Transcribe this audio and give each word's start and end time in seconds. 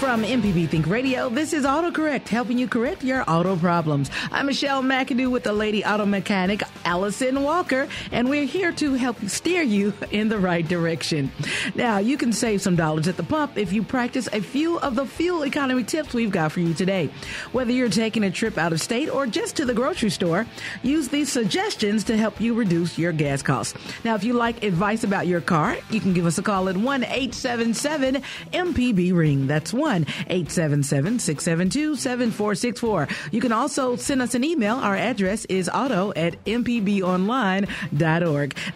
From 0.00 0.22
MPB 0.22 0.70
Think 0.70 0.86
Radio, 0.86 1.28
this 1.28 1.52
is 1.52 1.66
AutoCorrect, 1.66 2.26
helping 2.26 2.56
you 2.56 2.66
correct 2.66 3.04
your 3.04 3.22
auto 3.30 3.54
problems. 3.54 4.10
I'm 4.32 4.46
Michelle 4.46 4.82
McAdoo 4.82 5.30
with 5.30 5.42
the 5.42 5.52
lady 5.52 5.84
auto 5.84 6.06
mechanic, 6.06 6.62
Allison 6.86 7.42
Walker, 7.42 7.86
and 8.10 8.30
we're 8.30 8.46
here 8.46 8.72
to 8.72 8.94
help 8.94 9.20
steer 9.28 9.60
you 9.60 9.92
in 10.10 10.30
the 10.30 10.38
right 10.38 10.66
direction. 10.66 11.30
Now, 11.74 11.98
you 11.98 12.16
can 12.16 12.32
save 12.32 12.62
some 12.62 12.76
dollars 12.76 13.08
at 13.08 13.18
the 13.18 13.22
pump 13.22 13.58
if 13.58 13.74
you 13.74 13.82
practice 13.82 14.26
a 14.32 14.40
few 14.40 14.78
of 14.78 14.94
the 14.94 15.04
fuel 15.04 15.44
economy 15.44 15.84
tips 15.84 16.14
we've 16.14 16.32
got 16.32 16.52
for 16.52 16.60
you 16.60 16.72
today. 16.72 17.10
Whether 17.52 17.72
you're 17.72 17.90
taking 17.90 18.24
a 18.24 18.30
trip 18.30 18.56
out 18.56 18.72
of 18.72 18.80
state 18.80 19.10
or 19.10 19.26
just 19.26 19.54
to 19.56 19.66
the 19.66 19.74
grocery 19.74 20.10
store, 20.10 20.46
use 20.82 21.08
these 21.08 21.30
suggestions 21.30 22.04
to 22.04 22.16
help 22.16 22.40
you 22.40 22.54
reduce 22.54 22.96
your 22.96 23.12
gas 23.12 23.42
costs. 23.42 23.74
Now, 24.02 24.14
if 24.14 24.24
you 24.24 24.32
like 24.32 24.64
advice 24.64 25.04
about 25.04 25.26
your 25.26 25.42
car, 25.42 25.76
you 25.90 26.00
can 26.00 26.14
give 26.14 26.24
us 26.24 26.38
a 26.38 26.42
call 26.42 26.70
at 26.70 26.76
1 26.78 27.04
877 27.04 28.22
MPB 28.54 29.14
Ring. 29.14 29.46
That's 29.46 29.74
1 29.74 29.89
877 29.98 31.18
672 31.18 31.96
7464. 31.96 33.08
You 33.32 33.40
can 33.40 33.52
also 33.52 33.96
send 33.96 34.22
us 34.22 34.34
an 34.34 34.44
email. 34.44 34.76
Our 34.76 34.96
address 34.96 35.44
is 35.46 35.68
auto 35.68 36.12
at 36.14 36.42
mpbonline.org. 36.44 37.68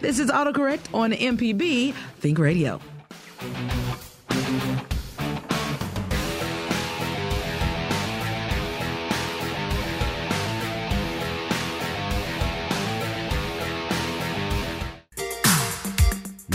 This 0.01 0.19
is 0.19 0.29
AutoCorrect 0.29 0.93
on 0.93 1.11
MPB 1.11 1.93
Think 2.19 2.39
Radio. 2.39 2.79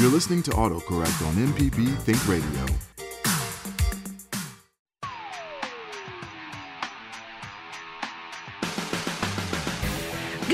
You're 0.00 0.08
listening 0.08 0.42
to 0.44 0.50
AutoCorrect 0.52 1.26
on 1.26 1.34
MPB 1.34 1.98
Think 1.98 2.26
Radio. 2.26 2.89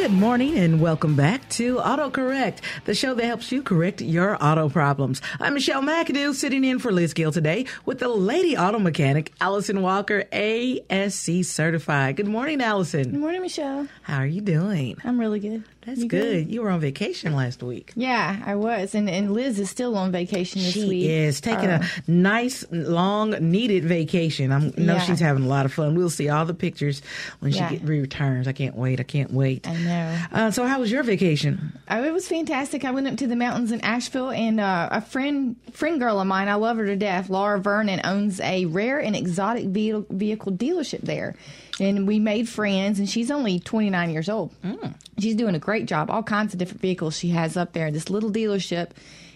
Good 0.07 0.13
morning 0.15 0.57
and 0.57 0.81
welcome 0.81 1.17
back 1.17 1.49
to 1.51 1.79
AutoCorrect, 1.79 2.59
the 2.85 2.95
show 2.95 3.15
that 3.15 3.25
helps 3.25 3.51
you 3.51 3.61
correct 3.61 4.01
your 4.01 4.37
auto 4.41 4.69
problems. 4.69 5.21
I'm 5.41 5.55
Michelle 5.55 5.83
McAdoo, 5.83 6.33
sitting 6.33 6.63
in 6.63 6.79
for 6.79 6.93
Liz 6.93 7.13
Gill 7.13 7.33
today 7.33 7.67
with 7.85 7.99
the 7.99 8.07
lady 8.07 8.57
auto 8.57 8.79
mechanic, 8.79 9.33
Allison 9.41 9.83
Walker, 9.83 10.23
ASE 10.31 11.49
certified. 11.49 12.15
Good 12.15 12.29
morning, 12.29 12.61
Allison. 12.63 13.11
Good 13.11 13.19
morning, 13.19 13.43
Michelle. 13.43 13.89
How 14.03 14.19
are 14.19 14.27
you 14.27 14.43
doing? 14.43 14.97
I'm 15.03 15.19
really 15.19 15.41
good. 15.41 15.65
That's 15.85 16.01
You 16.01 16.09
good. 16.09 16.51
You 16.53 16.63
were 16.63 16.71
on 16.71 16.81
vacation 16.81 17.35
last 17.37 17.63
week. 17.63 17.93
Yeah, 17.95 18.43
I 18.45 18.57
was, 18.57 18.95
and 18.97 19.09
and 19.09 19.33
Liz 19.33 19.61
is 19.61 19.71
still 19.71 19.97
on 19.97 20.11
vacation 20.11 20.61
this 20.61 20.73
She 20.73 20.89
week. 20.89 21.09
is 21.09 21.41
taking 21.41 21.69
Uh, 21.71 21.81
a 22.07 22.11
nice, 22.11 22.65
long, 22.73 23.31
needed 23.31 23.85
vacation. 23.85 24.51
I 24.51 24.59
know 24.77 24.95
Yeah. 24.95 25.01
she's 25.03 25.21
having 25.21 25.45
a 25.45 25.49
lot 25.49 25.65
of 25.65 25.73
fun. 25.73 25.95
We'll 25.95 26.11
see 26.11 26.29
all 26.29 26.45
the 26.45 26.55
pictures 26.55 27.03
when 27.39 27.53
Yeah. 27.53 27.69
she 27.69 27.77
get, 27.79 27.89
returns. 27.89 28.49
I 28.49 28.53
can't 28.53 28.75
wait. 28.77 28.99
I 28.99 29.05
can't 29.05 29.33
wait. 29.33 29.69
I 29.69 29.77
know. 29.77 29.96
Uh, 30.33 30.51
so, 30.51 30.67
how 30.67 30.81
was 30.81 30.91
your 30.91 31.03
vacation? 31.03 31.73
Oh, 31.89 32.03
it 32.03 32.13
was 32.13 32.29
fantastic. 32.29 32.85
I 32.85 32.91
went 32.91 33.07
up 33.07 33.17
to 33.19 33.27
the 33.27 33.37
mountains 33.37 33.73
in 33.73 33.81
Asheville, 33.81 34.31
and 34.31 34.61
uh, 34.61 34.89
a 34.91 35.01
friend 35.01 35.57
friend 35.73 36.01
girl 36.01 36.21
of 36.21 36.27
mine, 36.27 36.49
I 36.49 36.55
love 36.55 36.77
her 36.79 36.87
to 36.87 36.97
death, 36.97 37.29
Laura 37.29 37.61
Vernon, 37.61 38.01
owns 38.05 38.41
a 38.41 38.65
rare 38.67 38.99
and 38.99 39.15
exotic 39.15 39.67
vehicle, 39.67 40.07
vehicle 40.11 40.53
dealership 40.53 41.03
there. 41.03 41.37
And 41.79 42.07
we 42.07 42.19
made 42.19 42.49
friends, 42.49 42.99
and 42.99 43.09
she's 43.09 43.31
only 43.31 43.59
29 43.61 44.11
years 44.11 44.29
old. 44.29 44.55
She's 45.19 45.35
doing 45.35 45.55
a 45.55 45.59
great 45.59 45.87
job. 45.87 46.11
All 46.11 46.23
kinds 46.23 46.55
of 46.55 46.59
different 46.59 46.81
vehicles 46.81 47.19
she 47.19 47.29
has 47.29 47.57
up 47.57 47.73
there. 47.73 47.91
This 47.91 48.09
little 48.09 48.31
dealership 48.31 48.91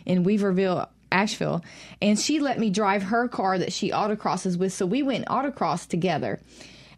in 0.07 0.25
Weaverville, 0.25 0.89
Asheville. 1.13 1.63
And 2.01 2.19
she 2.19 2.41
let 2.41 2.59
me 2.59 2.71
drive 2.71 3.03
her 3.05 3.29
car 3.29 3.59
that 3.59 3.73
she 3.73 3.91
autocrosses 3.91 4.57
with. 4.59 4.73
So 4.73 4.87
we 4.87 5.03
went 5.03 5.27
autocross 5.27 5.87
together. 5.87 6.41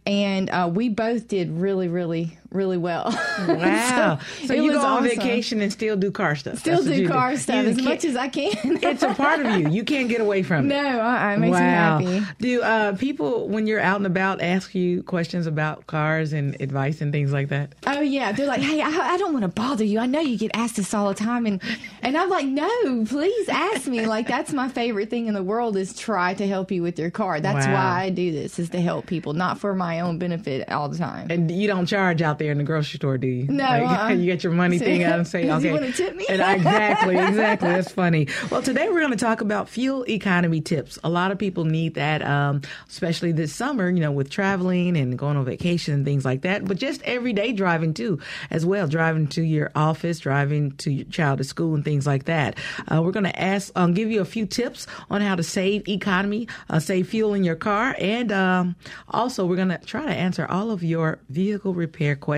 And 0.07 0.51
uh, 0.51 0.71
we 0.73 0.89
both 0.89 1.29
did 1.29 1.51
really, 1.51 1.89
really, 1.89 2.39
really 2.55 2.79
well. 2.79 3.13
Wow. 3.63 4.19
so, 4.47 4.55
it 4.55 4.63
you 4.63 4.73
go 4.73 4.79
on 4.81 5.05
awesome. 5.05 5.05
vacation 5.19 5.61
and 5.61 5.73
still 5.73 5.97
do 5.97 6.11
car 6.11 6.37
stuff. 6.37 6.59
Still 6.59 6.83
do 6.83 7.09
car 7.09 7.37
stuff 7.37 7.65
You 7.65 7.71
as 7.71 7.83
much 7.83 8.05
as 8.05 8.17
I 8.17 8.29
can. 8.29 8.79
It's 8.83 9.03
a 9.03 9.15
part 9.15 9.45
of 9.45 9.59
you. 9.59 9.69
You 9.69 9.85
can't 9.85 10.09
get 10.09 10.21
away 10.21 10.43
from 10.43 10.69
no, 10.69 10.77
it. 10.77 11.01
uh-uh, 11.01 11.35
it 11.35 11.39
makes 11.39 11.53
wow. 11.59 11.99
me 11.99 12.05
happy. 12.07 12.27
Do 12.41 12.63
uh, 12.63 12.97
people, 12.97 13.49
when 13.49 13.67
you're 13.67 13.81
out 13.81 13.97
and 13.97 14.07
about, 14.07 14.41
ask 14.41 14.75
you 14.75 15.03
questions 15.03 15.47
about 15.47 15.87
cars 15.87 16.33
and 16.33 16.61
advice 16.61 17.01
and 17.01 17.13
things 17.13 17.33
like 17.33 17.49
that? 17.49 17.75
Oh 17.87 18.01
yeah, 18.01 18.33
they're 18.33 18.47
like, 18.47 18.61
hey, 18.61 18.81
I, 18.81 18.89
I 19.15 19.17
don't 19.19 19.33
want 19.33 19.43
to 19.45 19.49
bother 19.49 19.85
you. 19.85 19.99
I 19.99 20.07
know 20.07 20.21
you 20.21 20.39
get 20.39 20.51
asked 20.55 20.77
this 20.77 20.95
all 20.95 21.09
the 21.09 21.15
time, 21.15 21.47
and 21.47 21.61
and 22.03 22.17
I'm 22.17 22.29
like, 22.31 22.47
no, 22.47 23.05
please 23.07 23.49
ask 23.49 23.87
me. 23.87 24.07
Like 24.07 24.29
that's 24.29 24.53
my 24.53 24.69
favorite 24.69 25.11
thing 25.11 25.27
in 25.27 25.35
the 25.35 25.43
world 25.43 25.77
is 25.77 25.95
try 25.95 26.35
to 26.35 26.47
help 26.47 26.71
you 26.71 26.83
with 26.83 26.99
your 26.99 27.11
car. 27.11 27.41
That's 27.41 27.67
Wow. 27.67 27.75
why 27.75 28.03
I 28.05 28.11
do 28.11 28.33
this 28.33 28.59
is 28.59 28.71
to 28.71 28.81
help 28.81 29.07
people, 29.07 29.33
not 29.35 29.59
for 29.59 29.75
my 29.75 30.01
own 30.01 30.19
benefit 30.19 30.69
all 30.71 30.89
the 30.89 30.99
time. 30.99 31.29
And 31.31 31.51
you 31.51 31.67
don't 31.69 31.87
charge 31.87 32.23
out 32.23 32.39
there 32.43 32.53
in 32.53 32.59
the 32.59 32.65
grocery 32.65 32.97
store, 32.99 33.19
do 33.19 33.27
you? 33.27 33.45
No, 33.47 33.65
Like, 33.65 33.83
uh-uh. 33.83 34.09
you 34.19 34.27
get 34.27 34.43
your 34.45 34.53
money 34.53 34.79
thing 34.89 35.03
out 35.05 35.19
and 35.19 35.27
say, 35.29 35.45
You 35.47 35.53
okay. 35.53 35.73
wanna 35.73 35.93
tip 35.93 36.15
me? 36.17 36.27
And 36.29 36.43
I- 36.43 36.55
exactly, 36.55 37.17
exactly. 37.29 37.69
That's 37.69 37.91
funny. 37.93 38.29
Well, 38.51 38.63
today 38.63 38.89
we're 38.89 39.01
going 39.01 39.13
to 39.13 39.17
talk 39.17 39.41
about 39.41 39.69
fuel 39.69 40.05
economy 40.09 40.61
tips. 40.61 40.99
A 41.05 41.09
lot 41.09 41.31
of 41.31 41.39
people 41.39 41.65
need 41.65 41.95
that, 41.95 42.23
um, 42.23 42.63
especially 42.89 43.33
this 43.33 43.55
summer, 43.55 43.89
you 43.89 44.01
know, 44.01 44.13
with 44.13 44.31
traveling 44.31 44.97
and 44.97 45.19
going 45.19 45.37
on 45.37 45.45
vacation 45.45 45.95
and 45.95 46.05
things 46.05 46.25
like 46.25 46.43
that, 46.43 46.65
but 46.65 46.77
just 46.77 47.03
everyday 47.03 47.53
driving 47.53 47.95
too, 47.95 48.19
as 48.51 48.67
well. 48.67 48.87
Driving 48.89 49.27
to 49.29 49.43
your 49.43 49.71
office, 49.75 50.19
driving 50.19 50.73
to 50.79 50.91
your 50.91 51.05
child 51.07 51.39
to 51.39 51.45
school 51.45 51.75
and 51.75 51.85
things 51.85 52.07
like 52.07 52.25
that. 52.25 52.57
Uh, 52.89 53.01
we're 53.03 53.13
going 53.13 53.25
to 53.25 53.41
ask, 53.41 53.71
um, 53.77 53.95
give 53.95 54.11
you 54.11 54.21
a 54.21 54.25
few 54.25 54.47
tips 54.47 54.87
on 55.11 55.21
how 55.21 55.35
to 55.35 55.43
save 55.43 55.87
economy, 55.89 56.49
uh, 56.71 56.79
save 56.81 57.09
fuel 57.09 57.35
in 57.35 57.45
your 57.45 57.57
car, 57.57 57.95
and 57.99 58.33
um, 58.33 58.75
also 59.09 59.47
we're 59.47 59.57
going 59.57 59.69
to 59.69 59.79
try 59.79 60.05
to 60.05 60.13
answer 60.13 60.47
all 60.49 60.71
of 60.71 60.83
your 60.83 61.19
vehicle 61.29 61.73
repair 61.75 62.17
questions. 62.17 62.32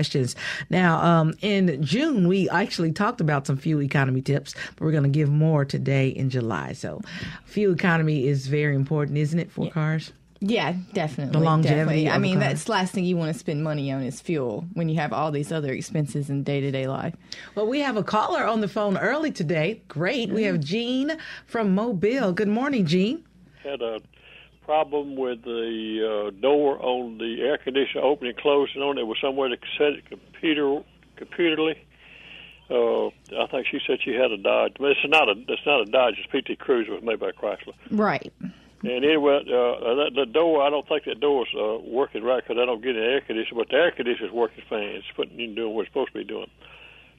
Now, 0.69 1.01
um, 1.01 1.33
in 1.41 1.81
June, 1.83 2.27
we 2.27 2.49
actually 2.49 2.91
talked 2.91 3.21
about 3.21 3.47
some 3.47 3.57
fuel 3.57 3.81
economy 3.81 4.21
tips, 4.21 4.53
but 4.75 4.81
we're 4.81 4.91
going 4.91 5.03
to 5.03 5.09
give 5.09 5.29
more 5.29 5.65
today 5.65 6.09
in 6.09 6.29
July. 6.29 6.73
So, 6.73 7.01
fuel 7.45 7.73
economy 7.73 8.27
is 8.27 8.47
very 8.47 8.75
important, 8.75 9.17
isn't 9.17 9.39
it, 9.39 9.51
for 9.51 9.69
cars? 9.69 10.11
yeah, 10.41 10.73
definitely. 10.93 11.31
The 11.31 11.43
longevity 11.43 11.75
Definitely. 12.03 12.07
of 12.07 12.13
I 12.13 12.15
a 12.17 12.19
mean, 12.19 12.35
car. 12.39 12.49
that's 12.49 12.63
the 12.65 12.71
last 12.71 12.93
thing 12.93 13.05
you 13.05 13.17
want 13.17 13.33
to 13.33 13.39
spend 13.39 13.63
money 13.63 13.91
on 13.91 14.03
is 14.03 14.21
fuel 14.21 14.65
when 14.73 14.89
you 14.89 14.95
have 14.97 15.11
all 15.13 15.31
these 15.31 15.51
other 15.51 15.71
expenses 15.73 16.29
in 16.29 16.43
day 16.43 16.59
to 16.61 16.71
day 16.71 16.87
life. 16.87 17.15
Well, 17.55 17.67
we 17.67 17.79
have 17.79 17.97
a 17.97 18.03
caller 18.03 18.45
on 18.45 18.61
the 18.61 18.67
phone 18.67 18.97
early 18.97 19.31
today. 19.31 19.81
Great. 19.87 20.29
We 20.29 20.43
have 20.43 20.59
Jean 20.59 21.17
from 21.47 21.73
Mobile. 21.73 22.31
Good 22.33 22.49
morning, 22.49 22.85
Jean. 22.85 23.23
had 23.63 23.81
a 23.81 24.01
problem 24.65 25.15
with 25.15 25.43
the 25.43 26.27
uh, 26.27 26.41
door 26.41 26.81
on 26.81 27.17
the 27.17 27.41
air 27.41 27.57
conditioner 27.57 28.03
opening 28.03 28.33
and 28.33 28.41
closing 28.41 28.81
on. 28.81 28.95
There 28.95 29.05
was 29.05 29.17
somewhere 29.21 29.49
to 29.49 29.57
set 29.77 29.93
it 29.93 30.05
computer 30.09 30.81
computerly. 31.17 31.77
Uh, 32.69 33.07
I 33.07 33.47
think 33.51 33.67
she 33.69 33.79
said 33.85 33.99
she 34.03 34.13
had 34.13 34.31
a 34.31 34.37
Dodge. 34.37 34.79
Mean, 34.79 34.91
it's 34.91 34.99
not 35.05 35.29
a 35.29 35.35
it's 35.47 35.65
not 35.65 35.81
a 35.81 35.85
Dodge. 35.85 36.15
It's 36.17 36.27
PT 36.27 36.59
Cruiser. 36.59 36.93
It 36.93 36.95
was 36.95 37.03
made 37.03 37.19
by 37.19 37.31
Chrysler. 37.31 37.73
Right. 37.91 38.33
And 38.81 39.03
anyway, 39.03 39.41
uh, 39.47 39.95
that, 39.95 40.11
the 40.15 40.25
door 40.25 40.63
I 40.63 40.69
don't 40.69 40.87
think 40.87 41.05
that 41.05 41.19
door's 41.19 41.49
uh, 41.55 41.77
working 41.83 42.23
right 42.23 42.43
because 42.43 42.61
I 42.61 42.65
don't 42.65 42.83
get 42.83 42.95
an 42.95 43.03
air 43.03 43.21
conditioner. 43.21 43.59
But 43.59 43.69
the 43.69 43.77
air 43.77 43.91
conditioner's 43.91 44.31
working 44.31 44.63
fine. 44.69 44.83
It's 44.83 45.05
putting 45.15 45.55
doing 45.55 45.73
what 45.73 45.81
it's 45.81 45.89
supposed 45.89 46.13
to 46.13 46.19
be 46.19 46.23
doing. 46.23 46.49
Uh, 46.61 46.65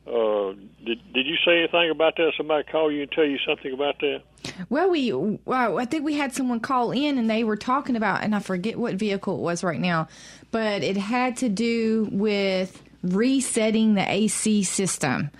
Uh, 0.06 0.52
did 0.84 1.00
did 1.12 1.26
you 1.26 1.36
say 1.44 1.58
anything 1.58 1.90
about 1.90 2.16
that? 2.16 2.32
Somebody 2.36 2.64
call 2.64 2.92
you 2.92 3.02
and 3.02 3.10
tell 3.10 3.24
you 3.24 3.38
something 3.46 3.72
about 3.72 3.98
that? 4.00 4.22
Well, 4.68 4.90
we, 4.90 5.12
well, 5.12 5.78
I 5.78 5.84
think 5.84 6.04
we 6.04 6.14
had 6.14 6.32
someone 6.32 6.60
call 6.60 6.92
in 6.92 7.18
and 7.18 7.28
they 7.28 7.44
were 7.44 7.56
talking 7.56 7.96
about, 7.96 8.22
and 8.22 8.34
I 8.34 8.38
forget 8.38 8.78
what 8.78 8.94
vehicle 8.94 9.36
it 9.36 9.40
was 9.40 9.64
right 9.64 9.80
now, 9.80 10.08
but 10.50 10.82
it 10.82 10.96
had 10.96 11.36
to 11.38 11.48
do 11.48 12.08
with 12.12 12.82
resetting 13.02 13.94
the 13.94 14.10
AC 14.10 14.62
system. 14.62 15.30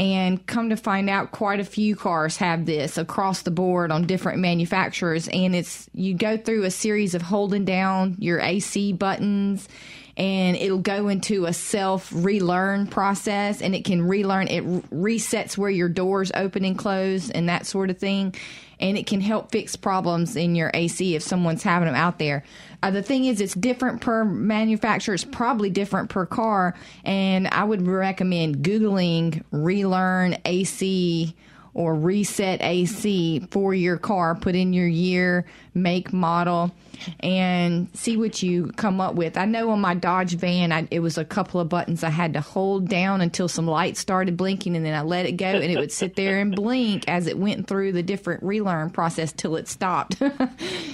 And 0.00 0.44
come 0.46 0.70
to 0.70 0.76
find 0.76 1.08
out, 1.08 1.30
quite 1.30 1.60
a 1.60 1.64
few 1.64 1.94
cars 1.94 2.36
have 2.38 2.66
this 2.66 2.98
across 2.98 3.42
the 3.42 3.52
board 3.52 3.92
on 3.92 4.06
different 4.06 4.40
manufacturers. 4.40 5.28
And 5.28 5.54
it's, 5.54 5.88
you 5.94 6.14
go 6.14 6.36
through 6.36 6.64
a 6.64 6.70
series 6.70 7.14
of 7.14 7.22
holding 7.22 7.64
down 7.64 8.16
your 8.18 8.40
AC 8.40 8.92
buttons 8.94 9.68
and 10.16 10.56
it'll 10.56 10.78
go 10.78 11.08
into 11.08 11.46
a 11.46 11.52
self 11.52 12.10
relearn 12.14 12.86
process 12.86 13.60
and 13.60 13.74
it 13.74 13.84
can 13.84 14.02
relearn 14.06 14.48
it 14.48 14.64
resets 14.90 15.58
where 15.58 15.70
your 15.70 15.88
doors 15.88 16.30
open 16.34 16.64
and 16.64 16.78
close 16.78 17.30
and 17.30 17.48
that 17.48 17.66
sort 17.66 17.90
of 17.90 17.98
thing 17.98 18.34
and 18.80 18.98
it 18.98 19.06
can 19.06 19.20
help 19.20 19.50
fix 19.50 19.76
problems 19.76 20.36
in 20.36 20.54
your 20.54 20.70
AC 20.74 21.14
if 21.14 21.22
someone's 21.22 21.62
having 21.62 21.86
them 21.86 21.94
out 21.94 22.18
there. 22.18 22.44
Uh, 22.82 22.90
the 22.90 23.02
thing 23.02 23.24
is, 23.24 23.40
it's 23.40 23.54
different 23.54 24.00
per 24.00 24.24
manufacturer. 24.24 25.14
It's 25.14 25.24
probably 25.24 25.70
different 25.70 26.10
per 26.10 26.26
car, 26.26 26.74
and 27.04 27.48
I 27.48 27.64
would 27.64 27.86
recommend 27.86 28.58
googling 28.58 29.42
relearn 29.50 30.36
AC 30.44 31.34
or 31.72 31.94
reset 31.94 32.62
AC 32.62 33.48
for 33.50 33.74
your 33.74 33.96
car. 33.96 34.34
Put 34.34 34.54
in 34.54 34.72
your 34.72 34.86
year, 34.86 35.46
make, 35.74 36.12
model, 36.12 36.70
and 37.20 37.88
see 37.94 38.16
what 38.16 38.42
you 38.42 38.68
come 38.76 39.00
up 39.00 39.14
with. 39.14 39.36
I 39.36 39.44
know 39.44 39.70
on 39.70 39.80
my 39.80 39.94
Dodge 39.94 40.34
van, 40.34 40.72
I, 40.72 40.86
it 40.90 41.00
was 41.00 41.18
a 41.18 41.24
couple 41.24 41.60
of 41.60 41.68
buttons 41.68 42.04
I 42.04 42.10
had 42.10 42.34
to 42.34 42.40
hold 42.40 42.88
down 42.88 43.20
until 43.20 43.48
some 43.48 43.66
lights 43.66 44.00
started 44.00 44.36
blinking, 44.36 44.76
and 44.76 44.84
then 44.86 44.94
I 44.94 45.02
let 45.02 45.26
it 45.26 45.32
go, 45.32 45.46
and 45.46 45.64
it 45.64 45.78
would 45.78 45.92
sit 45.92 46.14
there 46.16 46.38
and 46.38 46.54
blink 46.54 47.08
as 47.08 47.26
it 47.26 47.38
went 47.38 47.66
through 47.66 47.92
the 47.92 48.02
different 48.02 48.42
relearn 48.42 48.90
process 48.90 49.32
till 49.32 49.56
it 49.56 49.68
stopped. 49.68 50.20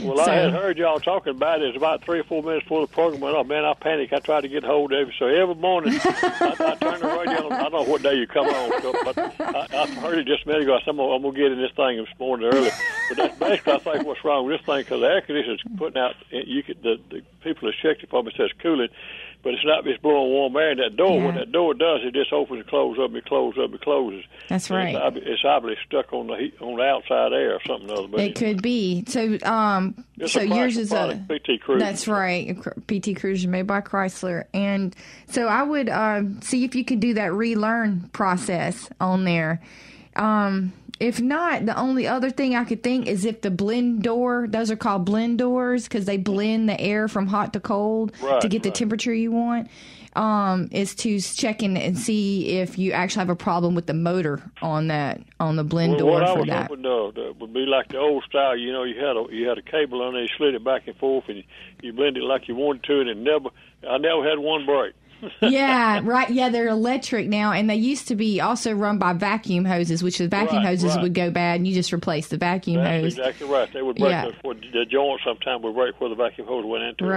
Well, 0.03 0.17
So- 0.17 0.33
I 0.33 0.35
had 0.37 0.53
heard 0.53 0.79
y'all 0.79 0.99
talking 0.99 1.33
about 1.35 1.61
it. 1.61 1.65
It 1.65 1.67
was 1.69 1.77
about 1.77 2.03
three 2.03 2.21
or 2.21 2.25
four 2.25 2.43
minutes 2.43 2.65
before 2.65 2.81
the 2.87 2.93
program 2.93 3.21
went 3.21 3.37
off. 3.37 3.47
Man, 3.47 3.67
I 3.67 3.75
panicked. 3.75 4.15
I 4.15 4.19
tried 4.21 4.41
to 4.43 4.49
get 4.49 4.65
hold 4.65 4.93
of 4.95 5.09
you. 5.09 5.13
So 5.19 5.27
every 5.27 5.55
morning, 5.57 5.93
I, 6.03 6.55
I 6.59 6.75
turned 6.77 7.03
the 7.03 7.07
radio 7.07 7.45
on. 7.47 7.53
I 7.53 7.63
don't 7.69 7.73
know 7.73 7.83
what 7.83 8.03
day 8.03 8.15
you 8.15 8.27
come 8.27 8.47
on, 8.47 8.81
so, 8.83 8.95
but 9.05 9.19
I, 9.19 9.67
I 9.71 9.87
heard 10.01 10.17
it 10.19 10.27
just 10.27 10.45
a 10.45 10.49
minute 10.49 10.63
ago. 10.63 10.77
I 10.77 10.79
said, 10.81 10.89
I'm 10.91 10.97
going 10.97 11.21
gonna 11.23 11.37
get 11.37 11.53
in 11.53 11.61
this 11.61 11.73
thing 11.73 11.99
this 11.99 12.09
morning 12.19 12.51
early. 12.51 12.71
But 13.09 13.17
that's 13.19 13.39
basically, 13.39 13.73
I 13.75 13.79
think, 13.79 14.07
what's 14.07 14.25
wrong 14.25 14.47
with 14.47 14.57
this 14.59 14.65
thing 14.77 14.85
because 14.85 15.01
the 15.01 15.07
air 15.07 15.21
conditioner's 15.21 15.63
putting 15.77 16.01
out, 16.01 16.15
you 16.31 16.63
could, 16.63 16.83
the, 16.83 16.97
the 17.11 17.23
people 17.43 17.69
that 17.69 17.75
checked 17.83 18.03
it 18.03 18.11
for 18.11 18.23
me 18.23 18.33
says 18.37 18.51
cooling, 18.63 18.89
but 19.43 19.55
it's 19.55 19.65
not, 19.65 19.87
it's 19.87 20.01
blowing 20.03 20.31
warm 20.31 20.55
air 20.57 20.73
in 20.73 20.79
that 20.79 20.97
door. 20.97 21.17
When 21.25 21.35
Yeah. 21.35 21.41
that 21.41 21.53
door 21.53 21.73
does, 21.75 22.01
it 22.05 22.13
just 22.13 22.33
opens 22.33 22.61
and 22.61 22.69
closes 22.69 23.03
up 23.03 23.15
and 23.15 23.25
closes 23.25 23.59
up 23.65 23.71
and 23.71 23.81
closes. 23.81 24.25
That's 24.49 24.71
right. 24.71 24.95
It's, 24.95 25.27
it's 25.27 25.45
obviously 25.45 25.83
stuck 25.87 26.13
on 26.13 26.27
the 26.27 26.37
heat, 26.37 26.55
on 26.61 26.77
the 26.77 26.83
outside 26.83 27.33
air 27.33 27.55
or 27.55 27.61
something 27.67 27.91
other. 27.91 28.07
But 28.09 28.21
It 28.21 28.35
could 28.37 28.61
be. 28.61 29.05
So, 29.09 29.39
um, 29.45 30.05
It's 30.19 30.33
so 30.33 30.43
yours 30.43 30.77
is 30.77 30.93
a 30.93 31.15
PT 31.29 31.61
Cruiser. 31.63 31.79
That's 31.79 32.07
right, 32.07 32.55
PT 32.87 33.17
Cruiser 33.19 33.49
made 33.49 33.67
by 33.67 33.81
Chrysler, 33.81 34.45
and 34.53 34.95
so 35.29 35.47
I 35.49 35.63
would 35.63 35.89
uh, 35.89 36.23
see 36.43 36.65
if 36.65 36.75
you 36.75 36.85
could 36.85 37.01
do 37.01 37.15
that 37.15 37.33
relearn 37.33 38.11
process 38.13 38.91
on 39.01 39.25
there. 39.25 39.61
Um, 40.17 40.73
if 41.01 41.21
not, 41.21 41.65
the 41.67 41.77
only 41.79 42.07
other 42.07 42.31
thing 42.31 42.55
I 42.55 42.65
could 42.65 42.83
think 42.83 43.07
is 43.07 43.25
if 43.25 43.41
the 43.41 43.51
blend 43.51 44.03
door, 44.03 44.47
those 44.49 44.71
are 44.71 44.77
called 44.77 45.07
blend 45.07 45.39
doors 45.39 45.85
because 45.85 46.05
they 46.05 46.19
blend 46.19 46.69
the 46.69 46.79
air 46.81 47.09
from 47.09 47.27
hot 47.27 47.55
to 47.55 47.61
cold 47.61 48.13
Right, 48.23 48.41
to 48.43 48.49
get 48.49 48.63
the 48.63 48.71
temperature 48.71 49.13
you 49.15 49.33
want. 49.33 49.69
Um, 50.17 50.69
is 50.73 50.97
to 50.97 51.21
check 51.21 51.63
in 51.63 51.77
and 51.77 51.97
see 51.97 52.59
if 52.59 52.77
you 52.79 52.91
actually 52.91 53.21
have 53.21 53.31
a 53.31 53.37
problem 53.37 53.77
with 53.77 53.87
the 53.87 53.95
motor 53.95 54.43
on 54.61 54.89
that 54.89 55.21
on 55.39 55.55
the 55.55 55.63
blend 55.63 55.93
Well, 55.93 55.99
door 56.01 56.11
what 56.15 56.23
I 56.25 56.33
for 56.35 56.39
was 56.41 56.49
that. 56.49 56.67
hoping 56.67 56.83
that 56.83 57.37
would 57.39 57.55
be 57.55 57.61
like 57.61 57.89
the 57.91 57.99
old 57.99 58.25
style. 58.25 58.57
You 58.57 58.73
know, 58.73 58.83
you 58.83 58.97
had 58.97 59.17
a 59.17 59.25
you 59.33 59.49
had 59.49 59.57
a 59.59 59.63
cable 59.63 60.03
on 60.03 60.15
there, 60.15 60.23
you 60.23 60.29
slid 60.37 60.55
it 60.57 60.65
back 60.65 60.89
and 60.89 60.97
forth, 60.97 61.27
and 61.29 61.37
you, 61.39 61.45
you 61.81 61.93
blend 61.93 62.17
it 62.17 62.25
like 62.25 62.49
you 62.49 62.57
wanted 62.57 62.83
to, 62.85 63.01
and 63.01 63.09
it 63.09 63.17
never. 63.19 63.51
I 63.89 63.99
never 63.99 64.29
had 64.29 64.41
one 64.41 64.67
break. 64.67 64.95
Yeah, 65.41 66.01
right. 66.05 66.31
Yeah, 66.31 66.49
they're 66.49 66.69
electric 66.69 67.29
now, 67.29 67.53
and 67.53 67.69
they 67.69 67.77
used 67.77 68.09
to 68.09 68.15
be 68.17 68.41
also 68.41 68.73
run 68.73 68.99
by 68.99 69.13
vacuum 69.13 69.65
hoses, 69.65 70.03
which 70.03 70.19
the 70.19 70.29
vacuum 70.29 70.59
Right, 70.63 70.67
hoses 70.69 70.95
right. 70.95 71.03
would 71.03 71.15
go 71.15 71.31
bad, 71.31 71.57
and 71.57 71.67
you 71.67 71.75
just 71.75 71.93
replace 71.93 72.29
the 72.29 72.37
vacuum 72.39 72.77
That's 72.83 73.03
hose. 73.03 73.19
exactly 73.19 73.49
right. 73.49 73.73
They 73.73 73.83
would 73.83 73.97
break 73.97 74.11
Yeah. 74.11 74.31
the, 74.43 74.55
the 74.73 74.85
joint. 74.87 75.21
Sometime 75.25 75.63
would 75.63 75.75
break 75.75 76.01
where 76.01 76.11
the 76.11 76.17
vacuum 76.17 76.47
hose 76.47 76.65
went 76.65 76.85
into. 76.85 77.05
it. 77.05 77.11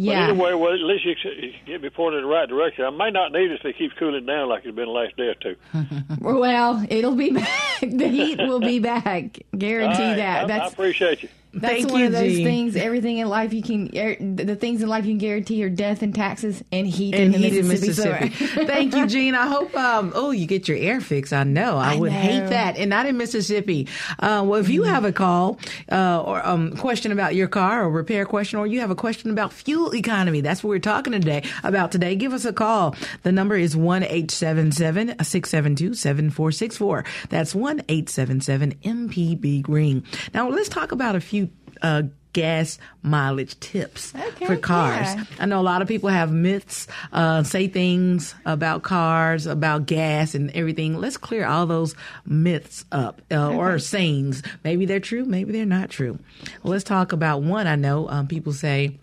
Right. 0.00 0.06
But 0.06 0.12
Yeah. 0.12 0.28
anyway, 0.30 0.54
well, 0.54 0.72
at 0.72 0.80
least 0.80 1.04
you, 1.04 1.14
you 1.42 1.52
get 1.66 1.82
me 1.82 1.90
pointed 1.90 2.18
in 2.18 2.24
the 2.24 2.30
right 2.30 2.48
direction. 2.48 2.84
I 2.84 2.90
may 2.90 3.10
not 3.10 3.32
need 3.32 3.50
it 3.50 3.60
if 3.60 3.64
it 3.64 3.76
keeps 3.76 3.94
cooling 3.98 4.24
down 4.26 4.48
like 4.48 4.64
it's 4.64 4.74
been 4.74 4.86
the 4.86 4.90
last 4.90 5.16
day 5.16 5.28
or 5.28 5.34
two. 5.34 5.56
Well, 6.20 6.84
it'll 6.88 7.14
be 7.16 7.30
back. 7.34 7.80
the 7.80 8.08
heat 8.08 8.38
will 8.38 8.60
be 8.60 8.78
back. 8.78 9.38
Guarantee 9.56 10.02
All 10.02 10.08
right, 10.10 10.16
that. 10.16 10.50
I, 10.50 10.58
I 10.58 10.66
appreciate 10.68 11.22
you. 11.22 11.28
that's 11.52 11.72
Thank 11.74 11.90
one 11.90 12.00
you, 12.00 12.06
of 12.06 12.12
those 12.12 12.32
Gene. 12.34 12.44
things. 12.44 12.76
Everything 12.76 13.18
in 13.18 13.28
life 13.28 13.52
you 13.52 13.62
can, 13.62 13.86
er, 13.96 14.16
the 14.20 14.54
things 14.56 14.82
in 14.82 14.88
life 14.88 15.04
you 15.04 15.12
can 15.12 15.18
guarantee 15.18 15.62
are 15.64 15.68
death 15.70 16.02
and 16.02 16.14
taxes 16.14 16.62
and 16.72 16.86
heat 16.86 17.14
and 17.14 17.34
in 17.34 17.40
the 17.42 17.48
heat 17.48 17.58
in 17.58 17.68
Mississippi. 17.68 18.28
Mississippi. 18.28 18.66
Thank 18.66 18.94
you, 18.94 19.06
Gene. 19.06 19.34
I 19.34 19.46
hope 19.48 19.74
um 19.76 20.12
oh 20.14 20.30
you 20.30 20.46
get 20.46 20.68
your 20.68 20.76
air 20.78 21.00
fix. 21.00 21.32
I 21.32 21.44
know. 21.44 21.76
I, 21.78 21.94
I 21.94 21.98
would 21.98 22.12
hate 22.12 22.48
that, 22.50 22.76
and 22.76 22.90
not 22.90 23.06
in 23.06 23.16
Mississippi. 23.16 23.88
Uh, 24.18 24.44
well, 24.46 24.60
if 24.60 24.68
you 24.68 24.82
have 24.84 25.04
a 25.04 25.12
call 25.12 25.58
uh, 25.90 26.22
or 26.22 26.46
um 26.46 26.76
question 26.76 27.12
about 27.12 27.34
your 27.34 27.48
car 27.48 27.82
or 27.84 27.90
repair 27.90 28.24
question, 28.26 28.58
or 28.58 28.66
you 28.66 28.80
have 28.80 28.90
a 28.90 28.96
question 28.96 29.30
about 29.30 29.52
fuel 29.52 29.89
economy, 29.94 30.40
that's 30.40 30.62
what 30.62 30.70
we're 30.70 30.78
talking 30.78 31.12
today 31.12 31.44
about 31.62 31.92
today. 31.92 32.16
Give 32.16 32.32
us 32.32 32.44
a 32.44 32.52
call. 32.52 32.94
The 33.22 33.32
number 33.32 33.56
is 33.56 33.76
one 33.76 34.02
eight 34.02 34.30
seven 34.30 34.72
seven 34.72 35.14
six 35.24 35.50
seven 35.50 35.76
two 35.76 35.94
seven 35.94 36.30
four 36.30 36.52
six 36.52 36.76
four. 36.76 37.04
That's 37.28 37.54
one 37.54 37.82
eight 37.88 38.08
seven 38.08 38.40
seven 38.40 38.74
MPB 38.84 39.64
Ring. 39.68 40.04
Now 40.34 40.48
let's 40.48 40.68
talk 40.68 40.92
about 40.92 41.16
a 41.16 41.20
few. 41.20 41.50
Uh, 41.82 42.02
gas 42.32 42.78
mileage 43.02 43.58
tips 43.58 44.14
Okay, 44.14 44.46
for 44.46 44.56
cars. 44.56 45.06
yeah. 45.16 45.24
I 45.40 45.46
know 45.46 45.60
a 45.60 45.62
lot 45.62 45.82
of 45.82 45.88
people 45.88 46.10
have 46.10 46.30
myths, 46.30 46.86
uh, 47.12 47.42
say 47.42 47.66
things 47.66 48.36
about 48.44 48.82
cars, 48.84 49.46
about 49.46 49.86
gas 49.86 50.36
and 50.36 50.50
everything. 50.52 50.96
Let's 51.00 51.16
clear 51.16 51.44
all 51.44 51.66
those 51.66 51.96
myths 52.24 52.84
up 52.92 53.20
uh, 53.32 53.48
or 53.52 53.80
sayings. 53.80 54.44
Maybe 54.62 54.84
they're 54.86 55.00
true, 55.00 55.24
maybe 55.24 55.50
they're 55.52 55.66
not 55.66 55.90
true. 55.90 56.20
Well, 56.62 56.70
let's 56.70 56.84
talk 56.84 57.12
about 57.12 57.42
one. 57.42 57.66
I 57.66 57.74
know 57.74 58.08
um, 58.08 58.28
people 58.28 58.52
say. 58.52 58.98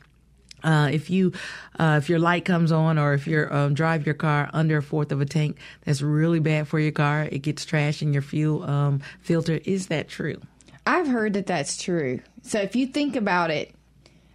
Uh, 0.64 0.90
if 0.92 1.10
you, 1.10 1.32
uh, 1.80 2.00
if 2.02 2.10
your 2.10 2.20
light 2.20 2.46
comes 2.46 2.72
on, 2.72 2.98
or 2.98 3.14
if 3.14 3.28
you 3.28 3.48
um, 3.52 3.74
drive 3.74 4.06
your 4.06 4.16
car 4.16 4.50
under 4.54 4.78
a 4.78 4.84
fourth 4.84 5.12
of 5.12 5.22
a 5.22 5.26
tank, 5.26 5.58
that's 5.86 6.02
really 6.02 6.40
bad 6.40 6.68
for 6.68 6.80
your 6.80 6.92
car. 6.92 7.28
It 7.32 7.40
gets 7.40 7.66
trash 7.66 8.02
in 8.02 8.14
your 8.14 8.22
fuel 8.22 8.64
um, 8.64 9.02
filter. 9.22 9.60
Is 9.66 9.88
that 9.88 10.08
true? 10.08 10.42
I've 10.86 11.08
heard 11.08 11.34
that 11.34 11.48
that's 11.48 11.82
true. 11.82 12.22
So 12.42 12.60
if 12.60 12.76
you 12.76 12.88
think 12.88 13.16
about 13.16 13.52
it, 13.52 13.74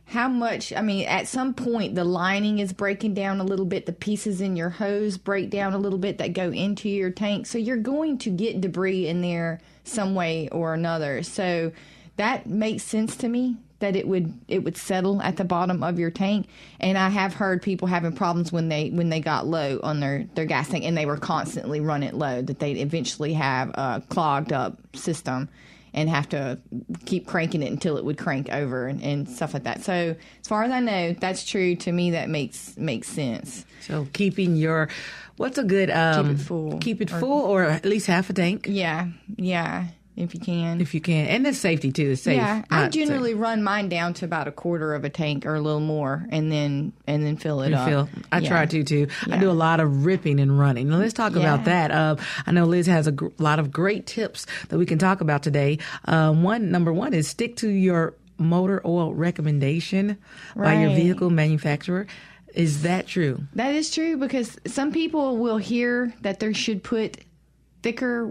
how 0.04 0.28
much, 0.28 0.74
I 0.74 0.82
mean, 0.82 1.08
at 1.08 1.26
some 1.26 1.54
point 1.54 1.94
the 1.94 2.04
lining 2.04 2.58
is 2.58 2.74
breaking 2.74 3.14
down 3.14 3.40
a 3.40 3.44
little 3.44 3.64
bit, 3.64 3.86
the 3.86 3.92
pieces 3.92 4.42
in 4.42 4.56
your 4.56 4.68
hose 4.68 5.16
break 5.16 5.48
down 5.48 5.72
a 5.72 5.78
little 5.78 5.98
bit 5.98 6.18
that 6.18 6.34
go 6.34 6.50
into 6.50 6.90
your 6.90 7.10
tank. 7.10 7.46
So 7.46 7.56
you're 7.56 7.78
going 7.78 8.18
to 8.18 8.30
get 8.30 8.60
debris 8.60 9.08
in 9.08 9.22
there 9.22 9.60
some 9.84 10.14
way 10.14 10.50
or 10.50 10.74
another. 10.74 11.22
So 11.22 11.72
that 12.16 12.46
makes 12.46 12.82
sense 12.82 13.16
to 13.16 13.28
me 13.28 13.56
that 13.82 13.94
it 13.94 14.08
would 14.08 14.32
it 14.48 14.64
would 14.64 14.76
settle 14.76 15.20
at 15.22 15.36
the 15.36 15.44
bottom 15.44 15.82
of 15.82 15.98
your 15.98 16.10
tank 16.10 16.46
and 16.80 16.96
i 16.96 17.08
have 17.08 17.34
heard 17.34 17.60
people 17.60 17.86
having 17.86 18.12
problems 18.12 18.50
when 18.50 18.68
they 18.68 18.88
when 18.90 19.10
they 19.10 19.20
got 19.20 19.46
low 19.46 19.78
on 19.82 20.00
their 20.00 20.24
their 20.34 20.46
gas 20.46 20.68
tank 20.68 20.84
and 20.84 20.96
they 20.96 21.04
were 21.06 21.16
constantly 21.18 21.80
running 21.80 22.12
low 22.18 22.40
that 22.40 22.58
they'd 22.58 22.78
eventually 22.78 23.34
have 23.34 23.68
a 23.70 24.02
clogged 24.08 24.52
up 24.52 24.78
system 24.96 25.48
and 25.94 26.08
have 26.08 26.26
to 26.26 26.58
keep 27.04 27.26
cranking 27.26 27.62
it 27.62 27.70
until 27.70 27.98
it 27.98 28.04
would 28.04 28.16
crank 28.16 28.48
over 28.50 28.86
and, 28.86 29.02
and 29.02 29.28
stuff 29.28 29.52
like 29.52 29.64
that. 29.64 29.82
So 29.84 29.92
as 30.40 30.48
far 30.48 30.62
as 30.62 30.70
I 30.72 30.80
know, 30.80 31.12
that's 31.12 31.44
true. 31.44 31.76
To 31.76 31.92
me, 31.92 32.12
that 32.12 32.30
makes 32.30 32.78
makes 32.78 33.08
sense. 33.08 33.66
So 33.82 34.08
keeping 34.14 34.56
your, 34.56 34.88
what's 35.36 35.58
a 35.58 35.64
good, 35.64 35.90
um, 35.90 36.28
Keep 36.28 36.34
it 36.34 36.40
full. 36.42 36.78
keep 36.78 37.00
it 37.02 37.10
full 37.10 37.42
or 37.42 37.64
at 37.64 37.84
least 37.84 38.06
half 38.06 38.30
a 38.30 38.32
tank. 38.32 38.64
Yeah, 38.70 39.08
yeah, 39.36 39.88
if 40.16 40.34
you 40.34 40.40
can. 40.40 40.80
if 40.80 40.94
you 40.94 41.00
can, 41.00 41.26
and 41.26 41.44
the 41.46 41.54
safety 41.54 41.90
too. 41.92 42.08
the 42.08 42.16
safe. 42.16 42.36
yeah, 42.36 42.64
I 42.70 42.84
safe. 42.84 42.92
generally 42.92 43.34
run 43.34 43.62
mine 43.62 43.88
down 43.88 44.14
to 44.14 44.24
about 44.24 44.46
a 44.48 44.52
quarter 44.52 44.94
of 44.94 45.04
a 45.04 45.10
tank 45.10 45.46
or 45.46 45.54
a 45.54 45.60
little 45.60 45.80
more, 45.80 46.26
and 46.30 46.50
then 46.52 46.92
and 47.06 47.24
then 47.24 47.36
fill 47.36 47.62
it 47.62 47.72
up. 47.72 48.08
I 48.30 48.38
Yeah. 48.38 48.48
try 48.48 48.66
to 48.66 48.84
too. 48.84 49.08
I 49.30 49.38
do 49.38 49.50
a 49.50 49.52
lot 49.52 49.80
of 49.80 50.04
ripping 50.04 50.38
and 50.40 50.58
running. 50.58 50.88
Now 50.90 50.96
let's 50.98 51.14
talk 51.14 51.34
about 51.36 51.64
that. 51.64 51.90
Uh, 51.90 52.16
I 52.46 52.52
know 52.52 52.64
Liz 52.66 52.86
has 52.86 53.06
a 53.06 53.12
gr- 53.12 53.28
lot 53.38 53.58
of 53.58 53.70
great 53.70 54.06
tips 54.06 54.46
that 54.68 54.78
we 54.78 54.86
can 54.86 54.98
talk 54.98 55.20
about 55.20 55.42
today. 55.42 55.78
Um, 56.04 56.42
one 56.42 56.70
number 56.70 56.92
one 56.92 57.14
is 57.14 57.28
stick 57.28 57.56
to 57.56 57.68
your 57.68 58.14
motor 58.38 58.82
oil 58.84 59.14
recommendation 59.14 60.18
by 60.56 60.74
your 60.80 60.90
vehicle 60.90 61.30
manufacturer. 61.30 62.06
Is 62.54 62.82
that 62.82 63.06
true? 63.06 63.40
That 63.54 63.74
is 63.74 63.90
true 63.90 64.16
because 64.18 64.58
some 64.66 64.92
people 64.92 65.38
will 65.38 65.56
hear 65.56 66.12
that 66.20 66.38
they 66.40 66.52
should 66.52 66.82
put 66.82 67.18
thicker 67.82 68.30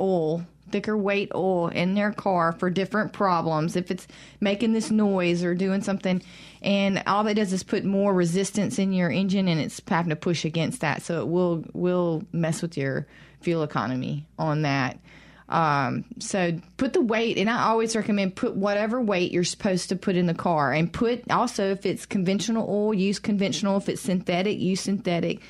oil, 0.00 0.46
thicker 0.70 0.96
weight 0.96 1.30
oil 1.34 1.68
in 1.68 1.94
their 1.94 2.12
car 2.12 2.52
for 2.52 2.70
different 2.70 3.12
problems. 3.12 3.76
If 3.76 3.90
it's 3.90 4.06
making 4.40 4.72
this 4.72 4.90
noise 4.90 5.42
or 5.42 5.54
doing 5.54 5.82
something, 5.82 6.22
and 6.62 7.02
all 7.06 7.24
that 7.24 7.36
does 7.36 7.52
is 7.52 7.62
put 7.62 7.84
more 7.84 8.14
resistance 8.14 8.78
in 8.78 8.92
your 8.92 9.10
engine, 9.10 9.48
and 9.48 9.60
it's 9.60 9.80
having 9.86 10.10
to 10.10 10.16
push 10.16 10.44
against 10.44 10.80
that, 10.80 11.02
so 11.02 11.20
it 11.20 11.28
will 11.28 11.64
will 11.72 12.22
mess 12.32 12.62
with 12.62 12.76
your 12.76 13.06
fuel 13.40 13.62
economy 13.62 14.26
on 14.38 14.62
that. 14.62 14.98
Um, 15.48 16.04
so 16.18 16.60
put 16.76 16.92
the 16.92 17.00
weight, 17.00 17.38
and 17.38 17.48
I 17.48 17.68
always 17.68 17.96
recommend 17.96 18.36
put 18.36 18.54
whatever 18.54 19.00
weight 19.00 19.32
you're 19.32 19.44
supposed 19.44 19.88
to 19.88 19.96
put 19.96 20.16
in 20.16 20.26
the 20.26 20.34
car, 20.34 20.72
and 20.72 20.92
put 20.92 21.30
also 21.30 21.70
if 21.70 21.86
it's 21.86 22.04
conventional 22.04 22.68
oil, 22.68 22.92
use 22.92 23.18
conventional. 23.18 23.78
If 23.78 23.88
it's 23.88 24.02
synthetic, 24.02 24.58
use 24.58 24.82
synthetic. 24.82 25.40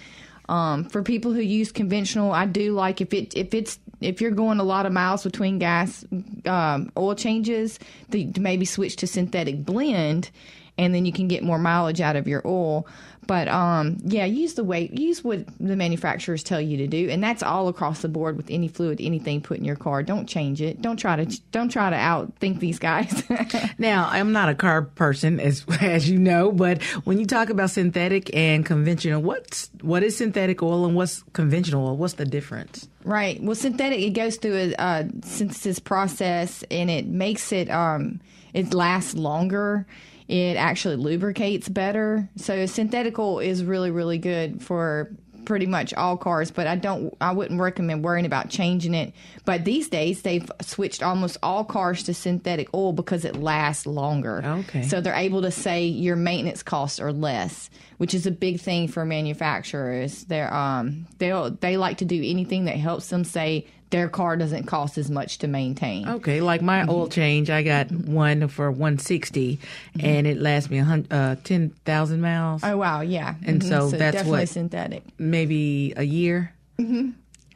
Um, 0.49 0.85
for 0.85 1.03
people 1.03 1.33
who 1.33 1.41
use 1.41 1.71
conventional, 1.71 2.33
I 2.33 2.47
do 2.47 2.73
like 2.73 3.01
if 3.01 3.13
it 3.13 3.37
if 3.37 3.53
it's 3.53 3.79
if 4.01 4.21
you're 4.21 4.31
going 4.31 4.61
a 4.61 4.65
lot 4.65 4.87
of 4.87 4.93
miles 4.93 5.25
between 5.25 5.59
gas 5.59 6.05
um, 6.47 6.91
oil 6.97 7.15
changes, 7.15 7.79
the, 8.09 8.31
maybe 8.39 8.65
switch 8.65 8.97
to 8.97 9.07
synthetic 9.07 9.65
blend 9.65 10.31
and 10.79 10.95
then 10.95 11.05
you 11.05 11.13
can 11.13 11.29
get 11.29 11.43
more 11.43 11.59
mileage 11.59 12.01
out 12.01 12.17
of 12.17 12.27
your 12.27 12.41
oil. 12.47 12.87
But 13.27 13.47
um, 13.49 13.99
yeah, 14.05 14.25
use 14.25 14.55
the 14.55 14.65
weight, 14.65 14.99
use 14.99 15.23
what 15.23 15.45
the 15.61 15.77
manufacturers 15.77 16.43
tell 16.43 16.63
you 16.63 16.79
to 16.79 16.87
do, 16.87 17.11
and 17.11 17.23
that's 17.23 17.43
all 17.43 17.69
across 17.69 18.01
the 18.01 18.09
board 18.09 18.39
with 18.39 18.47
any 18.49 18.69
fluid, 18.69 19.03
anything 19.03 19.43
put 19.43 19.59
in 19.59 19.67
your 19.67 19.77
car. 19.77 20.03
Don't 20.03 20.27
change 20.27 20.63
it. 20.63 20.81
Don't 20.81 20.97
try 20.97 21.23
to 21.23 21.41
don't 21.53 21.69
try 21.69 21.91
to 21.91 21.97
outthink 21.97 22.61
these 22.61 22.79
guys. 22.79 23.23
Now, 23.81 24.09
I'm 24.11 24.33
not 24.33 24.49
a 24.49 24.55
car 24.55 24.83
person, 24.83 25.39
as 25.41 25.65
as 25.81 26.09
you 26.09 26.19
know, 26.19 26.51
but 26.51 26.83
when 27.05 27.19
you 27.19 27.27
talk 27.27 27.51
about 27.51 27.71
synthetic 27.71 28.35
and 28.35 28.65
conventional, 28.65 29.21
what's 29.21 29.71
what 29.83 30.03
is 30.03 30.17
synthetic 30.17 30.63
oil 30.63 30.87
and 30.87 30.97
what's 30.97 31.23
conventional 31.33 31.87
oil? 31.87 31.97
What's 31.97 32.15
the 32.15 32.25
difference? 32.25 32.89
Right. 33.05 33.43
Well, 33.43 33.55
synthetic 33.55 34.01
it 34.01 34.11
goes 34.11 34.37
through 34.37 34.57
a 34.57 34.75
uh, 34.75 35.05
synthesis 35.23 35.79
process, 35.79 36.65
and 36.71 36.91
it 36.91 37.07
makes 37.07 37.53
it 37.53 37.69
um 37.69 38.21
it 38.55 38.73
lasts 38.73 39.15
longer. 39.15 39.87
It 40.29 40.57
actually 40.57 40.97
lubricates 40.97 41.69
better. 41.69 42.29
So 42.37 42.67
synthetic 42.67 43.19
oil 43.19 43.41
is 43.41 43.65
really 43.65 43.91
really 43.91 44.19
good 44.19 44.63
for 44.63 45.11
pretty 45.49 45.65
much 45.65 45.95
all 45.95 46.19
cars, 46.19 46.51
but 46.51 46.67
I 46.67 46.77
don't 46.77 47.17
I 47.23 47.33
wouldn't 47.33 47.59
recommend 47.59 48.05
worrying 48.05 48.27
about 48.27 48.51
changing 48.51 48.93
it. 48.93 49.15
But 49.47 49.65
these 49.65 49.89
days 49.89 50.21
they've 50.21 50.49
switched 50.61 51.03
almost 51.03 51.39
all 51.43 51.65
cars 51.65 52.03
to 52.05 52.15
synthetic 52.15 52.69
oil 52.75 52.93
because 52.93 53.25
it 53.25 53.35
lasts 53.35 53.87
longer. 53.87 54.43
Okay. 54.45 54.83
So 54.83 55.01
they're 55.01 55.15
able 55.15 55.41
to 55.43 55.51
say 55.51 55.87
your 55.87 56.17
maintenance 56.17 56.63
costs 56.63 57.01
are 57.01 57.13
less, 57.15 57.71
which 57.97 58.13
is 58.13 58.27
a 58.27 58.31
big 58.31 58.61
thing 58.61 58.89
for 58.89 59.07
manufacturers. 59.07 60.25
They're 60.25 60.53
um 60.53 61.07
they 61.17 61.33
they 61.61 61.79
like 61.79 61.99
to 61.99 62.05
do 62.05 62.23
anything 62.23 62.67
that 62.67 62.77
helps 62.77 63.09
them 63.09 63.25
say 63.25 63.67
their 63.91 64.09
car 64.09 64.37
doesn't 64.37 64.65
cost 64.65 64.99
as 64.99 65.11
much 65.11 65.39
to 65.39 65.49
maintain. 65.49 66.09
Okay, 66.09 66.41
like 66.41 66.61
my 66.63 66.81
Mm-hmm. 66.83 66.91
oil 66.91 67.09
change, 67.09 67.51
I 67.51 67.63
got 67.63 67.91
one 67.91 68.49
for 68.49 68.71
160, 68.71 69.59
and 70.01 70.27
it 70.27 70.39
lasts 70.39 70.71
me 70.71 70.81
uh, 70.81 71.37
10,000 71.45 72.21
miles, 72.21 72.63
Oh 72.65 72.77
wow, 72.77 73.01
yeah. 73.01 73.35
And 73.45 73.63
Mhm. 73.63 73.69
so 73.69 73.91
that's 73.91 74.13
definitely 74.17 74.31
what- 74.41 74.49
synthetic. 74.49 75.03
maybe 75.19 75.93
a 75.97 76.05
year. 76.05 76.53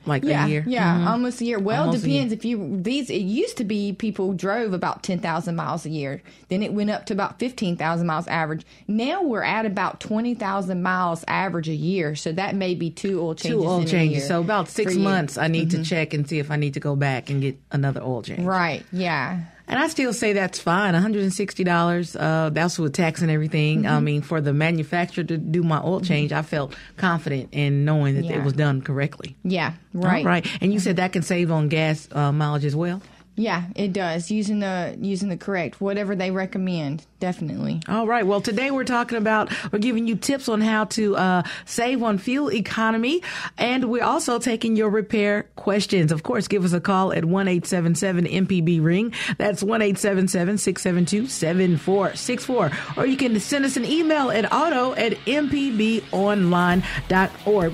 Mm-hmm. 0.03 0.11
Like 0.11 0.25
Yeah, 0.25 0.47
a 0.47 0.49
year. 0.49 0.65
yeah, 0.67 0.99
Mhm. 0.99 1.07
almost 1.07 1.41
a 1.41 1.45
year. 1.45 1.59
Well, 1.59 1.85
Almost 1.87 2.05
depends 2.05 2.33
if 2.33 2.45
you 2.45 2.79
these. 2.83 3.09
It 3.11 3.23
used 3.23 3.57
to 3.59 3.65
be 3.65 3.93
people 3.93 4.33
drove 4.33 4.73
about 4.73 5.03
ten 5.03 5.19
thousand 5.21 5.57
miles 5.57 5.87
a 5.87 5.91
year. 5.91 6.23
Then 6.49 6.63
it 6.63 6.73
went 6.73 6.91
up 6.91 7.07
to 7.07 7.13
about 7.15 7.39
fifteen 7.39 7.77
thousand 7.77 8.07
miles 8.07 8.27
average. 8.27 8.67
Now 8.89 9.23
we're 9.23 9.43
at 9.45 9.65
about 9.65 10.01
twenty 10.01 10.35
thousand 10.35 10.83
miles 10.83 11.25
average 11.29 11.69
a 11.69 11.75
year. 11.75 12.15
So 12.17 12.33
that 12.33 12.55
may 12.57 12.75
be 12.75 12.91
two 12.91 13.21
oil 13.21 13.35
changes. 13.35 13.63
Two 13.63 13.67
oil 13.69 13.79
in 13.79 13.85
a 13.85 13.87
changes. 13.87 14.19
year 14.19 14.27
So 14.29 14.41
about 14.41 14.69
six 14.69 14.93
for 14.93 14.99
you. 14.99 15.05
Mm-hmm. 15.05 15.15
months, 15.15 15.39
I 15.39 15.49
need 15.49 15.71
to 15.71 15.85
check 15.85 16.15
and 16.15 16.29
see 16.29 16.39
if 16.39 16.51
I 16.51 16.57
need 16.57 16.75
to 16.75 16.81
go 16.81 16.97
back 16.97 17.31
and 17.31 17.41
get 17.41 17.57
another 17.71 18.03
oil 18.03 18.23
change. 18.23 18.41
Right. 18.45 18.85
Yeah. 18.93 19.41
And 19.73 19.81
I 19.83 19.89
still 19.89 20.13
say 20.13 20.35
that's 20.35 20.61
fine. 20.61 20.95
$160. 20.95 22.17
Uh, 22.21 22.51
that's 22.51 22.79
with 22.79 22.93
tax 22.93 23.23
and 23.23 23.31
everything. 23.31 23.79
Mm-hmm. 23.85 23.93
I 23.95 24.01
mean, 24.01 24.23
for 24.23 24.41
the 24.41 24.53
manufacturer 24.53 25.25
to 25.25 25.37
do 25.39 25.63
my 25.63 25.81
oil 25.83 26.01
change, 26.01 26.33
I 26.33 26.43
felt 26.43 26.75
confident 26.97 27.49
in 27.53 27.85
knowing 27.85 28.15
that 28.17 28.25
Yeah. 28.25 28.39
it 28.41 28.45
was 28.45 28.53
done 28.53 28.83
correctly. 28.83 29.35
Yeah. 29.45 29.73
Right. 29.95 30.25
All 30.25 30.31
right. 30.31 30.47
And 30.61 30.73
you 30.73 30.79
said 30.79 30.97
that 30.97 31.13
can 31.13 31.23
save 31.23 31.51
on 31.51 31.69
gas 31.69 32.09
uh, 32.13 32.33
mileage 32.33 32.65
as 32.65 32.77
well? 32.77 33.01
Yeah, 33.35 33.65
it 33.75 33.93
does. 33.93 34.31
Using 34.31 34.61
the 34.61 34.97
using 35.01 35.29
the 35.29 35.37
correct 35.37 35.81
whatever 35.81 36.15
they 36.15 36.31
recommend. 36.31 37.07
Definitely. 37.23 37.81
All 37.87 38.05
right. 38.05 38.27
Well, 38.27 38.41
today 38.41 38.73
we're 38.73 38.83
talking 38.83 39.17
about, 39.17 39.53
we're 39.71 39.79
giving 39.79 40.09
you 40.09 40.17
tips 40.17 40.49
on 40.49 40.61
how 40.61 40.87
to 40.87 41.15
uh, 41.15 41.45
save 41.67 42.03
on 42.03 42.19
fuel 42.19 42.51
economy. 42.51 43.23
And 43.57 43.85
we're 43.85 44.03
also 44.03 44.41
taking 44.41 44.75
your 44.75 44.91
repair 44.91 45.45
questions. 45.55 46.11
Of 46.11 46.25
course, 46.25 46.49
give 46.49 46.65
us 46.65 46.73
a 46.73 46.81
call 46.81 47.13
at 47.13 47.25
1 47.25 47.47
877 47.47 48.25
MPB 48.25 48.83
Ring. 48.83 49.15
That's 49.39 49.63
1 49.63 49.83
877 49.83 50.59
672 50.59 51.29
7464. 51.29 52.71
Or 52.97 53.07
you 53.07 53.17
can 53.17 53.39
send 53.39 53.65
us 53.67 53.77
an 53.77 53.85
email 53.85 54.33
at 54.33 54.53
auto 54.53 54.95
at 54.95 55.13
mpbonline.org. 55.13 56.03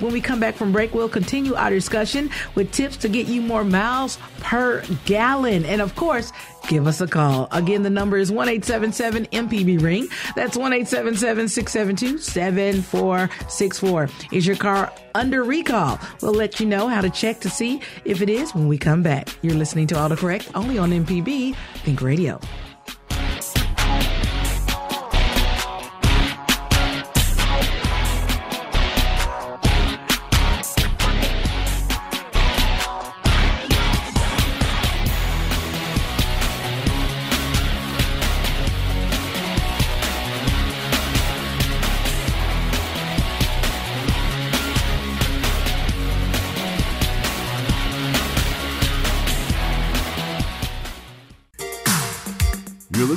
When 0.03 0.13
we 0.13 0.21
come 0.21 0.41
back 0.41 0.57
from 0.57 0.73
break, 0.73 0.93
we'll 0.93 1.09
continue 1.09 1.55
our 1.55 1.71
discussion 1.71 2.29
with 2.55 2.71
tips 2.71 2.99
to 2.99 3.09
get 3.09 3.29
you 3.29 3.41
more 3.41 3.65
miles 3.65 4.19
per 4.41 4.83
gallon. 5.07 5.58
And 5.65 5.81
of 5.81 5.95
course, 5.95 6.33
give 6.69 6.87
us 6.87 7.01
a 7.01 7.07
call. 7.07 7.49
Again, 7.53 7.83
the 7.83 7.91
number 7.91 8.19
is 8.19 8.31
1 8.31 8.49
877 8.49 9.27
MPB 9.27 9.83
Ring. 9.83 10.09
That's 10.35 10.57
1 10.57 10.73
877 10.73 11.49
672 11.49 12.19
7464. 12.19 14.09
Is 14.33 14.47
your 14.47 14.57
car 14.57 14.93
under 15.15 15.43
recall? 15.45 15.99
We'll 16.23 16.35
let 16.35 16.61
you 16.61 16.67
know 16.67 16.89
how 16.89 17.01
to 17.01 17.11
check 17.11 17.41
to 17.41 17.51
see 17.51 17.81
if 18.05 18.23
it 18.23 18.29
is 18.31 18.55
when 18.55 18.69
we 18.69 18.79
come 18.79 19.03
back. 19.03 19.29
You're 19.43 19.55
listening 19.55 19.87
to 19.89 19.95
AutoCorrect 19.95 20.51
only 20.55 20.79
on 20.79 20.91
MPB 20.91 21.55
Think 21.85 22.03
Radio. 22.03 22.41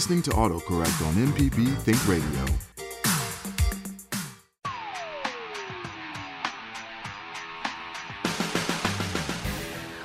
Listening 0.01 0.23
to 0.23 0.31
AutoCorrect 0.31 1.05
on 1.05 1.13
MPB 1.13 1.77
Think 1.83 2.07
Radio. 2.07 2.43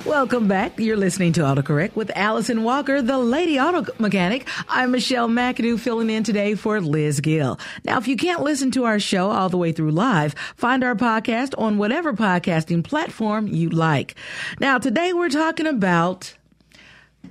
Welcome 0.05 0.47
back. 0.47 0.79
You're 0.79 0.97
listening 0.97 1.33
to 1.33 1.41
AutoCorrect 1.41 1.95
with 1.95 2.11
Allison 2.15 2.63
Walker, 2.63 3.01
the 3.01 3.17
lady 3.17 3.59
auto 3.59 3.91
mechanic. 3.97 4.47
I'm 4.69 4.91
Michelle 4.91 5.29
McAdoo 5.29 5.79
filling 5.79 6.11
in 6.11 6.23
today 6.23 6.53
for 6.53 6.79
Liz 6.79 7.19
Gill. 7.19 7.59
Now, 7.83 7.97
if 7.97 8.07
you 8.07 8.17
can't 8.17 8.43
listen 8.43 8.69
to 8.71 8.85
our 8.85 8.99
show 8.99 9.31
all 9.31 9.49
the 9.49 9.57
way 9.57 9.71
through 9.71 9.91
live, 9.91 10.35
find 10.55 10.83
our 10.83 10.93
podcast 10.93 11.55
on 11.57 11.79
whatever 11.79 12.13
podcasting 12.13 12.83
platform 12.83 13.47
you 13.47 13.69
like. 13.69 14.13
Now, 14.59 14.77
today 14.77 15.11
we're 15.11 15.29
talking 15.29 15.65
about 15.65 16.36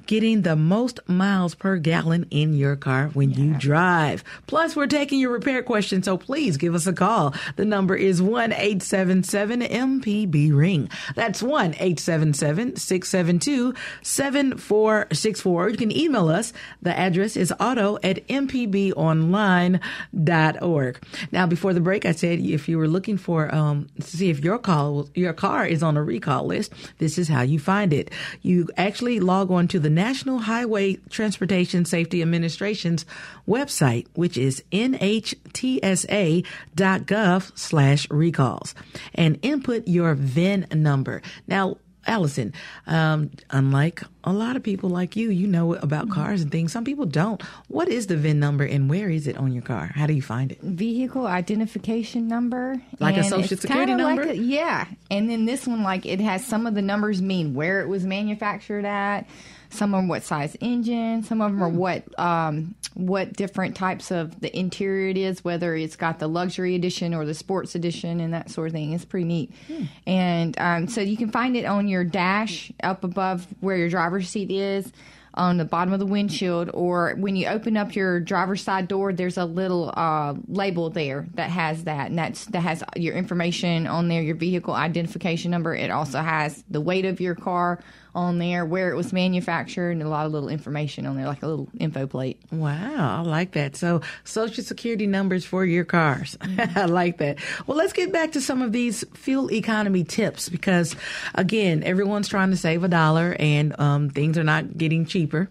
getting 0.07 0.43
the 0.43 0.57
most 0.57 1.01
miles 1.09 1.55
per 1.55 1.79
gallon 1.79 2.27
in 2.31 2.55
your 2.55 2.77
car 2.77 3.09
when 3.15 3.31
you 3.33 3.55
drive. 3.55 4.23
Plus, 4.47 4.77
we're 4.77 4.87
taking 4.87 5.19
your 5.19 5.31
repair 5.31 5.63
questions, 5.63 6.05
so 6.05 6.17
please 6.19 6.57
give 6.57 6.75
us 6.75 6.87
a 6.87 6.93
call. 6.93 7.35
The 7.57 7.65
number 7.65 7.97
is 7.97 8.21
1 8.21 8.53
877 8.53 9.61
MPB 9.61 10.55
Ring. 10.55 10.91
That's 11.15 11.43
1 11.43 11.75
877 11.75 12.77
672 12.77 13.75
7464. 14.03 15.69
You 15.71 15.77
can 15.77 15.97
email 15.97 16.29
us. 16.29 16.53
The 16.83 16.97
address 16.97 17.37
is 17.37 17.53
auto 17.59 17.99
at 18.03 18.27
mpbonline.org. 18.29 18.97
Now, 21.33 21.47
before 21.47 21.73
the 21.73 21.81
break, 21.81 22.05
I 22.05 22.13
said 22.13 22.41
if 22.41 22.69
you 22.69 22.79
were 22.79 22.89
looking 22.89 23.17
for, 23.17 23.55
um, 23.55 23.89
to 23.97 24.07
see 24.07 24.31
if 24.31 24.45
your 24.45 24.59
call, 24.59 25.09
your 25.15 25.33
car 25.33 25.67
is 25.67 25.83
on 25.83 25.97
a 25.97 26.03
recall 26.03 26.47
list, 26.47 26.73
this 26.99 27.19
is 27.19 27.29
how 27.29 27.43
you 27.43 27.59
find 27.59 27.93
it. 27.93 28.11
You 28.43 28.69
actually 28.77 29.21
log 29.21 29.51
on 29.51 29.69
to 29.69 29.79
the 29.79 29.86
National 29.91 30.39
Highway 30.39 30.95
Transportation 31.11 31.85
Safety 31.85 32.23
Administration's 32.23 33.05
website, 33.49 34.07
which 34.15 34.37
is 34.37 34.63
nhtsa.gov 34.73 36.45
slash 37.59 38.07
recalls 38.11 38.75
and 39.15 39.39
input 39.43 39.87
your 39.89 40.15
VIN 40.15 40.67
number. 40.75 41.23
Now, 41.47 41.77
Allison, 42.09 42.53
um, 42.87 43.33
unlike 43.51 44.01
a 44.23 44.33
lot 44.33 44.55
of 44.55 44.63
people 44.63 44.89
like 44.91 45.17
you, 45.17 45.29
you 45.29 45.49
know 45.49 45.75
about 45.75 46.09
cars 46.09 46.41
and 46.41 46.53
things. 46.53 46.71
Some 46.71 46.85
people 46.85 47.05
don't. 47.05 47.43
What 47.67 47.89
is 47.89 48.07
the 48.07 48.17
VIN 48.17 48.39
number 48.39 48.63
and 48.63 48.89
where 48.89 49.11
is 49.11 49.27
it 49.27 49.37
on 49.37 49.51
your 49.53 49.65
car? 49.65 49.91
How 49.93 50.07
do 50.07 50.13
you 50.13 50.23
find 50.23 50.53
it? 50.53 50.61
vehicle 50.61 51.27
identification 51.27 52.29
number. 52.29 52.81
Like 53.01 53.17
a 53.17 53.25
social 53.25 53.57
security 53.57 53.87
kinda 53.91 54.05
like 54.05 54.19
number? 54.21 54.33
a- 54.33 54.37
yeah. 54.37 54.87
And 55.11 55.29
then 55.29 55.47
this 55.47 55.67
one, 55.67 55.83
like, 55.83 56.07
it 56.07 56.21
has 56.21 56.47
some 56.47 56.69
of 56.69 56.77
the 56.77 56.83
numbers 56.83 57.21
mean 57.21 57.55
where 57.55 57.81
it 57.81 57.89
was 57.89 58.05
manufactured 58.05 58.85
at. 58.85 59.27
Some 59.77 59.95
of 59.95 59.99
them 59.99 60.09
what 60.09 60.23
size 60.23 60.57
engine. 60.61 61.23
Some 61.23 61.41
of 61.41 61.53
them 61.53 61.63
are 61.63 61.69
what 61.69 62.05
um, 62.19 62.75
what 62.95 63.35
different 63.35 63.77
types 63.77 64.11
of 64.11 64.41
the 64.41 64.57
interior 64.57 65.11
it 65.11 65.19
is, 65.19 65.45
whether 65.45 65.77
it's 65.77 65.97
got 65.97 66.19
the 66.19 66.29
luxury 66.29 66.75
edition 66.75 67.13
or 67.15 67.25
the 67.25 67.35
sports 67.35 67.75
edition 67.75 68.21
and 68.21 68.33
that 68.33 68.51
sort 68.51 68.69
of 68.69 68.73
thing. 68.73 68.93
It's 68.93 69.05
pretty 69.05 69.27
neat. 69.27 69.53
And 70.07 70.59
um, 70.59 70.89
so 70.89 71.01
you 71.01 71.17
can 71.17 71.31
find 71.31 71.57
it 71.57 71.67
on 71.67 71.89
your 71.89 72.05
dash 72.05 72.73
up 72.83 73.05
above 73.05 73.47
where 73.61 73.77
your 73.77 73.89
driver's 73.89 74.29
seat 74.29 74.51
is 74.51 74.91
on 75.35 75.59
the 75.59 75.65
bottom 75.65 75.93
of 75.93 76.01
the 76.01 76.07
windshield, 76.07 76.71
or 76.73 77.15
when 77.19 77.37
you 77.37 77.47
open 77.47 77.77
up 77.77 77.95
your 77.95 78.21
driver's 78.21 78.63
side 78.63 78.89
door, 78.89 79.13
there's 79.13 79.37
a 79.37 79.45
little 79.45 79.93
uh, 79.95 80.35
label 80.49 80.89
there 80.89 81.27
that 81.35 81.51
has 81.51 81.85
that, 81.85 82.09
and 82.09 82.19
that's 82.19 82.47
that 82.47 82.61
has 82.61 82.83
your 82.97 83.15
information 83.15 83.87
on 83.87 84.09
there, 84.09 84.23
your 84.23 84.35
vehicle 84.37 84.73
identification 84.73 85.51
number. 85.51 85.75
It 85.75 85.91
also 85.91 86.21
has 86.21 86.65
the 86.71 86.81
weight 86.81 87.05
of 87.05 87.21
your 87.21 87.35
car 87.35 87.81
on 88.17 88.39
there, 88.39 88.65
where 88.65 88.91
it 88.91 88.97
was 88.97 89.13
manufactured, 89.13 89.91
and 89.91 90.03
a 90.03 90.09
lot 90.09 90.27
of 90.27 90.33
little 90.33 90.49
information 90.49 91.07
on 91.07 91.17
there, 91.17 91.27
like 91.27 91.43
a 91.43 91.47
little 91.47 91.69
info 91.79 92.07
plate. 92.07 92.41
Wow, 92.51 93.19
I 93.19 93.21
like 93.21 93.53
that. 93.53 93.77
So, 93.77 94.01
social 94.25 94.65
security 94.65 95.07
numbers 95.07 95.45
for 95.45 95.65
your 95.65 95.85
cars. 95.85 96.37
I 96.59 96.87
like 96.87 97.19
that. 97.19 97.39
Well, 97.67 97.77
let's 97.77 97.93
get 97.93 98.13
back 98.13 98.33
to 98.33 98.41
some 98.41 98.63
of 98.63 98.73
these 98.73 99.05
fuel 99.15 99.53
economy 99.53 100.03
tips 100.03 100.49
because, 100.49 100.97
again, 101.35 101.83
everyone's 101.85 102.29
trying 102.29 102.51
to 102.51 102.57
save 102.57 102.83
a 102.83 102.89
dollar 102.89 103.37
and 103.39 103.79
um, 103.79 104.11
things 104.11 104.39
are 104.39 104.45
not 104.45 104.77
getting 104.79 105.05
cheaper. 105.05 105.51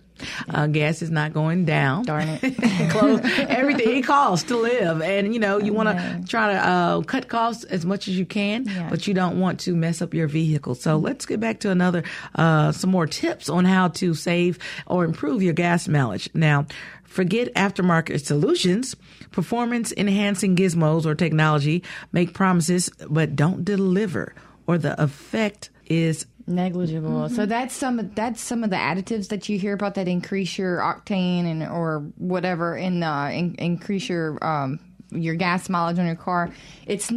Uh, 0.49 0.67
gas 0.67 1.01
is 1.01 1.11
not 1.11 1.33
going 1.33 1.65
down. 1.65 2.03
Darn 2.03 2.27
it. 2.41 2.89
Close 2.91 3.19
everything 3.49 3.97
it 3.97 4.05
costs 4.05 4.47
to 4.49 4.57
live, 4.57 5.01
and 5.01 5.33
you 5.33 5.39
know 5.39 5.59
you 5.59 5.73
want 5.73 5.89
to 5.89 6.23
try 6.27 6.53
to 6.53 6.57
uh, 6.59 7.01
cut 7.01 7.27
costs 7.27 7.63
as 7.65 7.85
much 7.85 8.07
as 8.07 8.17
you 8.17 8.25
can, 8.25 8.65
Yeah. 8.65 8.89
but 8.89 9.07
you 9.07 9.13
don't 9.13 9.39
want 9.39 9.59
to 9.61 9.75
mess 9.75 10.01
up 10.01 10.13
your 10.13 10.27
vehicle. 10.27 10.75
So 10.75 10.97
let's 10.97 11.25
get 11.25 11.39
back 11.39 11.59
to 11.61 11.69
another 11.71 12.03
uh, 12.35 12.71
some 12.71 12.91
more 12.91 13.07
tips 13.07 13.49
on 13.49 13.65
how 13.65 13.89
to 13.89 14.13
save 14.13 14.57
or 14.87 15.03
improve 15.05 15.41
your 15.43 15.53
gas 15.53 15.87
mileage. 15.87 16.29
Now, 16.33 16.65
forget 17.03 17.53
aftermarket 17.55 18.25
solutions. 18.25 18.95
Performance 19.31 19.91
enhancing 19.97 20.55
gizmos 20.55 21.05
or 21.05 21.13
technology 21.15 21.83
make 22.13 22.33
promises 22.33 22.89
but 23.09 23.35
don't 23.35 23.65
deliver, 23.65 24.33
or 24.65 24.77
the 24.77 25.01
effect 25.01 25.69
is 25.87 26.25
negligible. 26.47 27.29
So 27.29 27.45
that's 27.45 27.73
some 27.73 27.99
of 27.99 28.15
that's 28.15 28.41
some 28.41 28.63
of 28.63 28.69
the 28.69 28.75
additives 28.75 29.29
that 29.29 29.49
you 29.49 29.57
hear 29.57 29.73
about 29.73 29.95
that 29.95 30.07
increase 30.07 30.57
your 30.57 30.79
octane 30.79 31.45
and 31.45 31.63
or 31.63 31.99
whatever 32.17 32.75
and 32.75 33.03
uh, 33.03 33.29
in, 33.31 33.55
increase 33.55 34.09
your 34.09 34.43
um, 34.45 34.79
your 35.11 35.35
gas 35.35 35.69
mileage 35.69 35.99
on 35.99 36.05
your 36.05 36.15
car. 36.15 36.51
It's 36.85 37.11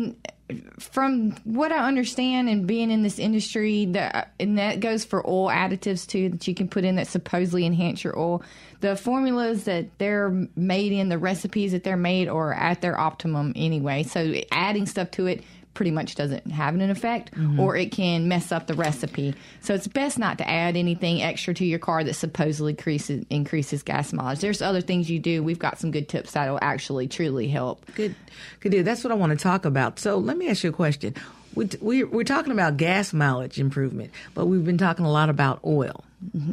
from 0.79 1.33
what 1.45 1.73
I 1.73 1.87
understand 1.87 2.49
and 2.49 2.67
being 2.67 2.91
in 2.91 3.03
this 3.03 3.19
industry 3.19 3.85
that 3.87 4.33
and 4.41 4.59
that 4.59 4.81
goes 4.81 5.05
for 5.05 5.27
oil 5.29 5.49
additives 5.49 6.07
too 6.07 6.31
that 6.31 6.49
you 6.49 6.55
can 6.55 6.69
put 6.69 6.85
in 6.85 6.97
that 6.97 7.07
supposedly 7.07 7.67
enhance 7.67 8.03
your 8.03 8.19
oil. 8.19 8.43
The 8.81 8.97
formulas 8.97 9.65
that 9.65 9.99
they're 9.99 10.31
made 10.57 10.93
in, 10.93 11.09
the 11.09 11.19
recipes 11.19 11.73
that 11.73 11.85
they're 11.85 11.97
made 11.97 12.29
are 12.29 12.55
at 12.55 12.81
their 12.81 12.99
optimum 12.99 13.53
anyway. 13.57 14.05
So 14.05 14.35
adding 14.53 14.87
stuff 14.87 15.11
to 15.13 15.27
it 15.27 15.43
pretty 15.75 15.91
much 15.93 16.15
doesn't 16.17 16.51
have 16.51 16.75
an 16.75 16.81
effect 16.91 17.31
or 17.57 17.77
it 17.77 17.93
can 17.93 18.27
mess 18.27 18.51
up 18.51 18.67
the 18.67 18.75
recipe. 18.75 19.35
So 19.61 19.75
it's 19.75 19.87
best 19.87 20.19
not 20.19 20.39
to 20.39 20.49
add 20.49 20.77
anything 20.77 21.23
extra 21.23 21.55
to 21.55 21.65
your 21.65 21.79
car 21.79 22.03
that 22.03 22.15
supposedly 22.15 22.73
increases 22.73 23.25
increases 23.31 23.83
gas 23.85 24.13
mileage. 24.13 24.41
There's 24.41 24.61
other 24.61 24.81
things 24.81 25.09
you 25.09 25.21
do. 25.21 25.43
We've 25.43 25.59
got 25.59 25.79
some 25.79 25.91
good 25.93 26.09
tips 26.09 26.33
that'll 26.33 26.59
actually 26.61 27.07
truly 27.07 27.47
help. 27.49 27.85
Good, 27.95 28.15
good 28.61 28.71
deal. 28.71 28.83
That's 28.83 29.05
what 29.05 29.13
I 29.13 29.17
want 29.17 29.31
to 29.31 29.43
talk 29.43 29.65
about. 29.65 29.99
So 30.01 30.19
let 30.19 30.37
me 30.37 30.49
ask 30.49 30.65
you 30.65 30.71
a 30.71 30.73
question. 30.73 31.15
We, 31.55 31.69
we, 31.81 32.05
we're 32.05 32.25
talking 32.25 32.53
about 32.53 32.77
gas 32.77 33.13
mileage 33.13 33.59
improvement, 33.61 34.11
but 34.35 34.47
we've 34.47 34.65
been 34.65 34.79
talking 34.79 35.05
a 35.05 35.11
lot 35.13 35.29
about 35.31 35.61
oil. 35.65 36.05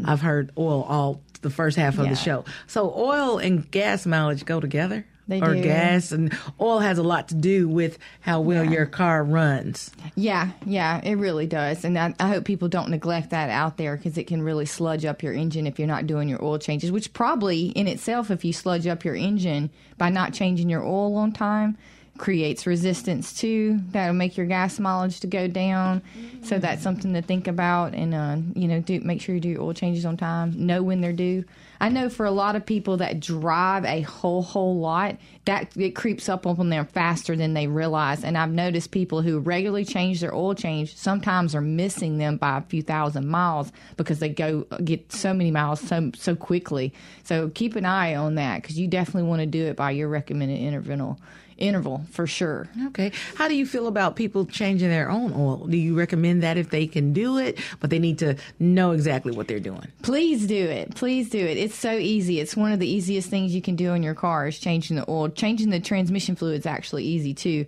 I've 0.06 0.22
heard 0.22 0.52
oil 0.58 0.84
all 0.84 1.22
the 1.42 1.50
first 1.50 1.78
half 1.78 1.94
of 1.96 2.02
Mm-hmm. 2.02 2.06
Yeah. 2.06 2.10
the 2.12 2.16
show. 2.16 2.46
So 2.68 2.94
oil 2.96 3.40
and 3.40 3.70
gas 3.72 4.06
mileage 4.06 4.46
go 4.46 4.60
together? 4.60 5.06
They 5.28 5.42
or 5.42 5.56
do. 5.56 5.64
gas 5.64 6.12
and 6.12 6.38
oil 6.62 6.80
has 6.80 7.00
a 7.00 7.04
lot 7.04 7.30
to 7.30 7.36
do 7.36 7.68
with 7.68 7.98
how 8.22 8.42
well 8.42 8.64
Yeah. 8.64 8.72
your 8.72 8.86
car 8.86 9.24
runs. 9.24 9.90
Yeah, 10.16 10.52
yeah, 10.66 11.02
it 11.04 11.16
really 11.16 11.48
does. 11.48 11.84
And 11.84 11.98
I, 11.98 12.14
I 12.20 12.28
hope 12.28 12.46
people 12.46 12.68
don't 12.68 12.90
neglect 12.90 13.32
that 13.32 13.50
out 13.50 13.78
there 13.78 13.98
because 13.98 14.18
it 14.20 14.28
can 14.28 14.44
really 14.44 14.66
sludge 14.68 15.04
up 15.04 15.24
your 15.24 15.34
engine 15.34 15.66
if 15.66 15.80
you're 15.80 15.88
not 15.88 16.06
doing 16.06 16.30
your 16.30 16.44
oil 16.44 16.60
changes, 16.60 16.92
which 16.92 17.12
probably 17.14 17.68
in 17.70 17.88
itself, 17.88 18.30
if 18.30 18.46
you 18.46 18.54
sludge 18.54 18.86
up 18.86 19.04
your 19.04 19.16
engine 19.16 19.72
by 19.98 20.10
not 20.10 20.34
changing 20.34 20.70
your 20.70 20.84
oil 20.84 21.16
on 21.16 21.32
time, 21.32 21.76
creates 22.18 22.66
resistance 22.68 23.34
too. 23.34 23.80
That'll 23.92 24.14
make 24.14 24.38
your 24.38 24.46
gas 24.46 24.80
mileage 24.80 25.20
to 25.22 25.28
go 25.28 25.48
down. 25.48 26.02
So 26.44 26.60
that's 26.60 26.82
something 26.84 27.14
to 27.14 27.22
think 27.22 27.48
about 27.48 27.94
and, 27.94 28.14
uh, 28.14 28.38
you 28.54 28.68
know, 28.68 28.80
do 28.80 29.02
make 29.02 29.22
sure 29.22 29.34
you 29.36 29.42
do 29.42 29.50
your 29.50 29.62
oil 29.64 29.74
changes 29.74 30.06
on 30.06 30.16
time, 30.18 30.54
know 30.66 30.82
when 30.84 31.02
they're 31.02 31.12
due. 31.12 31.44
I 31.80 31.90
know 31.90 32.10
for 32.10 32.26
a 32.26 32.32
lot 32.32 32.56
of 32.56 32.66
people 32.66 32.98
that 32.98 33.20
drive 33.20 33.86
a 33.86 34.02
whole 34.02 34.44
whole 34.44 34.80
lot, 34.80 35.18
that 35.46 35.76
it 35.78 35.92
creeps 35.92 36.28
up 36.28 36.46
on 36.46 36.70
them 36.70 36.86
faster 36.86 37.36
than 37.36 37.54
they 37.54 37.68
realize. 37.68 38.24
And 38.24 38.38
I've 38.38 38.52
noticed 38.52 38.92
people 38.92 39.22
who 39.22 39.40
regularly 39.40 39.86
change 39.86 40.20
their 40.20 40.34
oil 40.34 40.56
change 40.56 40.96
sometimes 40.96 41.56
are 41.56 41.62
missing 41.62 42.18
them 42.18 42.38
by 42.38 42.58
a 42.58 42.62
few 42.62 42.82
thousand 42.82 43.28
miles 43.28 43.72
because 43.98 44.20
they 44.20 44.30
go 44.30 44.62
get 44.84 45.12
so 45.12 45.34
many 45.34 45.52
miles 45.52 45.80
so 45.82 46.12
so 46.16 46.36
quickly. 46.36 46.94
So 47.24 47.50
keep 47.50 47.76
an 47.76 47.86
eye 47.86 48.16
on 48.16 48.36
that 48.36 48.62
because 48.62 48.80
you 48.80 48.88
definitely 48.88 49.30
want 49.30 49.42
to 49.42 49.46
do 49.46 49.66
it 49.66 49.76
by 49.76 49.92
your 49.92 50.10
recommended 50.10 50.60
interval 50.60 51.18
interval 51.58 52.02
for 52.12 52.28
sure. 52.28 52.68
Okay. 52.88 53.12
How 53.36 53.48
do 53.48 53.56
you 53.56 53.66
feel 53.66 53.88
about 53.88 54.16
people 54.16 54.46
changing 54.46 54.90
their 54.90 55.10
own 55.10 55.34
oil? 55.34 55.68
Do 55.68 55.78
you 55.78 55.98
recommend 55.98 56.44
that 56.44 56.58
if 56.58 56.70
they 56.70 56.88
can 56.88 57.14
do 57.14 57.38
it, 57.38 57.60
but 57.80 57.90
they 57.90 58.00
need 58.00 58.20
to 58.20 58.36
know 58.60 58.92
exactly 58.92 59.32
what 59.32 59.48
they're 59.48 59.60
doing? 59.60 59.88
Please 60.02 60.48
do 60.48 60.56
it. 60.56 60.96
Please 60.96 61.30
do 61.30 61.40
it. 61.40 61.58
It's 61.58 61.76
so 61.76 61.94
easy. 61.94 62.40
It's 62.40 62.56
one 62.56 62.72
of 62.72 62.80
the 62.80 62.88
easiest 62.88 63.30
things 63.30 63.56
you 63.56 63.62
can 63.62 63.76
do 63.76 63.94
in 63.94 64.04
your 64.04 64.16
car 64.16 64.48
is 64.48 64.60
changing 64.60 64.98
the 64.98 65.10
oil. 65.10 65.30
Changing 65.36 65.70
the 65.70 65.80
transmission 65.80 66.36
fluid 66.36 66.60
is 66.60 66.66
actually 66.66 67.04
easy 67.04 67.34
too. 67.34 67.66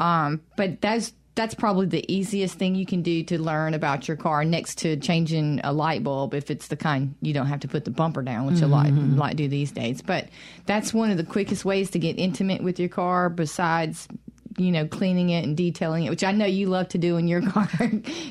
Um, 0.00 0.42
but 0.56 0.80
that's 0.80 1.12
that's 1.36 1.54
probably 1.54 1.86
the 1.86 2.12
easiest 2.12 2.58
thing 2.58 2.74
you 2.74 2.86
can 2.86 3.02
do 3.02 3.22
to 3.22 3.40
learn 3.40 3.74
about 3.74 4.08
your 4.08 4.16
car 4.16 4.42
next 4.42 4.78
to 4.78 4.96
changing 4.96 5.60
a 5.62 5.72
light 5.72 6.02
bulb 6.02 6.32
if 6.32 6.50
it's 6.50 6.68
the 6.68 6.76
kind 6.76 7.14
you 7.20 7.34
don't 7.34 7.46
have 7.46 7.60
to 7.60 7.68
put 7.68 7.84
the 7.84 7.90
bumper 7.90 8.22
down 8.22 8.46
which 8.46 8.62
a 8.62 8.66
lot 8.66 8.90
lot 8.90 9.36
do 9.36 9.46
these 9.46 9.70
days 9.70 10.00
but 10.00 10.28
that's 10.64 10.94
one 10.94 11.10
of 11.10 11.18
the 11.18 11.24
quickest 11.24 11.62
ways 11.64 11.90
to 11.90 11.98
get 11.98 12.18
intimate 12.18 12.62
with 12.62 12.80
your 12.80 12.88
car 12.88 13.28
besides 13.28 14.08
you 14.58 14.72
know 14.72 14.86
cleaning 14.86 15.30
it 15.30 15.44
and 15.44 15.56
detailing 15.56 16.04
it 16.04 16.10
which 16.10 16.24
i 16.24 16.32
know 16.32 16.46
you 16.46 16.66
love 16.66 16.88
to 16.88 16.98
do 16.98 17.16
in 17.18 17.28
your 17.28 17.42
car 17.50 17.68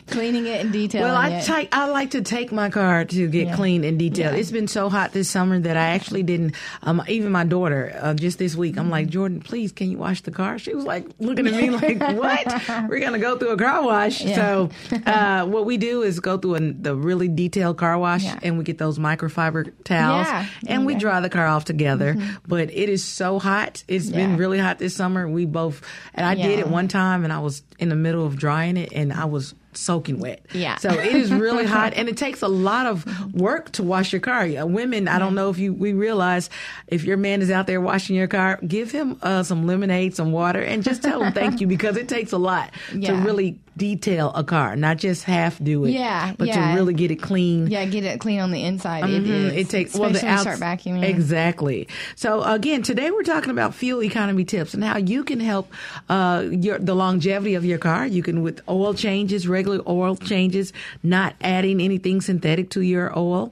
cleaning 0.08 0.46
it 0.48 0.62
and 0.62 0.74
detailing 0.74 1.08
Well, 1.08 1.16
I 1.16 1.30
it 1.30 1.44
take 1.46 1.76
I 1.76 1.88
like 1.88 2.12
to 2.12 2.22
take 2.22 2.52
my 2.52 2.70
car 2.70 3.06
to 3.06 3.28
get 3.28 3.48
Yeah. 3.48 3.56
clean 3.56 3.84
and 3.84 4.00
detailed. 4.00 4.34
Yeah. 4.34 4.40
It's 4.40 4.52
been 4.52 4.68
so 4.68 4.90
hot 4.90 5.12
this 5.12 5.30
summer 5.30 5.60
that 5.60 5.78
I 5.78 5.88
actually 5.90 6.24
didn't. 6.24 6.56
Um, 6.84 7.04
even 7.08 7.32
my 7.32 7.44
daughter, 7.44 7.96
uh, 8.02 8.14
just 8.14 8.40
this 8.40 8.56
week, 8.56 8.78
I'm 8.78 8.90
like, 8.90 9.08
Jordan, 9.08 9.40
please, 9.42 9.72
can 9.72 9.92
you 9.92 9.98
wash 9.98 10.22
the 10.22 10.32
car? 10.32 10.58
She 10.58 10.74
was 10.74 10.86
like 10.86 11.06
looking 11.20 11.48
at 11.48 11.54
me 11.54 11.70
like, 11.82 12.00
what? 12.00 12.88
We're 12.90 13.00
gonna 13.00 13.20
go 13.20 13.38
through 13.38 13.50
a 13.52 13.58
car 13.58 13.84
wash. 13.84 14.24
Yeah. 14.24 14.36
So, 14.36 14.70
uh, 15.06 15.46
what 15.46 15.66
we 15.66 15.78
do 15.78 16.02
is 16.04 16.20
go 16.20 16.38
through 16.38 16.56
a, 16.56 16.60
the 16.60 16.96
really 16.96 17.28
detailed 17.28 17.78
car 17.78 17.98
wash, 17.98 18.26
and 18.42 18.58
we 18.58 18.64
get 18.64 18.78
those 18.78 18.98
microfiber 19.00 19.72
towels, 19.84 20.28
and 20.68 20.86
we 20.86 20.96
dry 20.96 21.20
the 21.20 21.30
car 21.30 21.46
off 21.48 21.66
together. 21.66 22.16
But 22.48 22.72
it 22.72 22.90
is 22.90 23.04
so 23.04 23.40
hot. 23.40 23.84
It's 23.88 24.10
been 24.10 24.38
really 24.38 24.60
hot 24.60 24.80
this 24.80 24.96
summer. 24.96 25.28
We 25.28 25.46
both, 25.46 25.82
and 26.16 26.26
I 26.26 26.34
did 26.36 26.60
it 26.60 26.68
one 26.68 26.88
time, 26.88 27.24
and 27.24 27.32
I 27.32 27.40
was 27.40 27.62
in 27.78 27.90
the 27.90 27.96
middle 27.96 28.26
of 28.26 28.38
drying 28.38 28.78
it, 28.78 28.92
and 28.94 29.14
I 29.14 29.26
was 29.26 29.54
soaking 29.78 30.20
wet. 30.20 30.46
Yeah. 30.54 30.78
So 30.78 30.90
it 30.90 31.16
is 31.16 31.32
really 31.32 31.66
hot, 31.78 31.94
and 31.96 32.08
it 32.10 32.18
takes 32.18 32.42
a 32.42 32.48
lot 32.48 32.86
of 32.86 33.34
work 33.34 33.72
to 33.74 33.84
wash 33.84 34.12
your 34.14 34.20
car. 34.22 34.48
Women, 34.66 35.08
I 35.08 35.20
don't 35.20 35.36
know 35.36 35.50
if 35.50 35.58
you 35.58 35.74
we 35.74 35.94
realize 35.94 36.50
if 36.88 37.04
your 37.04 37.18
man 37.18 37.42
is 37.42 37.50
out 37.52 37.68
there 37.68 37.82
washing 37.82 38.16
your 38.16 38.28
car, 38.28 38.60
give 38.68 38.92
him 38.92 39.18
uh, 39.22 39.44
some 39.44 39.66
lemonade, 39.68 40.16
some 40.16 40.32
water, 40.32 40.62
and 40.62 40.84
just 40.84 41.02
tell 41.04 41.22
him 41.24 41.34
thank 41.34 41.62
you 41.62 41.68
because 41.68 41.98
it 41.98 42.08
takes 42.10 42.32
a 42.32 42.38
lot 42.38 42.72
to 42.92 43.14
really 43.14 43.60
detail 43.78 44.32
a 44.36 44.44
car, 44.44 44.78
not 44.78 44.96
just 44.96 45.24
half 45.26 45.62
do 45.62 45.84
it, 45.84 45.92
Yeah, 45.92 46.34
but 46.38 46.48
yeah. 46.48 46.70
to 46.72 46.76
really 46.76 46.94
get 46.94 47.12
it 47.12 47.18
clean. 47.18 47.68
Yeah, 47.68 47.84
get 47.86 48.06
it 48.06 48.22
clean 48.22 48.40
on 48.40 48.52
the 48.52 48.64
inside. 48.64 49.04
It 49.10 49.24
Mhm. 49.26 49.28
is. 49.30 49.54
It 49.54 49.70
takes 49.70 49.94
well 49.96 50.12
the 50.12 50.26
outs- 50.26 50.44
start 50.44 50.60
vacuuming. 50.60 51.04
exactly. 51.04 51.90
So 52.16 52.42
again, 52.44 52.84
today 52.84 53.12
we're 53.12 53.24
talking 53.24 53.50
about 53.50 53.74
fuel 53.76 54.02
economy 54.02 54.46
tips 54.46 54.74
and 54.74 54.82
how 54.84 54.98
you 54.98 55.26
can 55.26 55.42
help 55.42 55.74
uh, 56.08 56.46
your 56.52 56.80
the 56.80 56.96
longevity 56.96 57.56
of 57.56 57.66
your 57.66 57.78
car. 57.78 58.08
You 58.08 58.24
can 58.24 58.44
with 58.44 58.62
oil 58.70 58.94
changes, 58.94 59.46
regular 59.46 59.65
oil 59.88 60.16
changes, 60.16 60.74
not 61.04 61.36
adding 61.42 61.82
anything 61.82 62.22
synthetic 62.22 62.70
to 62.72 62.82
your 62.82 63.18
oil. 63.18 63.52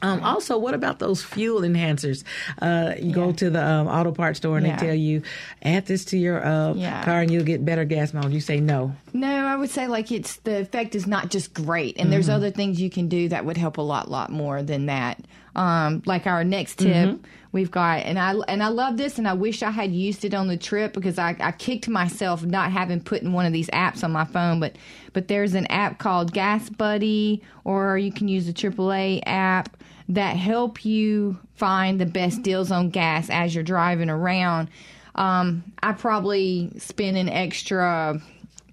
Um, 0.00 0.22
also, 0.22 0.56
what 0.58 0.74
about 0.74 1.00
those 1.00 1.24
fuel 1.24 1.62
enhancers? 1.62 2.22
Uh, 2.62 2.92
you 3.00 3.12
go 3.12 3.32
to 3.32 3.50
the 3.50 3.64
um, 3.66 3.88
auto 3.88 4.12
parts 4.12 4.38
store 4.38 4.56
and 4.56 4.64
Yeah. 4.64 4.76
they 4.76 4.86
tell 4.86 4.94
you 4.94 5.22
add 5.60 5.86
this 5.86 6.04
to 6.06 6.16
your 6.16 6.44
uh, 6.44 6.72
Yeah. 6.74 7.04
car 7.04 7.20
and 7.22 7.32
you'll 7.32 7.42
get 7.42 7.64
better 7.64 7.84
gas 7.84 8.14
mileage. 8.14 8.32
You 8.32 8.40
say 8.40 8.60
no. 8.60 8.94
No, 9.12 9.46
I 9.46 9.56
would 9.56 9.70
say 9.70 9.86
like 9.86 10.12
it's 10.12 10.36
the 10.38 10.60
effect 10.60 10.94
is 10.94 11.06
not 11.06 11.30
just 11.30 11.54
great, 11.54 11.98
and 11.98 12.12
there's 12.12 12.28
other 12.28 12.50
things 12.50 12.80
you 12.80 12.90
can 12.90 13.08
do 13.08 13.28
that 13.30 13.44
would 13.44 13.56
help 13.56 13.78
a 13.78 13.82
lot, 13.82 14.10
lot 14.10 14.30
more 14.30 14.62
than 14.62 14.86
that. 14.86 15.20
Um, 15.56 16.02
like 16.06 16.26
our 16.26 16.44
next 16.44 16.78
tip, 16.78 17.18
we've 17.52 17.70
got, 17.70 18.04
and 18.04 18.18
I 18.18 18.34
and 18.46 18.62
I 18.62 18.68
love 18.68 18.96
this, 18.96 19.18
and 19.18 19.26
I 19.26 19.32
wish 19.32 19.62
I 19.62 19.70
had 19.70 19.92
used 19.92 20.24
it 20.24 20.34
on 20.34 20.46
the 20.48 20.56
trip 20.56 20.92
because 20.92 21.18
I, 21.18 21.36
I 21.40 21.52
kicked 21.52 21.88
myself 21.88 22.44
not 22.44 22.70
having 22.70 23.00
put 23.00 23.22
in 23.22 23.32
one 23.32 23.46
of 23.46 23.52
these 23.52 23.68
apps 23.70 24.04
on 24.04 24.12
my 24.12 24.24
phone. 24.24 24.60
But 24.60 24.76
but 25.12 25.28
there's 25.28 25.54
an 25.54 25.66
app 25.66 25.98
called 25.98 26.32
Gas 26.32 26.68
Buddy, 26.68 27.42
or 27.64 27.98
you 27.98 28.12
can 28.12 28.28
use 28.28 28.46
the 28.46 28.52
AAA 28.52 29.22
app 29.26 29.76
that 30.10 30.36
help 30.36 30.84
you 30.84 31.38
find 31.54 32.00
the 32.00 32.06
best 32.06 32.42
deals 32.42 32.70
on 32.70 32.90
gas 32.90 33.28
as 33.30 33.54
you're 33.54 33.64
driving 33.64 34.10
around. 34.10 34.68
Um, 35.14 35.64
I 35.82 35.92
probably 35.92 36.70
spend 36.78 37.16
an 37.16 37.28
extra, 37.28 38.22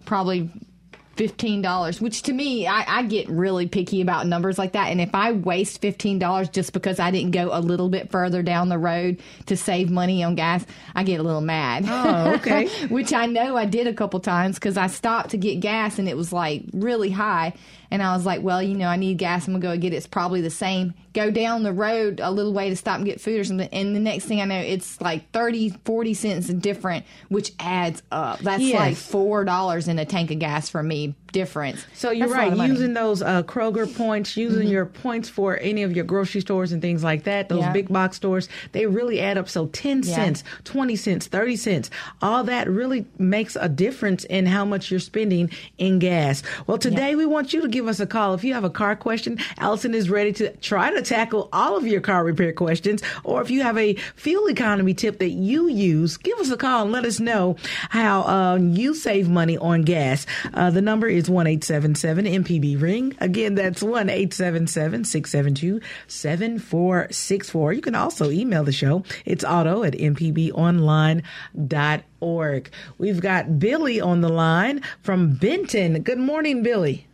probably 0.05 0.49
fifteen 1.15 1.61
dollars, 1.61 2.01
which 2.01 2.23
to 2.23 2.33
me, 2.33 2.67
I, 2.67 2.99
I 2.99 3.03
get 3.03 3.29
really 3.29 3.67
picky 3.67 4.01
about 4.01 4.27
numbers 4.27 4.57
like 4.57 4.73
that. 4.73 4.91
And 4.91 4.99
if 4.99 5.15
I 5.15 5.31
waste 5.31 5.81
fifteen 5.81 6.19
dollars 6.19 6.49
just 6.49 6.73
because 6.73 6.99
I 6.99 7.11
didn't 7.11 7.31
go 7.31 7.49
a 7.51 7.59
little 7.59 7.89
bit 7.89 8.11
further 8.11 8.43
down 8.43 8.69
the 8.69 8.77
road 8.77 9.21
to 9.45 9.57
save 9.57 9.89
money 9.89 10.23
on 10.23 10.35
gas, 10.35 10.65
I 10.93 11.03
get 11.03 11.19
a 11.19 11.23
little 11.23 11.41
mad. 11.41 11.85
Oh, 11.87 12.33
okay. 12.35 12.67
which 12.87 13.13
I 13.13 13.25
know 13.25 13.55
I 13.55 13.65
did 13.65 13.87
a 13.87 13.93
couple 13.93 14.19
times 14.19 14.55
because 14.55 14.77
I 14.77 14.87
stopped 14.87 15.31
to 15.31 15.37
get 15.37 15.59
gas 15.59 15.99
and 15.99 16.09
it 16.09 16.17
was 16.17 16.33
like 16.33 16.63
really 16.73 17.11
high. 17.11 17.53
And 17.91 18.01
I 18.03 18.15
was 18.15 18.25
like, 18.25 18.41
well, 18.41 18.61
you 18.61 18.75
know, 18.75 18.87
I 18.87 18.95
need 18.95 19.17
gas. 19.17 19.47
I'm 19.47 19.53
going 19.53 19.61
to 19.61 19.67
go 19.67 19.77
get 19.81 19.93
it. 19.93 19.97
It's 19.97 20.07
probably 20.07 20.41
the 20.41 20.49
same. 20.49 20.93
Go 21.13 21.31
down 21.31 21.63
the 21.63 21.71
road 21.73 22.19
a 22.21 22.31
little 22.31 22.51
way 22.53 22.69
to 22.69 22.75
stop 22.75 22.97
and 22.97 23.05
get 23.05 23.21
food 23.21 23.39
or 23.39 23.43
something. 23.43 23.69
And 23.71 23.95
the 23.95 23.99
next 23.99 24.25
thing 24.25 24.41
I 24.41 24.45
know, 24.45 24.59
it's 24.59 24.99
like 24.99 25.31
30, 25.31 25.69
40 25.85 26.13
cents 26.13 26.47
different, 26.47 27.05
which 27.29 27.51
adds 27.59 28.01
up. 28.11 28.39
That's 28.39 28.63
Yes. 28.63 28.79
like 28.79 28.95
$4 28.95 29.87
in 29.87 29.99
a 29.99 30.05
tank 30.05 30.31
of 30.31 30.39
gas 30.39 30.69
for 30.69 30.83
me 30.83 31.15
difference. 31.35 31.85
So 31.93 32.11
you're 32.11 32.29
That's 32.29 32.55
right. 32.57 32.69
Using 32.69 32.93
those 32.93 33.21
uh, 33.21 33.43
Kroger 33.43 33.93
points, 33.93 34.37
using 34.37 34.69
your 34.69 34.85
points 34.85 35.27
for 35.27 35.57
any 35.57 35.83
of 35.83 35.93
your 35.93 36.05
grocery 36.05 36.39
stores 36.39 36.71
and 36.71 36.81
things 36.81 37.03
like 37.03 37.25
that, 37.25 37.49
those 37.49 37.59
Yeah. 37.59 37.73
big 37.73 37.89
box 37.89 38.15
stores, 38.15 38.47
they 38.71 38.85
really 38.85 39.19
add 39.19 39.37
up. 39.37 39.49
So 39.49 39.65
10 39.67 40.01
Yeah. 40.03 40.15
cents, 40.15 40.43
20 40.63 40.95
cents, 40.95 41.27
30 41.27 41.57
cents, 41.57 41.89
all 42.21 42.45
that 42.45 42.69
really 42.69 43.05
makes 43.19 43.57
a 43.59 43.67
difference 43.67 44.23
in 44.23 44.45
how 44.45 44.63
much 44.63 44.89
you're 44.89 45.01
spending 45.01 45.49
in 45.77 45.99
gas. 45.99 46.41
Well, 46.67 46.77
today 46.77 47.15
we 47.15 47.25
want 47.25 47.51
you 47.51 47.61
to 47.63 47.67
give 47.67 47.89
us 47.89 47.99
a 47.99 48.07
call. 48.07 48.33
If 48.33 48.45
you 48.45 48.53
have 48.53 48.63
a 48.63 48.69
car 48.69 48.95
question, 48.95 49.37
Allison 49.57 49.93
is 49.93 50.09
ready 50.09 50.31
to 50.33 50.55
try 50.57 50.89
to 50.91 51.01
tackle 51.01 51.49
all 51.51 51.75
of 51.75 51.85
your 51.85 51.99
car 51.99 52.23
repair 52.23 52.53
questions. 52.53 53.01
Or 53.25 53.41
if 53.41 53.51
you 53.51 53.61
have 53.61 53.77
a 53.77 53.95
fuel 54.15 54.47
economy 54.49 54.93
tip 54.93 55.19
that 55.19 55.31
you 55.31 55.67
use, 55.67 56.15
give 56.15 56.39
us 56.39 56.49
a 56.49 56.55
call 56.55 56.83
and 56.83 56.93
let 56.93 57.03
us 57.03 57.19
know 57.19 57.57
how 57.89 58.21
uh, 58.21 58.55
you 58.55 58.93
save 58.93 59.27
money 59.27 59.57
on 59.57 59.81
gas. 59.81 60.25
Uh, 60.53 60.69
the 60.69 60.81
number 60.81 61.07
is 61.07 61.24
one 61.29 61.47
eight 61.47 61.63
seven 61.63 61.95
seven 61.95 62.25
MPB 62.25 62.81
ring. 62.81 63.15
Again, 63.19 63.55
that's 63.55 63.81
one 63.83 64.09
eight 64.09 64.33
seven 64.33 64.67
seven 64.67 65.03
six 65.03 65.31
seven 65.31 65.55
two 65.55 65.81
seven 66.07 66.59
four 66.59 67.07
six 67.11 67.49
four. 67.49 67.73
You 67.73 67.81
can 67.81 67.95
also 67.95 68.29
email 68.31 68.63
the 68.63 68.71
show. 68.71 69.03
It's 69.25 69.43
auto 69.43 69.83
at 69.83 69.93
mpbonline.org. 69.93 71.23
We've 72.97 73.21
got 73.21 73.59
Billy 73.59 74.01
on 74.01 74.21
the 74.21 74.29
line 74.29 74.81
from 75.01 75.35
Benton. 75.35 76.01
Good 76.03 76.19
morning, 76.19 76.63
Billy. 76.63 77.07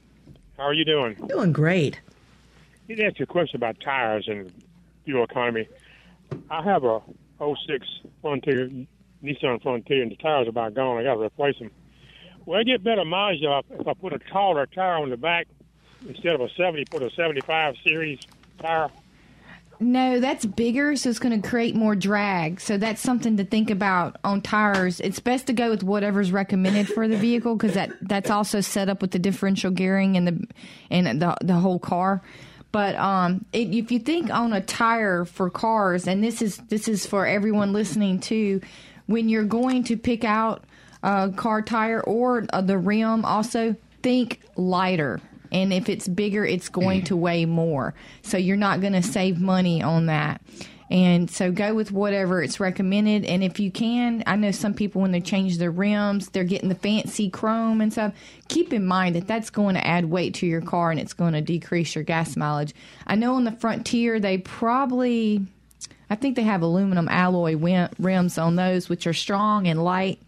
How 0.57 0.63
are 0.63 0.73
you 0.73 0.85
doing? 0.85 1.15
Doing 1.27 1.51
great. 1.53 1.99
Need 2.87 2.95
to 2.95 3.05
ask 3.05 3.19
you 3.19 3.23
a 3.23 3.27
question 3.27 3.57
about 3.57 3.79
tires 3.79 4.27
and 4.27 4.51
fuel 5.05 5.23
economy. 5.23 5.67
I 6.49 6.61
have 6.61 6.83
a 6.83 7.01
06 7.39 7.87
Frontier, 8.21 8.69
Nissan 9.23 9.61
Frontier, 9.61 10.01
and 10.03 10.11
the 10.11 10.15
tires 10.17 10.47
are 10.47 10.49
about 10.51 10.73
gone. 10.73 10.97
I 10.99 11.03
got 11.03 11.15
to 11.15 11.21
replace 11.21 11.57
them. 11.59 11.71
Will 12.45 12.57
I 12.57 12.63
get 12.63 12.83
better 12.83 13.05
mileage 13.05 13.41
if 13.41 13.49
I, 13.49 13.61
if 13.79 13.87
I 13.87 13.93
put 13.93 14.13
a 14.13 14.19
taller 14.19 14.65
tire 14.65 15.01
on 15.01 15.09
the 15.09 15.17
back 15.17 15.47
instead 16.07 16.33
of 16.33 16.41
a 16.41 16.49
70, 16.49 16.85
put 16.85 17.03
a 17.03 17.11
75 17.11 17.75
series 17.83 18.19
tire? 18.59 18.89
No, 19.79 20.19
that's 20.19 20.45
bigger, 20.45 20.95
so 20.95 21.09
it's 21.09 21.17
going 21.17 21.41
to 21.41 21.47
create 21.47 21.75
more 21.75 21.95
drag. 21.95 22.61
So 22.61 22.77
that's 22.77 23.01
something 23.01 23.37
to 23.37 23.43
think 23.43 23.71
about 23.71 24.17
on 24.23 24.41
tires. 24.41 24.99
It's 24.99 25.19
best 25.19 25.47
to 25.47 25.53
go 25.53 25.71
with 25.71 25.81
whatever's 25.81 26.31
recommended 26.31 26.87
for 26.87 27.07
the 27.07 27.17
vehicle 27.17 27.55
because 27.55 27.73
that 27.73 27.91
that's 27.99 28.29
also 28.29 28.61
set 28.61 28.89
up 28.89 29.01
with 29.01 29.09
the 29.09 29.17
differential 29.17 29.71
gearing 29.71 30.17
and 30.17 30.27
the 30.27 30.47
and 30.91 31.19
the 31.19 31.35
the 31.41 31.55
whole 31.55 31.79
car. 31.79 32.21
But 32.71 32.95
um, 32.95 33.43
it, 33.53 33.73
if 33.73 33.91
you 33.91 33.97
think 33.97 34.29
on 34.29 34.53
a 34.53 34.61
tire 34.61 35.25
for 35.25 35.49
cars, 35.49 36.07
and 36.07 36.23
this 36.23 36.43
is 36.43 36.57
this 36.69 36.87
is 36.87 37.07
for 37.07 37.25
everyone 37.25 37.73
listening 37.73 38.19
too, 38.19 38.61
when 39.07 39.29
you're 39.29 39.43
going 39.43 39.83
to 39.85 39.97
pick 39.97 40.23
out 40.23 40.63
a 41.03 41.31
car 41.35 41.61
tire 41.61 42.01
or 42.01 42.45
uh, 42.51 42.61
the 42.61 42.77
rim, 42.77 43.25
also 43.25 43.75
think 44.01 44.41
lighter. 44.55 45.19
And 45.51 45.73
if 45.73 45.89
it's 45.89 46.07
bigger, 46.07 46.45
it's 46.45 46.69
going 46.69 47.03
to 47.05 47.15
weigh 47.17 47.45
more. 47.45 47.93
So 48.21 48.37
you're 48.37 48.57
not 48.57 48.81
going 48.81 48.93
to 48.93 49.03
save 49.03 49.39
money 49.39 49.81
on 49.83 50.05
that. 50.05 50.41
And 50.89 51.31
so 51.31 51.53
go 51.53 51.73
with 51.73 51.93
whatever 51.93 52.43
it's 52.43 52.59
recommended. 52.59 53.23
And 53.23 53.43
if 53.43 53.61
you 53.61 53.71
can, 53.71 54.23
I 54.27 54.35
know 54.35 54.51
some 54.51 54.73
people 54.73 55.01
when 55.01 55.13
they 55.13 55.21
change 55.21 55.57
their 55.57 55.71
rims, 55.71 56.29
they're 56.29 56.43
getting 56.43 56.67
the 56.67 56.75
fancy 56.75 57.29
chrome 57.29 57.79
and 57.79 57.93
stuff. 57.93 58.13
Keep 58.49 58.73
in 58.73 58.85
mind 58.85 59.15
that 59.15 59.25
that's 59.25 59.49
going 59.49 59.75
to 59.75 59.87
add 59.87 60.05
weight 60.05 60.33
to 60.35 60.45
your 60.45 60.59
car 60.59 60.91
and 60.91 60.99
it's 60.99 61.13
going 61.13 61.31
to 61.31 61.41
decrease 61.41 61.95
your 61.95 62.03
gas 62.03 62.35
mileage. 62.35 62.73
I 63.07 63.15
know 63.15 63.35
on 63.35 63.45
the 63.45 63.53
Frontier, 63.53 64.19
they 64.19 64.37
probably, 64.39 65.45
I 66.09 66.15
think 66.15 66.35
they 66.35 66.43
have 66.43 66.61
aluminum 66.61 67.07
alloy 67.07 67.55
rims 67.97 68.37
on 68.37 68.57
those, 68.57 68.89
which 68.89 69.07
are 69.07 69.13
strong 69.13 69.67
and 69.67 69.81
light 69.81 70.19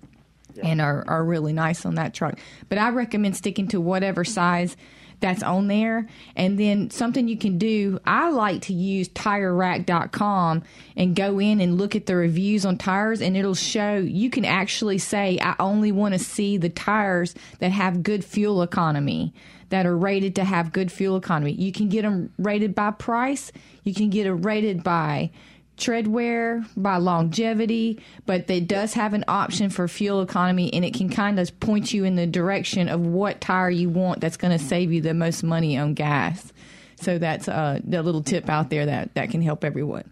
and 0.61 0.81
are, 0.81 1.03
are 1.07 1.23
really 1.23 1.53
nice 1.53 1.85
on 1.85 1.95
that 1.95 2.13
truck. 2.13 2.37
But 2.69 2.77
I 2.77 2.89
recommend 2.89 3.35
sticking 3.37 3.67
to 3.69 3.81
whatever 3.81 4.23
size 4.23 4.75
that's 5.23 5.41
on 5.41 5.67
there. 5.67 6.05
And 6.35 6.59
then 6.59 6.89
something 6.91 7.27
you 7.27 7.37
can 7.37 7.57
do, 7.57 7.99
I 8.05 8.29
like 8.29 8.63
to 8.63 8.73
use 8.73 9.07
tirerack.com 9.09 10.63
and 10.97 11.15
go 11.15 11.39
in 11.39 11.61
and 11.61 11.77
look 11.77 11.95
at 11.95 12.05
the 12.05 12.15
reviews 12.15 12.65
on 12.65 12.77
tires, 12.77 13.21
and 13.21 13.37
it'll 13.37 13.55
show 13.55 13.95
you 13.95 14.29
can 14.29 14.43
actually 14.43 14.97
say, 14.97 15.39
I 15.41 15.55
only 15.59 15.91
want 15.93 16.13
to 16.13 16.19
see 16.19 16.57
the 16.57 16.69
tires 16.69 17.33
that 17.59 17.71
have 17.71 18.03
good 18.03 18.23
fuel 18.23 18.61
economy. 18.61 19.33
That 19.69 19.87
are 19.87 19.97
rated 19.97 20.35
to 20.35 20.43
have 20.43 20.71
good 20.71 20.91
fuel 20.91 21.17
economy. 21.17 21.53
You 21.53 21.71
can 21.71 21.89
get 21.89 22.03
them 22.03 22.31
rated 22.37 22.75
by 22.75 22.91
price. 22.91 23.51
You 23.83 23.95
can 23.95 24.11
get 24.11 24.25
them 24.25 24.43
rated 24.43 24.83
by 24.83 25.31
tread 25.77 26.07
wear 26.07 26.65
by 26.77 26.97
longevity, 26.97 27.99
but 28.25 28.49
it 28.49 28.67
does 28.67 28.93
have 28.93 29.13
an 29.13 29.25
option 29.27 29.69
for 29.69 29.87
fuel 29.87 30.21
economy 30.21 30.73
and 30.73 30.85
it 30.85 30.93
can 30.93 31.09
kind 31.09 31.39
of 31.39 31.59
point 31.59 31.93
you 31.93 32.03
in 32.03 32.15
the 32.15 32.27
direction 32.27 32.87
of 32.87 33.01
what 33.01 33.41
tire 33.41 33.69
you 33.69 33.89
want 33.89 34.21
that's 34.21 34.37
going 34.37 34.57
to 34.57 34.63
save 34.63 34.91
you 34.91 35.01
the 35.01 35.13
most 35.13 35.43
money 35.43 35.77
on 35.77 35.93
gas. 35.93 36.53
So 36.95 37.17
that's 37.17 37.47
uh, 37.47 37.79
the 37.83 38.01
little 38.01 38.23
tip 38.23 38.49
out 38.49 38.69
there 38.69 38.85
that, 38.85 39.13
that 39.15 39.29
can 39.29 39.41
help 39.41 39.63
everyone. 39.63 40.09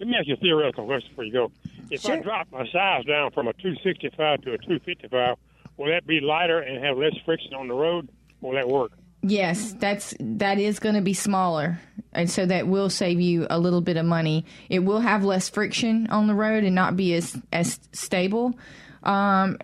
Let 0.00 0.08
me 0.08 0.16
ask 0.16 0.26
you 0.26 0.34
a 0.34 0.38
theoretical 0.38 0.86
question 0.86 1.10
before 1.10 1.24
you 1.24 1.32
go. 1.32 1.52
If 1.90 2.04
I 2.06 2.18
drop 2.18 2.48
my 2.50 2.66
size 2.72 3.04
down 3.04 3.30
from 3.32 3.48
a 3.48 3.52
265 3.52 4.40
to 4.42 4.54
a 4.54 4.58
255, 4.58 5.36
will 5.76 5.86
that 5.86 6.06
be 6.06 6.20
lighter 6.20 6.58
and 6.58 6.82
have 6.82 6.96
less 6.96 7.12
friction 7.24 7.54
on 7.54 7.68
the 7.68 7.74
road? 7.74 8.08
Will 8.40 8.52
that 8.52 8.66
work? 8.66 8.92
Yes, 9.22 9.72
that's 9.78 10.14
that 10.18 10.58
is 10.58 10.80
going 10.80 10.96
to 10.96 11.00
be 11.00 11.14
smaller, 11.14 11.78
and 12.12 12.28
so 12.28 12.44
that 12.44 12.66
will 12.66 12.90
save 12.90 13.20
you 13.20 13.46
a 13.48 13.58
little 13.58 13.80
bit 13.80 13.96
of 13.96 14.04
money. 14.04 14.44
It 14.68 14.80
will 14.80 14.98
have 14.98 15.24
less 15.24 15.48
friction 15.48 16.08
on 16.08 16.26
the 16.26 16.34
road 16.34 16.64
and 16.64 16.74
not 16.74 16.96
be 16.96 17.14
as 17.14 17.40
as 17.52 17.78
stable. 17.92 18.58
Um, 19.04 19.58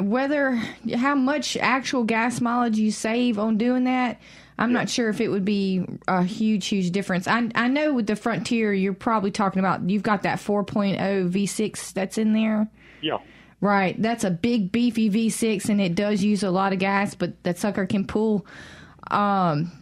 whether 0.00 0.54
how 0.94 1.16
much 1.16 1.56
actual 1.56 2.04
gas 2.04 2.40
mileage 2.40 2.78
you 2.78 2.92
save 2.92 3.40
on 3.40 3.58
doing 3.58 3.84
that, 3.84 4.20
I'm 4.56 4.72
not 4.72 4.88
sure 4.88 5.08
if 5.08 5.20
it 5.20 5.28
would 5.28 5.44
be 5.44 5.84
a 6.06 6.22
huge, 6.22 6.66
huge 6.68 6.92
difference. 6.92 7.26
I 7.26 7.48
I 7.56 7.66
know 7.66 7.94
with 7.94 8.06
the 8.06 8.14
Frontier, 8.14 8.72
you're 8.72 8.92
probably 8.92 9.32
talking 9.32 9.58
about 9.58 9.88
you've 9.90 10.04
got 10.04 10.22
that 10.22 10.38
4.0 10.38 10.96
V6 11.28 11.92
that's 11.92 12.18
in 12.18 12.34
there. 12.34 12.68
Yeah. 13.00 13.18
Right. 13.60 14.00
That's 14.00 14.22
a 14.22 14.30
big 14.30 14.70
beefy 14.70 15.10
V6 15.10 15.68
and 15.68 15.80
it 15.80 15.96
does 15.96 16.22
use 16.22 16.44
a 16.44 16.50
lot 16.50 16.72
of 16.72 16.78
gas, 16.78 17.16
but 17.16 17.42
that 17.42 17.58
sucker 17.58 17.86
can 17.86 18.06
pull 18.06 18.46
um 19.10 19.72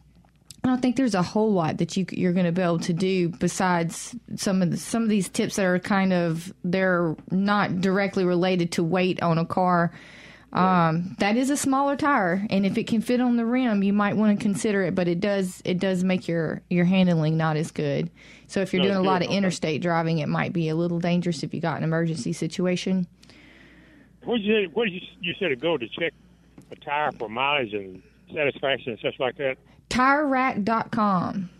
I 0.63 0.69
don't 0.69 0.83
think 0.83 0.97
there's 0.97 1.15
a 1.15 1.23
whole 1.23 1.53
lot 1.53 1.79
that 1.79 1.97
you 1.97 2.05
you're 2.11 2.35
going 2.35 2.47
to 2.47 2.53
be 2.53 2.61
able 2.61 2.81
to 2.81 2.93
do 2.93 3.31
besides 3.31 4.15
some 4.37 4.61
of 4.61 4.71
the, 4.71 4.77
some 4.77 5.03
of 5.03 5.09
these 5.09 5.29
tips 5.29 5.57
that 5.57 5.65
are 5.65 5.79
kind 5.79 6.13
of 6.13 6.53
they're 6.65 7.17
not 7.31 7.81
directly 7.81 8.25
related 8.25 8.73
to 8.73 8.85
weight 8.85 9.23
on 9.23 9.39
a 9.39 9.47
car. 9.47 9.93
Um, 10.53 11.15
that 11.21 11.37
is 11.37 11.49
a 11.49 11.57
smaller 11.57 11.97
tire, 11.97 12.45
and 12.51 12.67
if 12.67 12.77
it 12.77 12.89
can 12.89 13.01
fit 13.01 13.21
on 13.21 13.37
the 13.37 13.47
rim, 13.47 13.85
you 13.85 13.93
might 13.93 14.17
want 14.17 14.37
to 14.37 14.43
consider 14.43 14.83
it. 14.83 14.97
But 14.97 15.07
it 15.07 15.21
does 15.21 15.63
it 15.65 15.79
does 15.79 16.03
make 16.03 16.27
your 16.27 16.61
your 16.69 16.85
handling 16.85 17.37
not 17.37 17.57
as 17.57 17.71
good. 17.71 18.11
So 18.49 18.61
if 18.61 18.73
you're 18.73 18.83
Not 18.83 18.89
doing 18.89 18.99
a 18.99 19.03
lot 19.03 19.21
good, 19.21 19.27
of 19.27 19.31
okay. 19.31 19.39
interstate 19.39 19.81
driving, 19.81 20.19
it 20.19 20.29
might 20.29 20.53
be 20.53 20.69
a 20.69 20.75
little 20.75 20.99
dangerous 20.99 21.45
if 21.45 21.55
you 21.55 21.61
got 21.61 21.79
an 21.79 21.85
emergency 21.85 22.33
situation. 22.33 23.07
What 24.25 24.39
did 24.39 24.45
you 24.45 24.55
say 24.55 24.71
what 24.73 24.85
did 24.85 24.95
you, 24.95 25.01
you 25.21 25.35
said 25.39 25.49
to 25.49 25.57
go 25.57 25.79
to 25.79 25.89
check 25.89 26.13
a 26.71 26.77
tire 26.77 27.13
for 27.13 27.29
mileage 27.29 27.73
and 27.73 28.03
satisfaction 28.35 28.93
and 28.93 29.01
such 29.01 29.19
like 29.19 29.37
that? 29.37 29.57
TireRack.com. 29.89 31.51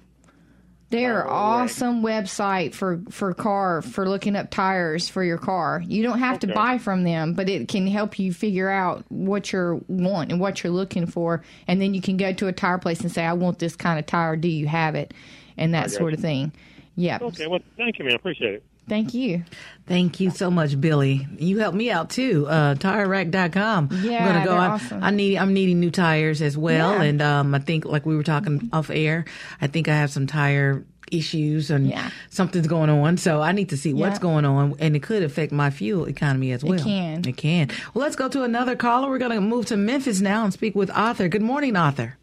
They're 0.91 1.19
Rack. 1.19 1.27
awesome 1.29 2.03
website 2.03 2.75
for 2.75 3.01
for 3.11 3.33
car 3.33 3.81
for 3.81 4.09
looking 4.09 4.35
up 4.35 4.51
tires 4.51 5.09
for 5.09 5.23
your 5.23 5.39
car. 5.39 5.83
You 5.87 6.03
don't 6.03 6.19
have 6.19 6.41
to 6.41 6.49
buy 6.49 6.79
from 6.79 7.05
them, 7.05 7.35
but 7.35 7.49
it 7.49 7.69
can 7.69 7.87
help 7.87 8.19
you 8.19 8.33
figure 8.33 8.69
out 8.69 9.05
what 9.09 9.53
you 9.53 9.85
want 9.87 10.33
and 10.33 10.41
what 10.41 10.65
you're 10.65 10.73
looking 10.73 11.07
for, 11.07 11.45
and 11.69 11.81
then 11.81 11.95
you 11.95 12.01
can 12.01 12.17
go 12.17 12.33
to 12.33 12.49
a 12.49 12.53
tire 12.53 12.79
place 12.79 13.03
and 13.03 13.13
say, 13.13 13.25
"I 13.25 13.35
want 13.35 13.61
this 13.61 13.77
kind 13.77 14.01
of 14.01 14.07
tire. 14.07 14.35
Do 14.35 14.49
you 14.49 14.67
have 14.67 14.97
it?" 14.97 15.15
and 15.57 15.75
that 15.75 15.93
sort 15.93 16.13
you. 16.13 16.17
of 16.17 16.23
thing. 16.23 16.53
Yeah. 16.97 17.19
Okay, 17.23 17.47
well, 17.47 17.61
thank 17.77 17.99
you, 18.01 18.05
man. 18.05 18.15
Appreciate 18.15 18.55
it. 18.55 18.65
Thank 18.89 19.15
you. 19.15 19.45
Thank 19.87 20.19
you 20.21 20.31
so 20.31 20.51
much, 20.51 20.81
Billy. 20.81 21.27
You 21.39 21.59
helped 21.59 21.77
me 21.77 21.91
out 21.91 22.11
too. 22.11 22.47
Uh, 22.49 22.75
TireRack.com. 22.75 23.91
Yeah, 24.03 24.27
I'm 24.27 24.33
gonna 24.33 24.45
go. 24.45 24.55
I, 24.57 24.67
awesome. 24.69 25.03
I 25.03 25.11
need. 25.11 25.37
I'm 25.39 25.53
needing 25.55 25.79
new 25.81 25.91
tires 25.91 26.43
as 26.43 26.57
well, 26.59 26.93
Yeah. 26.95 27.03
and 27.03 27.23
um, 27.23 27.55
I 27.55 27.61
think 27.61 27.85
like 27.85 28.05
we 28.07 28.17
were 28.17 28.23
talking 28.25 28.69
off 28.73 28.91
air. 28.91 29.25
I 29.61 29.67
think 29.69 29.89
I 29.89 29.95
have 29.95 30.11
some 30.11 30.27
tire 30.27 30.85
issues 31.13 31.71
and 31.73 31.89
Yeah. 31.89 32.11
something's 32.31 32.69
going 32.69 32.89
on. 32.91 33.17
So 33.17 33.41
I 33.43 33.51
need 33.53 33.69
to 33.71 33.77
see 33.77 33.93
what's 33.93 34.19
going 34.21 34.45
on, 34.45 34.75
and 34.81 34.95
it 34.97 35.03
could 35.03 35.23
affect 35.25 35.51
my 35.53 35.71
fuel 35.71 36.09
economy 36.09 36.53
as 36.53 36.63
well. 36.65 36.75
It 36.81 36.83
can. 36.85 37.25
It 37.29 37.37
can. 37.37 37.69
Well, 37.95 38.03
let's 38.05 38.17
go 38.17 38.29
to 38.29 38.43
another 38.45 38.77
caller. 38.77 39.09
We're 39.09 39.19
going 39.19 39.33
to 39.33 39.41
move 39.41 39.67
to 39.67 39.77
Memphis 39.77 40.21
now 40.21 40.45
and 40.45 40.53
speak 40.53 40.75
with 40.77 40.91
Arthur. 40.95 41.27
Good 41.29 41.43
morning, 41.43 41.75
Arthur. 41.77 42.17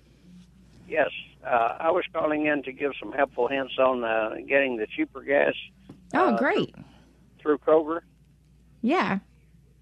Yes, 0.87 1.09
uh, 1.45 1.75
I 1.79 1.91
was 1.91 2.05
calling 2.13 2.45
in 2.45 2.63
to 2.63 2.71
give 2.71 2.93
some 2.97 3.11
helpful 3.11 3.49
hints 3.49 3.73
on 3.77 4.05
uh, 4.05 4.35
getting 4.47 4.77
the 4.77 4.87
cheaper 4.87 5.21
gas 5.21 5.53
Oh, 6.13 6.33
Uh, 6.33 6.37
great. 6.37 6.73
through 7.41 7.57
Kroger. 7.59 8.01
Yeah. 8.81 9.19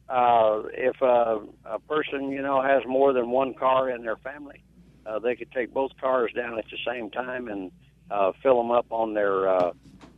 Uh, 0.09 0.63
if 0.73 1.01
uh, 1.01 1.39
a 1.65 1.79
person, 1.87 2.29
you 2.31 2.41
know, 2.41 2.61
has 2.61 2.83
more 2.85 3.11
than 3.13 3.29
one 3.31 3.53
car 3.53 3.89
in 3.89 4.03
their 4.03 4.17
family, 4.17 4.63
uh, 5.05 5.19
they 5.19 5.35
could 5.35 5.51
take 5.51 5.73
both 5.73 5.91
cars 5.99 6.31
down 6.35 6.57
at 6.59 6.65
the 6.69 6.77
same 6.85 7.09
time 7.09 7.47
and 7.47 7.71
uh, 8.11 8.31
fill 8.43 8.57
them 8.57 8.71
up 8.71 8.85
on 8.91 9.13
their 9.13 9.47
uh, 9.49 9.71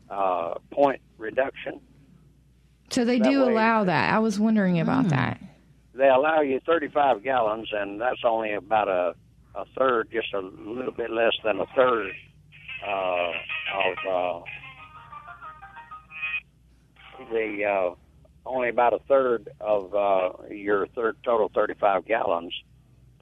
uh, 0.09 0.55
point 0.71 0.99
reduction. 1.17 1.79
So 2.89 3.05
they 3.05 3.19
That 3.19 3.29
do 3.29 3.45
way- 3.45 3.51
allow 3.53 3.83
that. 3.85 4.13
I 4.13 4.19
was 4.19 4.39
wondering 4.39 4.79
about 4.79 5.09
that. 5.09 5.39
They 5.93 6.07
allow 6.09 6.41
you 6.41 6.59
35 6.65 7.23
gallons, 7.23 7.69
and 7.73 7.99
that's 7.99 8.23
only 8.23 8.53
about 8.53 8.87
a, 8.87 9.15
a 9.55 9.65
third, 9.77 10.09
just 10.11 10.33
a 10.33 10.39
little 10.41 10.91
bit 10.93 11.09
less 11.11 11.33
than 11.43 11.59
a 11.59 11.65
third 11.75 12.11
uh, 12.87 13.31
of 13.73 13.97
uh, 14.07 14.39
the 17.19 17.63
uh, 17.65 17.95
only 18.45 18.69
about 18.69 18.93
a 18.93 18.99
third 19.08 19.49
of 19.60 19.93
uh, 19.93 20.30
your 20.49 20.88
third 20.88 21.15
total 21.23 21.49
35 21.53 22.06
gallons. 22.06 22.53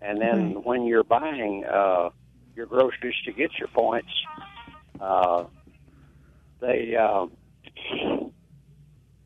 And 0.01 0.21
then 0.21 0.62
when 0.63 0.84
you're 0.86 1.03
buying 1.03 1.63
uh, 1.65 2.10
your 2.55 2.65
groceries 2.67 3.15
to 3.25 3.31
get 3.34 3.51
your 3.58 3.69
points, 3.69 4.10
uh, 4.99 5.45
they 6.62 6.95
uh, 6.99 7.25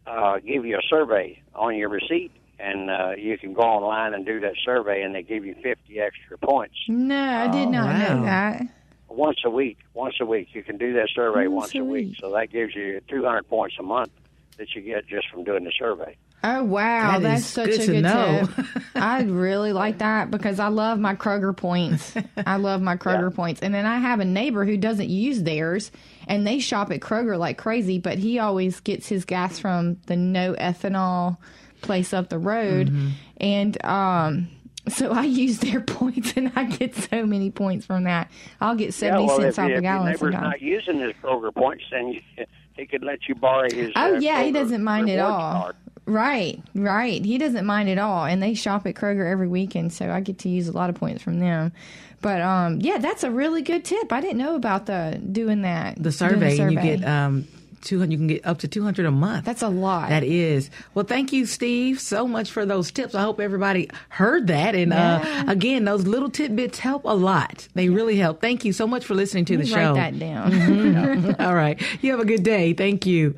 uh, 0.05 0.39
give 0.39 0.65
you 0.65 0.77
a 0.77 0.82
survey 0.89 1.39
on 1.53 1.75
your 1.75 1.89
receipt, 1.89 2.32
and 2.60 2.89
uh, 2.89 3.12
you 3.17 3.38
can 3.38 3.53
go 3.53 3.62
online 3.62 4.13
and 4.13 4.25
do 4.25 4.39
that 4.39 4.53
survey, 4.63 5.01
and 5.01 5.13
they 5.13 5.23
give 5.23 5.45
you 5.45 5.55
50 5.62 5.99
extra 5.99 6.38
points 6.38 6.75
No, 6.88 7.15
I 7.15 7.47
did 7.47 7.67
Oh, 7.67 7.71
not 7.71 7.86
wow. 7.95 8.15
know 8.15 8.25
that. 8.25 8.62
once 9.10 9.38
a 9.45 9.49
week. 9.49 9.77
Once 9.93 10.15
a 10.21 10.25
week, 10.25 10.49
you 10.53 10.63
can 10.63 10.77
do 10.77 10.93
that 10.93 11.10
survey 11.13 11.47
Once 11.47 11.73
once, 11.73 11.75
a 11.75 11.79
a 11.79 11.84
week. 11.84 12.08
week. 12.10 12.17
So 12.21 12.32
that 12.32 12.51
gives 12.51 12.75
you 12.75 13.01
200 13.10 13.47
points 13.49 13.75
a 13.79 13.84
month 13.84 14.12
that 14.59 14.75
you 14.75 14.81
get 14.81 15.07
just 15.07 15.27
from 15.29 15.43
doing 15.43 15.63
the 15.63 15.71
survey. 15.77 16.15
Oh 16.41 16.63
wow, 16.63 17.19
That 17.19 17.23
that's 17.23 17.45
such 17.45 17.65
good 17.71 17.81
a 17.81 17.85
to 17.85 17.91
good 17.93 18.01
know. 18.03 18.47
tip. 18.55 18.65
I 18.95 19.23
really 19.23 19.73
like 19.73 19.97
that 19.97 20.31
because 20.31 20.59
I 20.59 20.67
love 20.69 20.97
my 20.97 21.13
Kroger 21.15 21.55
points. 21.55 22.13
I 22.45 22.55
love 22.55 22.81
my 22.81 22.95
Kroger 22.95 23.29
Yeah. 23.29 23.35
points, 23.35 23.61
and 23.61 23.73
then 23.73 23.85
I 23.85 23.97
have 23.97 24.21
a 24.21 24.25
neighbor 24.25 24.63
who 24.63 24.77
doesn't 24.77 25.09
use 25.09 25.43
theirs, 25.43 25.91
and 26.27 26.47
they 26.47 26.59
shop 26.59 26.91
at 26.91 27.01
Kroger 27.01 27.37
like 27.37 27.57
crazy. 27.57 27.99
But 27.99 28.19
he 28.19 28.39
always 28.39 28.79
gets 28.79 29.07
his 29.09 29.25
gas 29.25 29.59
from 29.59 29.97
the 30.05 30.15
no 30.15 30.53
ethanol 30.53 31.37
place 31.81 32.13
up 32.13 32.29
the 32.29 32.39
road, 32.39 32.87
Mm-hmm. 32.89 33.07
and 33.37 33.85
um. 33.85 34.47
So 34.87 35.11
I 35.11 35.23
use 35.25 35.59
their 35.59 35.81
points, 35.81 36.33
and 36.37 36.51
I 36.55 36.63
get 36.63 36.95
so 36.95 37.25
many 37.25 37.51
points 37.51 37.85
from 37.85 38.05
that. 38.05 38.31
I'll 38.61 38.75
get 38.75 38.93
seventy 38.93 39.23
yeah, 39.23 39.27
well, 39.27 39.37
cents 39.41 39.57
if, 39.57 39.59
off 39.59 39.67
you, 39.67 39.73
a 39.75 39.77
if 39.77 39.83
your 39.83 39.91
gallon 39.91 40.05
neighbor's 40.05 40.19
sometimes. 40.33 40.41
not 40.43 40.61
using 40.61 40.99
his 40.99 41.13
Kroger 41.21 41.53
points, 41.53 41.83
then 41.91 42.07
you, 42.07 42.21
he 42.79 42.85
could 42.85 43.03
let 43.03 43.27
you 43.27 43.35
borrow 43.35 43.67
his. 43.71 43.91
Oh 43.95 44.15
uh, 44.15 44.19
yeah, 44.19 44.43
he 44.43 44.51
doesn't 44.51 44.83
mind 44.83 45.09
at 45.09 45.15
rewards 45.15 45.31
all. 45.31 45.61
card. 45.61 45.75
Right, 46.05 46.59
right. 46.73 47.23
He 47.23 47.37
doesn't 47.37 47.65
mind 47.65 47.87
at 47.89 47.99
all, 47.99 48.25
and 48.25 48.41
they 48.41 48.55
shop 48.55 48.87
at 48.87 48.95
Kroger 48.95 49.29
every 49.29 49.47
weekend, 49.47 49.93
so 49.93 50.09
I 50.09 50.21
get 50.21 50.39
to 50.39 50.49
use 50.49 50.67
a 50.67 50.71
lot 50.71 50.89
of 50.89 50.95
points 50.95 51.21
from 51.21 51.39
them. 51.39 51.71
But 52.21 52.41
um, 52.41 52.79
yeah, 52.81 52.97
that's 52.97 53.23
a 53.23 53.29
really 53.29 53.61
good 53.61 53.85
tip. 53.85 54.11
I 54.11 54.19
didn't 54.19 54.39
know 54.39 54.55
about 54.55 54.87
the 54.87 55.21
doing 55.31 55.61
that. 55.61 55.95
The 55.97 56.01
doing 56.01 56.11
survey, 56.11 56.57
and 56.57 56.71
you 56.71 56.81
get 56.81 57.07
um, 57.07 57.47
200, 57.81 58.11
you 58.11 58.17
can 58.17 58.27
get 58.27 58.45
up 58.45 58.59
to 58.59 58.67
200 58.67 59.05
a 59.05 59.11
month. 59.11 59.45
that's 59.45 59.61
a 59.61 59.69
lot. 59.69 60.09
That 60.09 60.23
is. 60.23 60.69
Well, 60.93 61.05
thank 61.05 61.33
you, 61.33 61.45
Steve, 61.45 61.99
so 61.99 62.27
much 62.27 62.51
for 62.51 62.65
those 62.65 62.91
tips. 62.91 63.15
I 63.15 63.21
hope 63.21 63.39
everybody 63.39 63.89
heard 64.09 64.47
that. 64.47 64.75
And 64.75 64.93
uh, 64.93 65.45
again, 65.47 65.85
those 65.85 66.05
little 66.05 66.29
tidbits 66.29 66.79
help 66.79 67.05
a 67.05 67.15
lot. 67.15 67.67
They 67.73 67.89
really 67.89 68.17
help. 68.17 68.41
Thank 68.41 68.65
you 68.65 68.73
so 68.73 68.87
much 68.87 69.05
for 69.05 69.15
listening 69.15 69.45
to 69.45 69.57
the 69.57 69.65
show 69.65 69.93
Write 69.93 70.13
that 70.13 70.19
down. 70.19 71.35
All 71.39 71.55
right. 71.55 71.81
You 72.01 72.11
have 72.11 72.19
a 72.19 72.25
good 72.25 72.43
day. 72.43 72.73
Thank 72.73 73.05
you. 73.05 73.35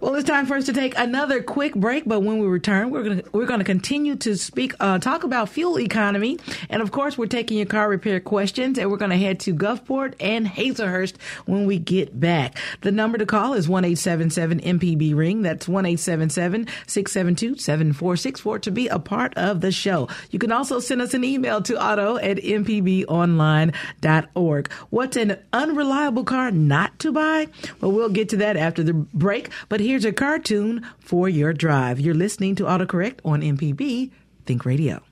Well, 0.00 0.14
it's 0.14 0.28
time 0.28 0.46
for 0.46 0.56
us 0.56 0.66
to 0.66 0.72
take 0.72 0.96
another 0.98 1.42
quick 1.42 1.74
break, 1.74 2.04
but 2.06 2.20
when 2.20 2.38
we 2.38 2.46
return, 2.46 2.90
we're 2.90 3.02
gonna 3.02 3.22
we're 3.32 3.46
gonna 3.46 3.64
continue 3.64 4.14
to 4.16 4.36
speak, 4.36 4.74
uh, 4.80 4.98
talk 4.98 5.24
about 5.24 5.48
fuel 5.48 5.78
economy, 5.78 6.38
and 6.68 6.82
of 6.82 6.90
course, 6.92 7.16
we're 7.18 7.26
taking 7.26 7.56
your 7.56 7.66
car 7.66 7.88
repair 7.88 8.20
questions, 8.20 8.78
and 8.78 8.90
we're 8.90 8.98
gonna 8.98 9.16
head 9.16 9.40
to 9.40 9.54
Gulfport 9.54 10.14
and 10.20 10.46
Hazelhurst 10.46 11.14
when 11.46 11.66
we 11.66 11.78
get 11.78 12.20
back. 12.20 12.58
The 12.82 12.92
number 12.92 13.18
to 13.18 13.26
call 13.26 13.54
is 13.54 13.68
one 13.68 13.84
eight 13.84 13.98
seven 13.98 14.30
seven 14.30 14.60
MPB 14.60 15.16
ring. 15.16 15.42
That's 15.42 15.66
one 15.66 15.86
eight 15.86 15.98
seven 16.00 16.30
seven 16.30 16.68
six 16.86 17.10
seven 17.12 17.34
two 17.34 17.56
seven 17.56 17.92
four 17.92 18.16
six 18.16 18.40
four 18.40 18.58
to 18.60 18.70
be 18.70 18.86
a 18.88 18.98
part 18.98 19.34
of 19.36 19.60
the 19.62 19.72
show. 19.72 20.08
You 20.30 20.38
can 20.38 20.52
also 20.52 20.80
send 20.80 21.00
us 21.02 21.14
an 21.14 21.24
email 21.24 21.62
to 21.62 21.82
auto 21.82 22.18
at 22.18 22.36
mpbonline.org. 22.38 24.72
What's 24.90 25.16
an 25.16 25.38
unreliable 25.52 26.24
car 26.24 26.50
not 26.50 26.98
to 27.00 27.12
buy? 27.12 27.48
Well, 27.80 27.92
we'll 27.92 28.08
get 28.10 28.28
to 28.30 28.36
that 28.38 28.56
after 28.56 28.82
the 28.82 28.92
break, 28.92 29.50
but 29.68 29.77
here's 29.80 30.04
a 30.04 30.12
cartoon 30.12 30.86
for 30.98 31.28
your 31.28 31.52
drive. 31.52 32.00
You're 32.00 32.14
listening 32.14 32.54
to 32.56 32.64
AutoCorrect 32.64 33.20
on 33.24 33.42
MPB 33.42 34.10
Think 34.46 34.64
Radio. 34.64 35.02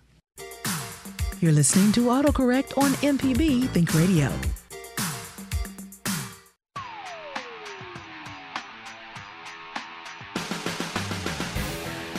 You're 1.41 1.53
listening 1.53 1.93
to 1.93 2.07
AutoCorrect 2.07 2.77
on 2.79 2.93
MPB 3.03 3.69
Think 3.69 3.95
Radio. 3.95 4.33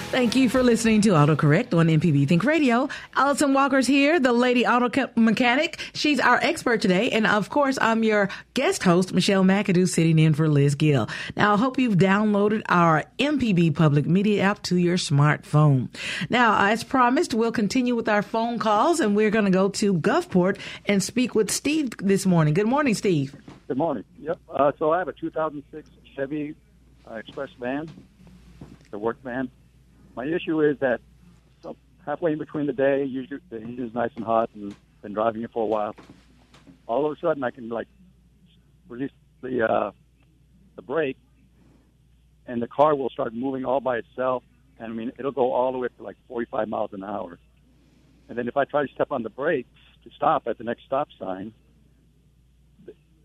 Thank 0.09 0.37
you 0.37 0.47
for 0.47 0.63
listening 0.63 1.01
to 1.01 1.09
AutoCorrect 1.09 1.77
on 1.77 1.87
MPB 1.87 2.29
Think 2.29 2.45
Radio. 2.45 2.87
Allison 3.17 3.53
Walker's 3.53 3.85
here, 3.85 4.21
the 4.21 4.31
lady 4.31 4.65
auto 4.65 5.09
mechanic. 5.17 5.81
She's 5.93 6.21
our 6.21 6.37
expert 6.41 6.79
today. 6.79 7.09
And 7.09 7.27
of 7.27 7.49
course, 7.49 7.77
I'm 7.81 8.05
your 8.05 8.29
guest 8.53 8.83
host, 8.83 9.13
Michelle 9.13 9.43
McAdoo, 9.43 9.85
sitting 9.85 10.17
in 10.17 10.33
for 10.33 10.47
Liz 10.47 10.75
Gill. 10.75 11.09
Now, 11.35 11.55
I 11.55 11.57
hope 11.57 11.77
you've 11.77 11.97
downloaded 11.97 12.61
our 12.69 13.03
MPB 13.19 13.75
public 13.75 14.05
media 14.05 14.43
app 14.43 14.63
to 14.63 14.77
your 14.77 14.95
smartphone. 14.95 15.89
Now, 16.29 16.69
as 16.69 16.85
promised, 16.85 17.33
we'll 17.33 17.51
continue 17.51 17.93
with 17.93 18.07
our 18.07 18.21
phone 18.21 18.59
calls 18.59 19.01
and 19.01 19.13
we're 19.13 19.29
going 19.29 19.45
to 19.45 19.51
go 19.51 19.67
to 19.67 19.93
Gulfport 19.93 20.57
and 20.85 21.03
speak 21.03 21.35
with 21.35 21.51
Steve 21.51 21.89
this 21.97 22.25
morning. 22.25 22.53
Good 22.53 22.67
morning, 22.67 22.93
Steve. 22.93 23.35
Good 23.67 23.77
morning. 23.77 24.05
Yep. 24.21 24.39
Uh, 24.49 24.71
so 24.79 24.93
I 24.93 24.99
have 24.99 25.09
a 25.09 25.13
2006 25.13 25.89
Chevy 26.15 26.55
uh, 27.05 27.15
Express 27.15 27.49
van, 27.59 27.89
the 28.89 28.97
work 28.97 29.21
van. 29.21 29.51
My 30.17 30.25
issue 30.25 30.61
is 30.61 30.79
that 30.79 30.99
so 31.61 31.75
halfway 32.03 32.31
in 32.31 32.39
between 32.39 32.65
the 32.65 32.73
day, 32.73 33.03
usually 33.05 33.39
the 33.51 33.57
is 33.57 33.93
nice 33.93 34.09
and 34.15 34.25
hot, 34.25 34.49
and 34.55 34.75
been 35.03 35.13
driving 35.13 35.43
it 35.43 35.51
for 35.51 35.61
a 35.61 35.67
while. 35.67 35.95
All 36.87 37.05
of 37.05 37.15
a 37.15 37.19
sudden, 37.21 37.43
I 37.43 37.51
can 37.51 37.69
like 37.69 37.87
release 38.89 39.11
the 39.41 39.63
uh, 39.63 39.91
the 40.75 40.81
brake, 40.81 41.17
and 42.47 42.59
the 42.59 42.67
car 42.67 42.95
will 42.95 43.11
start 43.11 43.35
moving 43.35 43.63
all 43.63 43.79
by 43.79 43.97
itself. 43.97 44.41
And 44.79 44.91
I 44.91 44.95
mean, 44.95 45.11
it'll 45.19 45.31
go 45.31 45.53
all 45.53 45.71
the 45.71 45.77
way 45.77 45.85
up 45.85 45.95
to 45.97 46.03
like 46.03 46.17
45 46.27 46.67
miles 46.67 46.93
an 46.93 47.03
hour. 47.03 47.37
And 48.27 48.35
then 48.35 48.47
if 48.47 48.57
I 48.57 48.65
try 48.65 48.87
to 48.87 48.91
step 48.93 49.11
on 49.11 49.21
the 49.21 49.29
brakes 49.29 49.69
to 50.03 50.09
stop 50.15 50.47
at 50.47 50.57
the 50.57 50.63
next 50.63 50.83
stop 50.85 51.09
sign, 51.19 51.53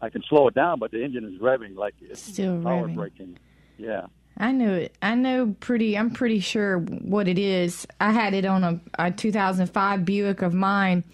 I 0.03 0.11
can 0.11 0.23
slow 0.29 0.47
it 0.49 0.55
down, 0.55 0.79
but 0.79 0.91
the 0.91 1.03
engine 1.03 1.25
is 1.25 1.41
revving 1.41 1.75
like 1.75 1.95
it's 2.03 2.21
Still 2.21 2.63
power 2.63 2.87
revving. 2.87 2.97
braking. 2.97 3.39
Yeah. 3.79 4.07
I 4.37 4.53
know 4.53 4.75
it. 4.75 4.95
I 5.03 5.15
know 5.15 5.55
pretty. 5.61 5.97
I'm 5.97 6.11
pretty 6.11 6.41
sure 6.41 6.79
what 6.79 7.29
it 7.29 7.39
is. 7.39 7.87
I 8.01 8.13
had 8.13 8.35
it 8.35 8.45
on 8.45 8.65
a, 8.65 8.81
a 8.99 9.11
2005 9.11 10.05
Buick 10.05 10.43
of 10.43 10.55
mine. 10.55 11.05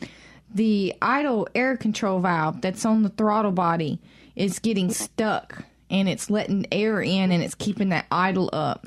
The 0.55 0.95
idle 1.03 1.49
air 1.55 1.77
control 1.77 2.21
valve 2.21 2.61
that's 2.61 2.87
on 2.87 3.03
the 3.03 3.11
throttle 3.11 3.53
body 3.53 3.99
is 4.35 4.59
getting 4.61 4.91
stuck, 4.91 5.65
and 5.91 6.09
it's 6.09 6.31
letting 6.31 6.67
air 6.73 7.03
in, 7.03 7.33
and 7.33 7.43
it's 7.43 7.55
keeping 7.55 7.91
that 7.91 8.07
idle 8.11 8.49
up. 8.53 8.87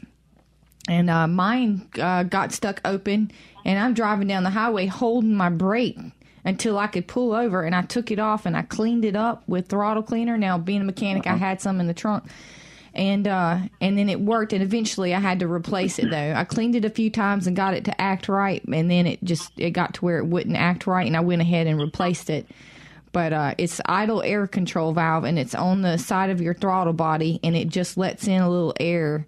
And 0.90 1.10
uh, 1.10 1.28
mine 1.28 1.88
uh, 2.00 2.24
got 2.24 2.52
stuck 2.52 2.82
open, 2.84 3.32
and 3.64 3.78
I'm 3.78 3.94
driving 3.94 4.28
down 4.28 4.44
the 4.44 4.50
highway 4.50 4.88
holding 4.88 5.36
my 5.36 5.50
brake 5.50 6.00
until 6.44 6.80
I 6.80 6.88
could 6.88 7.08
pull 7.08 7.34
over, 7.34 7.64
and 7.64 7.76
I 7.76 7.84
took 7.84 8.10
it 8.10 8.18
off 8.18 8.48
and 8.48 8.58
I 8.58 8.64
cleaned 8.64 9.06
it 9.06 9.16
up 9.16 9.44
with 9.48 9.68
throttle 9.68 10.02
cleaner. 10.02 10.38
Now, 10.38 10.58
being 10.58 10.82
a 10.82 10.86
mechanic, 10.86 11.28
I 11.28 11.36
had 11.36 11.62
some 11.62 11.80
in 11.80 11.86
the 11.86 11.94
trunk 11.94 12.24
and 12.94 13.28
uh 13.28 13.60
and 13.80 13.98
then 13.98 14.10
it 14.10 14.20
worked 14.20 14.54
and 14.54 14.62
eventually 14.62 15.14
I 15.14 15.20
had 15.20 15.40
to 15.40 15.48
replace 15.48 15.98
it 15.98 16.10
though. 16.10 16.34
I 16.36 16.44
cleaned 16.44 16.76
it 16.76 16.86
a 16.86 16.90
few 16.90 17.10
times 17.10 17.48
and 17.48 17.56
got 17.56 17.74
it 17.74 17.86
to 17.86 18.02
act 18.02 18.28
right 18.28 18.64
and 18.66 18.92
then 18.92 19.08
it 19.08 19.24
just 19.24 19.52
it 19.58 19.72
got 19.72 19.94
to 19.96 20.06
where 20.06 20.18
it 20.18 20.26
wouldn't 20.26 20.58
act 20.58 20.88
right 20.88 21.08
and 21.08 21.16
I 21.16 21.22
went 21.22 21.42
ahead 21.42 21.68
and 21.68 21.80
replaced 21.80 22.30
it. 22.30 22.48
But 23.14 23.34
uh 23.34 23.56
it's 23.58 23.80
idle 23.86 24.22
air 24.22 24.46
control 24.48 24.94
valve 24.94 25.24
and 25.24 25.40
it's 25.40 25.56
on 25.56 25.82
the 25.82 25.98
side 25.98 26.30
of 26.30 26.42
your 26.42 26.54
throttle 26.54 26.94
body 26.94 27.40
and 27.44 27.56
it 27.56 27.70
just 27.70 27.98
lets 27.98 28.28
in 28.28 28.42
a 28.42 28.50
little 28.50 28.74
air 28.80 29.26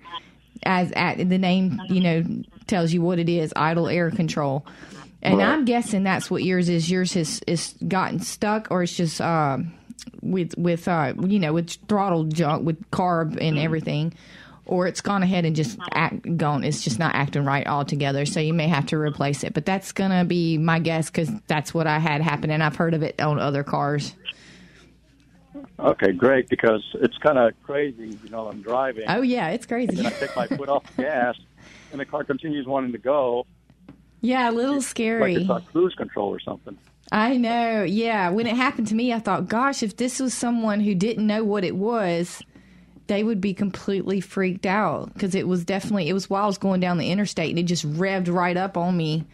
as 0.64 0.92
at 0.94 1.18
the 1.18 1.38
name, 1.38 1.80
you 1.90 2.00
know, 2.02 2.24
tells 2.68 2.94
you 2.94 3.02
what 3.02 3.20
it 3.20 3.30
is, 3.30 3.54
idle 3.56 3.88
air 3.88 4.12
control. 4.12 4.66
And 5.22 5.42
I'm 5.42 5.64
guessing 5.64 6.04
that's 6.04 6.30
what 6.30 6.44
yours 6.44 6.68
is. 6.68 6.92
Yours 6.92 7.14
has 7.14 7.40
is 7.48 7.76
gotten 7.88 8.20
stuck 8.20 8.68
or 8.72 8.84
it's 8.84 8.96
just 8.96 9.22
um 9.22 9.74
with 10.24 10.58
with 10.58 10.88
uh, 10.88 11.14
you 11.22 11.40
know 11.40 11.54
with 11.54 11.72
throttle 11.88 12.26
junk 12.26 12.66
with 12.66 12.90
carb 12.92 13.38
and 13.42 13.58
everything. 13.58 14.14
Or 14.66 14.88
it's 14.88 15.02
gone 15.02 15.24
ahead 15.24 15.44
and 15.44 15.58
just 15.58 15.78
act 15.92 16.38
gone. 16.38 16.64
It's 16.64 16.82
just 16.82 16.98
not 16.98 17.16
acting 17.16 17.44
right 17.44 17.68
altogether. 17.68 18.26
So 18.26 18.40
you 18.40 18.54
may 18.54 18.70
have 18.70 18.86
to 18.88 18.98
replace 18.98 19.44
it. 19.44 19.54
But 19.54 19.66
that's 19.66 19.92
gonna 19.92 20.24
be 20.24 20.58
my 20.58 20.80
guess 20.80 21.10
because 21.10 21.30
that's 21.48 21.74
what 21.74 21.86
I 21.86 22.00
had 22.00 22.22
happen, 22.22 22.50
and 22.50 22.64
I've 22.64 22.78
heard 22.78 22.94
of 22.94 23.04
it 23.04 23.20
on 23.22 23.40
other 23.40 23.64
cars. 23.64 24.16
Okay, 25.80 26.14
great. 26.14 26.48
Because 26.50 26.82
it's 26.96 27.18
kind 27.18 27.38
of 27.38 27.54
crazy. 27.64 28.18
You 28.24 28.30
know, 28.30 28.48
I'm 28.48 28.62
driving. 28.62 29.04
Oh 29.08 29.22
yeah, 29.22 29.50
it's 29.50 29.66
crazy. 29.66 29.96
then 29.96 30.06
I 30.06 30.12
take 30.12 30.36
my 30.36 30.48
foot 30.48 30.70
off 30.70 30.84
the 30.96 31.04
gas, 31.04 31.36
and 31.92 32.00
the 32.00 32.06
car 32.06 32.24
continues 32.24 32.66
wanting 32.66 32.94
to 32.94 32.98
go. 32.98 33.46
Yeah, 34.22 34.50
a 34.50 34.52
little 34.52 34.82
scary. 34.82 35.20
Like 35.20 35.32
scary. 35.32 35.42
it's 35.42 35.50
on 35.50 35.62
cruise 35.74 35.96
control 35.96 36.30
or 36.34 36.40
something. 36.40 36.78
I 37.14 37.38
know. 37.38 37.84
Yeah. 37.84 38.30
When 38.30 38.48
it 38.48 38.56
happened 38.56 38.88
to 38.88 38.96
me, 38.96 39.14
I 39.14 39.20
thought, 39.20 39.48
gosh, 39.48 39.84
if 39.84 39.98
this 39.98 40.20
was 40.20 40.34
someone 40.34 40.80
who 40.80 40.96
didn't 40.96 41.28
know 41.28 41.44
what 41.44 41.64
it 41.64 41.76
was, 41.76 42.42
they 43.06 43.24
would 43.24 43.40
be 43.40 43.54
completely 43.54 44.20
freaked 44.20 44.66
out 44.66 45.14
because 45.14 45.36
it 45.36 45.48
was 45.48 45.64
definitely, 45.64 46.10
it 46.10 46.14
was 46.14 46.28
while 46.28 46.46
I 46.46 46.48
was 46.48 46.58
going 46.58 46.80
down 46.80 46.98
the 46.98 47.12
interstate 47.12 47.52
and 47.52 47.60
it 47.60 47.64
just 47.64 47.88
revved 47.88 48.34
right 48.34 48.58
up 48.58 48.78
on 48.78 48.98
me 48.98 49.26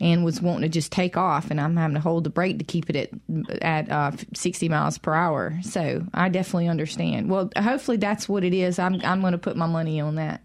and 0.00 0.24
was 0.24 0.40
wanting 0.40 0.62
to 0.62 0.70
just 0.70 0.90
take 0.90 1.18
off. 1.18 1.50
And 1.50 1.60
I'm 1.60 1.76
having 1.76 1.96
to 1.96 2.00
hold 2.00 2.24
the 2.24 2.30
brake 2.30 2.60
to 2.60 2.64
keep 2.64 2.88
it 2.88 2.96
at, 2.96 3.62
at 3.62 3.90
uh, 3.90 4.16
60 4.34 4.70
miles 4.70 4.96
per 4.96 5.12
hour. 5.12 5.58
So 5.62 6.06
I 6.14 6.30
definitely 6.30 6.68
understand. 6.68 7.28
Well, 7.28 7.50
hopefully 7.58 7.98
that's 7.98 8.26
what 8.26 8.42
it 8.42 8.54
is. 8.54 8.78
I'm, 8.78 9.02
I'm 9.04 9.20
going 9.20 9.32
to 9.32 9.38
put 9.38 9.54
my 9.54 9.66
money 9.66 10.00
on 10.00 10.14
that. 10.14 10.40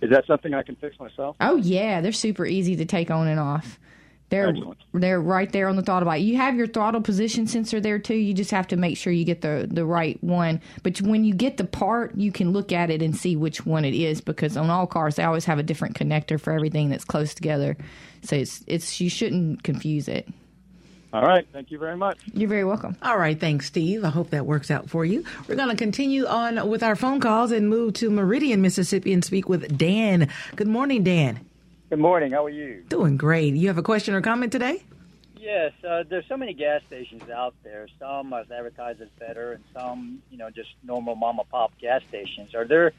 Is 0.00 0.08
that 0.08 0.26
something 0.26 0.54
I 0.54 0.62
can 0.62 0.76
fix 0.76 0.98
myself? 0.98 1.36
Oh 1.40 1.56
yeah, 1.56 2.00
they're 2.00 2.12
super 2.12 2.46
easy 2.46 2.74
to 2.76 2.86
take 2.86 3.10
on 3.10 3.28
and 3.28 3.38
off. 3.38 3.78
They're 4.28 4.48
Excellent. 4.48 4.78
they're 4.92 5.20
right 5.20 5.50
there 5.52 5.68
on 5.68 5.76
the 5.76 5.82
throttle 5.82 6.06
body. 6.06 6.22
You 6.22 6.36
have 6.36 6.56
your 6.56 6.66
throttle 6.66 7.00
position 7.00 7.46
sensor 7.46 7.80
there 7.80 7.98
too. 8.00 8.16
You 8.16 8.34
just 8.34 8.50
have 8.50 8.66
to 8.68 8.76
make 8.76 8.96
sure 8.96 9.12
you 9.12 9.24
get 9.24 9.40
the 9.40 9.68
the 9.70 9.84
right 9.86 10.22
one. 10.22 10.60
But 10.82 11.00
when 11.00 11.24
you 11.24 11.32
get 11.32 11.58
the 11.58 11.64
part, 11.64 12.16
you 12.16 12.32
can 12.32 12.52
look 12.52 12.72
at 12.72 12.90
it 12.90 13.02
and 13.02 13.16
see 13.16 13.36
which 13.36 13.64
one 13.64 13.84
it 13.84 13.94
is 13.94 14.20
because 14.20 14.56
on 14.56 14.68
all 14.68 14.86
cars 14.88 15.14
they 15.16 15.22
always 15.22 15.44
have 15.44 15.58
a 15.60 15.62
different 15.62 15.96
connector 15.96 16.40
for 16.40 16.52
everything 16.52 16.88
that's 16.90 17.04
close 17.04 17.34
together. 17.34 17.76
So 18.22 18.34
it's 18.34 18.64
it's 18.66 19.00
you 19.00 19.08
shouldn't 19.08 19.62
confuse 19.62 20.08
it. 20.08 20.28
All 21.12 21.22
right. 21.22 21.46
Thank 21.52 21.70
you 21.70 21.78
very 21.78 21.96
much. 21.96 22.18
You're 22.34 22.48
very 22.48 22.64
welcome. 22.64 22.96
All 23.00 23.16
right, 23.16 23.38
thanks, 23.38 23.66
Steve. 23.66 24.04
I 24.04 24.10
hope 24.10 24.30
that 24.30 24.44
works 24.44 24.70
out 24.70 24.90
for 24.90 25.04
you. 25.04 25.24
We're 25.48 25.54
going 25.54 25.70
to 25.70 25.76
continue 25.76 26.26
on 26.26 26.68
with 26.68 26.82
our 26.82 26.96
phone 26.96 27.20
calls 27.20 27.52
and 27.52 27.70
move 27.70 27.94
to 27.94 28.10
Meridian, 28.10 28.60
Mississippi, 28.60 29.12
and 29.14 29.24
speak 29.24 29.48
with 29.48 29.78
Dan. 29.78 30.28
Good 30.56 30.66
morning, 30.66 31.04
Dan. 31.04 31.40
Good 31.88 32.00
morning. 32.00 32.32
How 32.32 32.44
are 32.44 32.50
you? 32.50 32.82
Doing 32.88 33.16
great. 33.16 33.54
You 33.54 33.68
have 33.68 33.78
a 33.78 33.82
question 33.82 34.12
or 34.14 34.20
comment 34.20 34.50
today? 34.50 34.82
Yes, 35.38 35.72
uh, 35.88 36.02
there's 36.08 36.26
so 36.26 36.36
many 36.36 36.52
gas 36.52 36.82
stations 36.88 37.30
out 37.30 37.54
there. 37.62 37.86
Some 38.00 38.32
are 38.32 38.40
advertised 38.40 39.00
as 39.00 39.08
better, 39.20 39.52
and 39.52 39.64
some, 39.72 40.20
you 40.28 40.36
know, 40.36 40.50
just 40.50 40.70
normal 40.82 41.14
mom 41.14 41.38
and 41.38 41.48
pop 41.48 41.78
gas 41.78 42.02
stations. 42.08 42.56
Are 42.56 42.64
there 42.64 42.92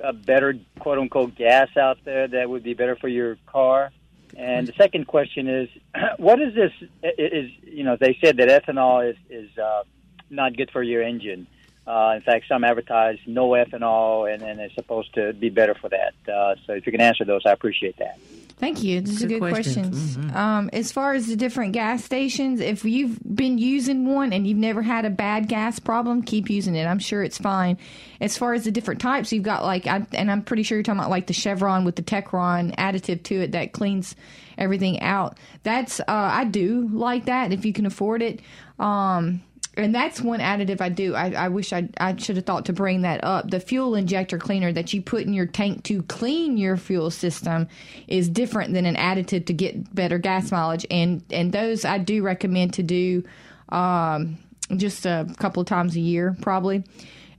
a 0.00 0.14
better 0.14 0.54
quote 0.78 0.98
unquote 0.98 1.34
gas 1.34 1.76
out 1.76 1.98
there 2.04 2.26
that 2.26 2.48
would 2.48 2.62
be 2.62 2.72
better 2.72 2.96
for 2.96 3.08
your 3.08 3.36
car? 3.46 3.90
And 4.34 4.66
the 4.66 4.72
second 4.78 5.08
question 5.08 5.46
is, 5.46 5.68
what 6.16 6.40
is 6.40 6.54
this? 6.54 6.72
Is 7.02 7.50
you 7.64 7.84
know 7.84 7.98
they 8.00 8.16
said 8.24 8.38
that 8.38 8.48
ethanol 8.48 9.10
is 9.10 9.16
is 9.28 9.58
uh, 9.58 9.82
not 10.30 10.56
good 10.56 10.70
for 10.70 10.82
your 10.82 11.02
engine. 11.02 11.46
Uh, 11.86 12.12
in 12.14 12.22
fact, 12.22 12.46
some 12.48 12.62
advertise 12.62 13.18
no 13.26 13.50
ethanol, 13.50 14.32
and, 14.32 14.42
and 14.42 14.60
it's 14.60 14.74
supposed 14.74 15.12
to 15.14 15.32
be 15.32 15.48
better 15.48 15.74
for 15.74 15.88
that. 15.88 16.14
Uh, 16.32 16.54
so 16.64 16.74
if 16.74 16.86
you 16.86 16.92
can 16.92 17.00
answer 17.00 17.24
those, 17.24 17.42
I 17.44 17.50
appreciate 17.50 17.96
that. 17.98 18.18
Thank 18.58 18.84
you. 18.84 19.00
These 19.00 19.24
are 19.24 19.26
Good 19.26 19.40
good 19.40 19.52
questions. 19.52 20.14
questions. 20.14 20.36
Um, 20.36 20.70
as 20.72 20.92
far 20.92 21.14
as 21.14 21.26
the 21.26 21.34
different 21.34 21.72
gas 21.72 22.04
stations, 22.04 22.60
if 22.60 22.84
you've 22.84 23.18
been 23.24 23.58
using 23.58 24.06
one 24.06 24.32
and 24.32 24.46
you've 24.46 24.58
never 24.58 24.82
had 24.82 25.04
a 25.04 25.10
bad 25.10 25.48
gas 25.48 25.80
problem, 25.80 26.22
keep 26.22 26.48
using 26.48 26.76
it. 26.76 26.84
I'm 26.84 27.00
sure 27.00 27.24
it's 27.24 27.38
fine. 27.38 27.76
As 28.20 28.38
far 28.38 28.54
as 28.54 28.62
the 28.64 28.70
different 28.70 29.00
types, 29.00 29.32
you've 29.32 29.42
got 29.42 29.64
like, 29.64 29.88
I, 29.88 30.06
and 30.12 30.30
I'm 30.30 30.42
pretty 30.42 30.62
sure 30.62 30.78
you're 30.78 30.84
talking 30.84 31.00
about 31.00 31.10
like 31.10 31.26
the 31.26 31.32
Chevron 31.32 31.84
with 31.84 31.96
the 31.96 32.02
Techron 32.02 32.72
additive 32.76 33.24
to 33.24 33.40
it 33.40 33.50
that 33.52 33.72
cleans 33.72 34.14
everything 34.56 35.00
out. 35.00 35.36
That's 35.64 35.98
uh, 35.98 36.04
I 36.06 36.44
do 36.44 36.88
like 36.92 37.24
that 37.24 37.52
if 37.52 37.64
you 37.64 37.72
can 37.72 37.86
afford 37.86 38.22
it. 38.22 38.38
Um, 38.78 39.42
and 39.74 39.94
that's 39.94 40.20
one 40.20 40.40
additive 40.40 40.80
I 40.80 40.90
do. 40.90 41.14
I, 41.14 41.30
I 41.30 41.48
wish 41.48 41.72
I 41.72 41.88
I 41.98 42.14
should 42.16 42.36
have 42.36 42.44
thought 42.44 42.66
to 42.66 42.72
bring 42.72 43.02
that 43.02 43.24
up. 43.24 43.50
The 43.50 43.60
fuel 43.60 43.94
injector 43.94 44.38
cleaner 44.38 44.70
that 44.72 44.92
you 44.92 45.00
put 45.00 45.22
in 45.22 45.32
your 45.32 45.46
tank 45.46 45.84
to 45.84 46.02
clean 46.02 46.58
your 46.58 46.76
fuel 46.76 47.10
system 47.10 47.68
is 48.06 48.28
different 48.28 48.74
than 48.74 48.84
an 48.84 48.96
additive 48.96 49.46
to 49.46 49.52
get 49.54 49.94
better 49.94 50.18
gas 50.18 50.50
mileage. 50.50 50.86
And 50.90 51.24
and 51.30 51.52
those 51.52 51.84
I 51.86 51.98
do 51.98 52.22
recommend 52.22 52.74
to 52.74 52.82
do 52.82 53.24
um, 53.70 54.36
just 54.76 55.06
a 55.06 55.26
couple 55.38 55.62
of 55.62 55.66
times 55.66 55.96
a 55.96 56.00
year, 56.00 56.36
probably. 56.42 56.84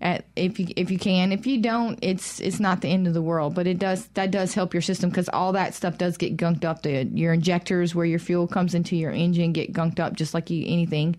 At, 0.02 0.26
if 0.36 0.60
you 0.60 0.68
if 0.76 0.90
you 0.92 0.98
can, 0.98 1.32
if 1.32 1.46
you 1.46 1.62
don't, 1.62 2.00
it's 2.02 2.40
it's 2.42 2.60
not 2.60 2.82
the 2.82 2.90
end 2.90 3.08
of 3.08 3.14
the 3.14 3.22
world. 3.22 3.54
But 3.54 3.68
it 3.68 3.78
does 3.78 4.08
that 4.16 4.32
does 4.32 4.56
help 4.56 4.74
your 4.74 4.82
system 4.82 5.12
because 5.12 5.30
all 5.30 5.54
that 5.54 5.76
stuff 5.76 6.00
does 6.00 6.18
get 6.18 6.36
gunked 6.36 6.66
up. 6.66 6.82
The 6.82 7.06
your 7.14 7.32
injectors 7.32 7.94
where 7.94 8.08
your 8.08 8.20
fuel 8.20 8.48
comes 8.48 8.74
into 8.74 8.96
your 8.96 9.12
engine 9.12 9.54
get 9.54 9.72
gunked 9.72 10.00
up 10.00 10.14
just 10.14 10.34
like 10.34 10.50
you 10.50 10.66
anything. 10.68 11.16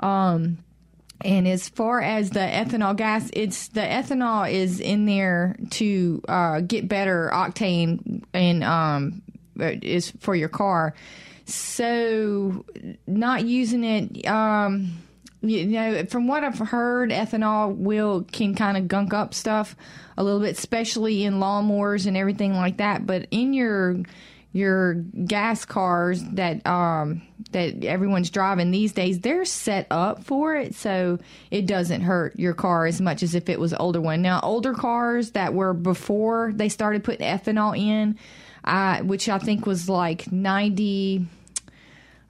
Um, 0.00 0.58
and 1.24 1.48
as 1.48 1.68
far 1.68 2.00
as 2.00 2.30
the 2.30 2.40
ethanol 2.40 2.96
gas, 2.96 3.28
it's 3.32 3.68
the 3.68 3.80
ethanol 3.80 4.50
is 4.50 4.80
in 4.80 5.06
there 5.06 5.56
to 5.70 6.22
uh, 6.28 6.60
get 6.60 6.88
better 6.88 7.30
octane 7.32 8.22
and 8.32 8.62
um, 8.62 9.22
is 9.58 10.12
for 10.20 10.36
your 10.36 10.48
car. 10.48 10.94
So 11.44 12.64
not 13.06 13.46
using 13.46 13.82
it. 13.82 14.26
Um, 14.28 14.98
you 15.40 15.66
know, 15.66 16.04
from 16.06 16.26
what 16.28 16.44
I've 16.44 16.58
heard, 16.58 17.10
ethanol 17.10 17.74
will 17.74 18.24
can 18.30 18.54
kind 18.54 18.76
of 18.76 18.86
gunk 18.86 19.14
up 19.14 19.34
stuff 19.34 19.76
a 20.16 20.22
little 20.22 20.40
bit, 20.40 20.56
especially 20.58 21.24
in 21.24 21.34
lawnmowers 21.34 22.06
and 22.06 22.16
everything 22.16 22.54
like 22.54 22.78
that. 22.78 23.06
But 23.06 23.28
in 23.30 23.54
your 23.54 24.02
your 24.52 24.94
gas 24.94 25.64
cars 25.64 26.22
that 26.32 26.66
um 26.66 27.22
that 27.52 27.84
everyone's 27.84 28.30
driving 28.30 28.70
these 28.70 28.92
days, 28.92 29.20
they're 29.20 29.44
set 29.44 29.86
up 29.90 30.24
for 30.24 30.56
it, 30.56 30.74
so 30.74 31.18
it 31.50 31.66
doesn't 31.66 32.02
hurt 32.02 32.38
your 32.38 32.54
car 32.54 32.86
as 32.86 33.00
much 33.00 33.22
as 33.22 33.34
if 33.34 33.48
it 33.48 33.60
was 33.60 33.72
an 33.72 33.78
older 33.78 34.00
one. 34.00 34.22
Now, 34.22 34.40
older 34.42 34.74
cars 34.74 35.32
that 35.32 35.54
were 35.54 35.72
before 35.72 36.52
they 36.54 36.68
started 36.68 37.04
putting 37.04 37.26
ethanol 37.26 37.78
in, 37.78 38.18
uh, 38.64 39.00
which 39.00 39.28
I 39.28 39.38
think 39.38 39.66
was 39.66 39.88
like 39.88 40.30
ninety 40.32 41.26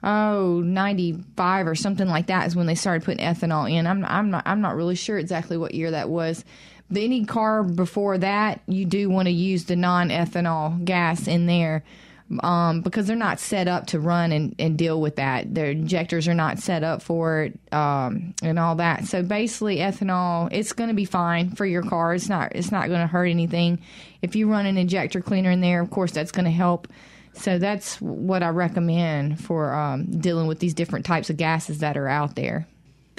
oh 0.01 0.61
95 0.61 1.67
or 1.67 1.75
something 1.75 2.07
like 2.07 2.27
that 2.27 2.47
is 2.47 2.55
when 2.55 2.67
they 2.67 2.75
started 2.75 3.03
putting 3.03 3.25
ethanol 3.25 3.69
in. 3.69 3.85
I'm 3.85 4.05
i'm 4.05 4.29
not 4.29 4.43
i'm 4.45 4.61
not 4.61 4.77
really 4.77 4.95
sure 4.95 5.17
exactly 5.17 5.57
what 5.57 5.73
year 5.73 5.91
that 5.91 6.09
was. 6.09 6.45
But 6.91 7.03
any 7.03 7.25
car 7.25 7.63
before 7.63 8.17
that 8.17 8.61
you 8.65 8.85
do 8.85 9.09
want 9.09 9.27
to 9.27 9.31
use 9.31 9.65
the 9.65 9.75
non-ethanol 9.75 10.85
gas 10.85 11.27
in 11.27 11.45
there 11.45 11.83
um, 12.41 12.81
because 12.81 13.07
they're 13.07 13.15
not 13.15 13.39
set 13.39 13.67
up 13.67 13.87
to 13.87 13.99
run 13.99 14.31
and, 14.31 14.55
and 14.59 14.77
deal 14.77 15.01
with 15.01 15.15
that. 15.15 15.53
Their 15.53 15.71
injectors 15.71 16.27
are 16.27 16.33
not 16.33 16.59
set 16.59 16.83
up 16.83 17.01
for 17.01 17.43
it, 17.43 17.73
um, 17.73 18.33
and 18.43 18.59
all 18.59 18.75
that. 18.75 19.05
So 19.05 19.23
basically, 19.23 19.77
ethanol 19.77 20.49
it's 20.51 20.73
going 20.73 20.89
to 20.89 20.93
be 20.93 21.05
fine 21.05 21.51
for 21.51 21.65
your 21.65 21.83
car. 21.83 22.13
It's 22.13 22.29
not 22.29 22.55
it's 22.55 22.71
not 22.71 22.87
going 22.87 23.01
to 23.01 23.07
hurt 23.07 23.25
anything. 23.25 23.79
If 24.21 24.35
you 24.35 24.49
run 24.49 24.65
an 24.65 24.77
injector 24.77 25.21
cleaner 25.21 25.51
in 25.51 25.61
there, 25.61 25.81
of 25.81 25.89
course, 25.89 26.11
that's 26.11 26.31
going 26.31 26.45
to 26.45 26.51
help. 26.51 26.87
So 27.33 27.57
that's 27.57 28.01
what 28.01 28.43
I 28.43 28.49
recommend 28.49 29.39
for 29.43 29.73
um, 29.73 30.05
dealing 30.19 30.47
with 30.47 30.59
these 30.59 30.73
different 30.73 31.05
types 31.05 31.29
of 31.29 31.37
gases 31.37 31.79
that 31.79 31.97
are 31.97 32.07
out 32.07 32.35
there. 32.35 32.67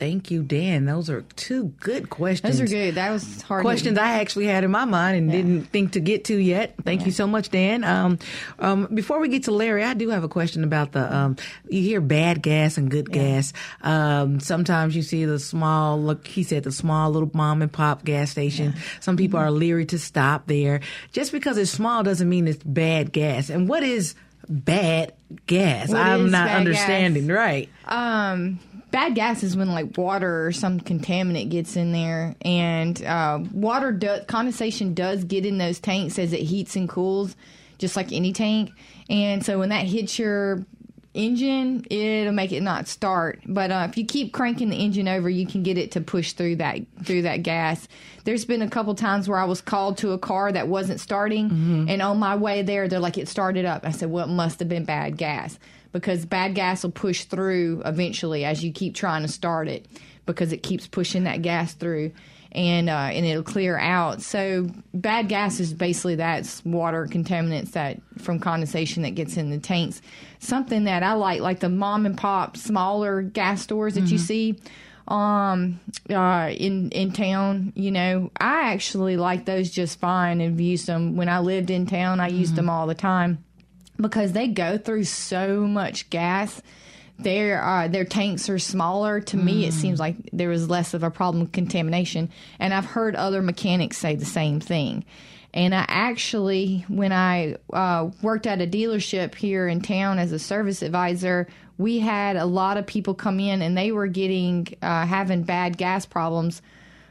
Thank 0.01 0.31
you, 0.31 0.43
Dan. 0.43 0.87
Those 0.87 1.11
are 1.11 1.21
two 1.37 1.65
good 1.79 2.09
questions. 2.09 2.59
Those 2.59 2.63
are 2.63 2.75
good. 2.75 2.95
That 2.95 3.11
was 3.11 3.43
hard. 3.43 3.61
questions 3.63 3.99
I 3.99 4.21
actually 4.21 4.47
had 4.47 4.65
in 4.65 4.71
my 4.71 4.87
mind 4.87 5.19
and 5.19 5.31
didn't 5.31 5.65
think 5.67 5.93
to 5.93 6.01
get 6.01 6.25
to 6.25 6.37
yet. 6.37 6.75
Thank 6.83 7.05
you 7.05 7.13
so 7.13 7.27
much, 7.27 7.51
Dan. 7.51 7.85
Um, 7.85 8.19
um, 8.59 8.89
before 8.95 9.21
we 9.21 9.29
get 9.29 9.45
to 9.45 9.51
Larry, 9.51 9.85
I 9.85 9.93
do 9.93 10.09
have 10.09 10.25
a 10.25 10.29
question 10.29 10.65
about 10.65 10.93
the. 10.93 11.15
Um, 11.15 11.37
you 11.69 11.83
hear 11.83 12.01
bad 12.01 12.41
gas 12.41 12.79
and 12.79 12.91
good 12.91 13.13
gas. 13.13 13.53
Um, 13.83 14.41
sometimes 14.41 14.97
you 14.97 15.03
see 15.03 15.27
the 15.27 15.39
small. 15.39 16.01
Look, 16.01 16.27
he 16.27 16.45
said 16.45 16.63
the 16.63 16.73
small 16.73 17.11
little 17.11 17.31
mom 17.35 17.61
and 17.61 17.71
pop 17.71 18.03
gas 18.03 18.31
station. 18.31 18.75
Some 19.01 19.19
people 19.19 19.39
Mm-hmm. 19.39 19.49
are 19.49 19.51
leery 19.53 19.85
to 19.87 19.99
stop 19.99 20.47
there. 20.47 20.81
Just 21.13 21.31
because 21.31 21.59
it's 21.59 21.71
small 21.71 22.03
doesn't 22.03 22.29
mean 22.29 22.49
it's 22.49 22.63
bad 22.65 23.13
gas. 23.13 23.51
And 23.51 23.69
what 23.69 23.83
is 23.83 24.15
bad 24.49 25.13
gas? 25.47 25.89
What 25.91 25.99
I'm 26.01 26.31
not 26.31 26.49
understanding. 26.51 27.27
gas? 27.27 27.37
Right. 27.37 27.69
Um, 27.87 28.59
bad 28.90 29.14
gas 29.14 29.42
is 29.42 29.57
when 29.57 29.68
like 29.72 29.96
water 29.96 30.46
or 30.46 30.53
some 30.53 30.81
contaminant 30.81 31.50
gets 31.50 31.76
in 31.76 31.92
there, 31.92 32.35
and 32.42 33.03
uh, 33.05 33.40
water 33.53 33.92
do- 33.92 34.20
condensation 34.26 34.94
does 34.94 35.24
get 35.24 35.46
in 35.46 35.59
those 35.59 35.79
tanks 35.81 36.18
as 36.18 36.33
it 36.33 36.40
heats 36.40 36.76
and 36.76 36.88
cools, 36.88 37.37
just 37.79 37.96
like 37.96 38.12
any 38.12 38.33
tank. 38.33 38.70
And 39.09 39.44
so 39.44 39.59
when 39.59 39.70
that 39.70 39.87
hits 39.87 40.18
your 40.18 40.64
engine, 41.12 41.85
it'll 41.90 42.33
make 42.33 42.53
it 42.53 42.62
not 42.62 42.87
start. 42.87 43.40
But 43.46 43.70
uh, 43.72 43.87
if 43.90 43.96
you 43.96 44.05
keep 44.07 44.33
cranking 44.33 44.70
the 44.70 44.76
engine 44.76 45.09
over, 45.09 45.29
you 45.29 45.46
can 45.46 45.62
get 45.62 45.76
it 45.76 45.92
to 45.92 46.00
push 46.00 46.33
through 46.33 46.57
that 46.57 46.79
through 47.05 47.22
that 47.22 47.42
gas. 47.42 47.88
There's 48.24 48.44
been 48.44 48.62
a 48.62 48.68
couple 48.68 48.94
times 48.94 49.29
where 49.29 49.38
I 49.38 49.44
was 49.44 49.61
called 49.61 49.98
to 49.98 50.12
a 50.12 50.18
car 50.18 50.53
that 50.53 50.68
wasn't 50.68 51.00
starting, 51.00 51.87
and 51.88 52.03
on 52.03 52.18
my 52.18 52.37
way 52.37 52.62
there, 52.62 52.87
they're 52.87 53.00
like, 53.00 53.18
"It 53.18 53.29
started 53.29 53.64
up." 53.64 53.85
I 53.85 53.90
said, 53.90 54.11
"Well, 54.11 54.24
it 54.26 54.33
must 54.33 54.61
have 54.61 54.68
been 54.68 54.85
bad 54.85 55.16
gas." 55.16 55.59
Because 55.92 56.24
bad 56.24 56.55
gas 56.55 56.83
will 56.83 56.90
push 56.90 57.24
through 57.24 57.83
eventually 57.85 58.44
as 58.44 58.62
you 58.62 58.72
keep 58.72 58.94
trying 58.94 59.22
to 59.22 59.29
start 59.29 59.68
it 59.68 59.87
because 60.26 60.53
it 60.53 60.62
keeps 60.62 60.87
pushing 60.87 61.24
that 61.24 61.42
gas 61.42 61.74
through 61.74 62.12
and 62.53 62.90
uh, 62.90 63.11
and 63.12 63.24
it'll 63.24 63.42
clear 63.42 63.79
out. 63.79 64.22
So 64.22 64.68
bad 64.92 65.29
gas 65.29 65.61
is 65.61 65.72
basically 65.72 66.16
that's 66.16 66.64
water 66.64 67.07
contaminants 67.07 67.72
that 67.72 68.00
from 68.18 68.40
condensation 68.40 69.05
that 69.05 69.14
gets 69.14 69.37
in 69.37 69.50
the 69.50 69.59
tanks. 69.59 70.03
Something 70.40 70.85
that 70.85 71.03
I 71.03 71.12
like, 71.12 71.40
like 71.40 71.61
the 71.61 71.68
mom 71.68 72.07
and 72.07 72.18
pop 72.18 72.57
smaller 72.57 73.22
gas 73.22 73.62
stores 73.62 73.94
that 73.94 74.11
you 74.11 74.18
see 74.18 74.59
um 75.09 75.81
uh 76.11 76.50
in 76.57 76.88
in 76.90 77.11
town 77.11 77.72
you 77.74 77.90
know 77.90 78.31
i 78.38 78.72
actually 78.72 79.16
like 79.16 79.44
those 79.44 79.68
just 79.68 79.98
fine 79.98 80.41
and 80.41 80.61
used 80.61 80.86
them 80.86 81.16
when 81.16 81.28
i 81.28 81.41
lived 81.41 81.68
in 81.68 81.84
town 81.84 82.20
i 82.20 82.28
used 82.28 82.55
them 82.55 82.70
all 82.70 82.86
the 82.86 82.95
time 82.95 83.43
because 84.01 84.32
they 84.32 84.48
go 84.48 84.78
through 84.78 85.05
so 85.05 85.61
much 85.61 86.09
gas 86.11 86.61
their 87.22 87.62
uh, 87.62 87.88
their 87.88 88.05
tanks 88.05 88.48
are 88.48 88.59
smaller. 88.59 89.20
To 89.20 89.36
me, 89.36 89.66
it 89.66 89.72
seems 89.72 90.01
like 90.01 90.16
there 90.32 90.48
was 90.48 90.70
less 90.70 90.94
of 90.94 91.03
a 91.03 91.11
problem 91.11 91.42
with 91.44 91.53
contamination. 91.53 92.30
And 92.59 92.72
I've 92.72 92.86
heard 92.86 93.14
other 93.14 93.42
mechanics 93.42 93.98
say 93.98 94.14
the 94.14 94.24
same 94.24 94.61
thing. 94.61 95.05
And 95.53 95.74
I 95.74 95.84
actually, 95.88 96.84
when 96.88 97.12
I 97.12 97.57
uh, 97.72 98.11
worked 98.22 98.46
at 98.46 98.62
a 98.62 98.66
dealership 98.66 99.34
here 99.34 99.66
in 99.66 99.80
town 99.80 100.18
as 100.18 100.32
a 100.32 100.38
service 100.38 100.80
advisor, 100.80 101.48
we 101.76 101.98
had 101.98 102.36
a 102.36 102.46
lot 102.46 102.76
of 102.76 102.86
people 102.86 103.14
come 103.14 103.40
in 103.40 103.61
and 103.61 103.76
they 103.76 103.90
were 103.90 104.07
getting 104.07 104.68
uh, 104.80 105.07
having 105.07 105.42
bad 105.42 105.76
gas 105.76 106.07
problems 106.07 106.62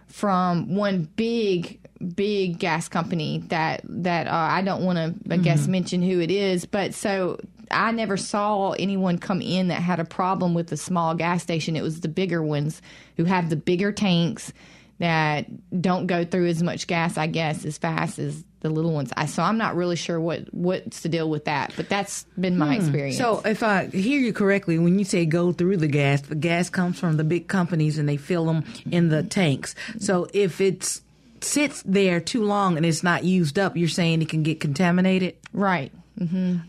from 0.08 0.74
one 0.74 1.08
big 1.16 1.79
big 2.16 2.60
gas 2.60 2.88
company 2.88 3.40
that 3.48 3.82
that 3.84 4.28
uh, 4.28 4.32
I 4.32 4.62
don't 4.62 4.84
want 4.84 4.98
to 4.98 5.34
I 5.34 5.38
guess 5.38 5.64
mm-hmm. 5.64 5.72
mention 5.72 6.02
who 6.02 6.20
it 6.20 6.32
is 6.32 6.66
but 6.66 6.94
so 6.94 7.40
I 7.72 7.92
never 7.92 8.18
saw 8.18 8.72
anyone 8.72 9.18
come 9.18 9.42
in 9.42 9.68
that 9.68 9.82
had 9.82 10.00
a 10.00 10.06
problem 10.06 10.54
with 10.54 10.68
the 10.68 10.78
small 10.78 11.14
gas 11.14 11.44
station. 11.44 11.76
It 11.76 11.84
was 11.84 12.02
the 12.02 12.08
bigger 12.08 12.42
ones 12.42 12.82
who 13.18 13.26
have 13.26 13.50
the 13.50 13.56
bigger 13.56 13.92
tanks 13.92 14.52
that 14.98 15.46
don't 15.82 16.08
go 16.08 16.26
through 16.26 16.48
as 16.48 16.64
much 16.64 16.88
gas 16.88 17.18
I 17.18 17.28
guess 17.28 17.64
as 17.66 17.78
fast 17.78 18.18
as 18.18 18.44
the 18.62 18.70
little 18.70 18.92
ones. 18.94 19.12
I 19.16 19.26
so 19.26 19.44
I'm 19.44 19.58
not 19.58 19.76
really 19.76 19.96
sure 19.96 20.20
what 20.20 20.54
what's 20.54 21.02
the 21.02 21.10
deal 21.10 21.30
with 21.30 21.46
that 21.46 21.74
but 21.76 21.90
that's 21.90 22.26
been 22.40 22.58
my 22.58 22.76
hmm. 22.76 22.82
experience. 22.82 23.18
So, 23.18 23.42
if 23.44 23.62
I 23.62 23.88
hear 23.88 24.20
you 24.20 24.32
correctly, 24.32 24.80
when 24.80 25.00
you 25.00 25.06
say 25.06 25.26
go 25.26 25.52
through 25.52 25.78
the 25.78 25.88
gas, 25.88 26.22
the 26.22 26.36
gas 26.36 26.70
comes 26.70 26.98
from 26.98 27.18
the 27.18 27.24
big 27.26 27.48
companies 27.50 27.98
and 27.98 28.08
they 28.08 28.18
fill 28.18 28.46
them 28.46 28.64
in 28.90 29.10
the 29.10 29.18
mm-hmm. 29.18 29.28
tanks. 29.28 29.76
So, 30.00 30.28
if 30.34 30.62
it 30.62 31.02
sits 31.44 31.84
there 31.86 32.20
too 32.20 32.44
long 32.44 32.78
and 32.78 32.86
it's 32.86 33.04
not 33.04 33.24
used 33.24 33.58
up, 33.60 33.78
you're 33.78 33.88
saying 33.90 34.22
it 34.22 34.30
can 34.30 34.44
get 34.44 34.60
contaminated? 34.60 35.36
right 35.54 35.92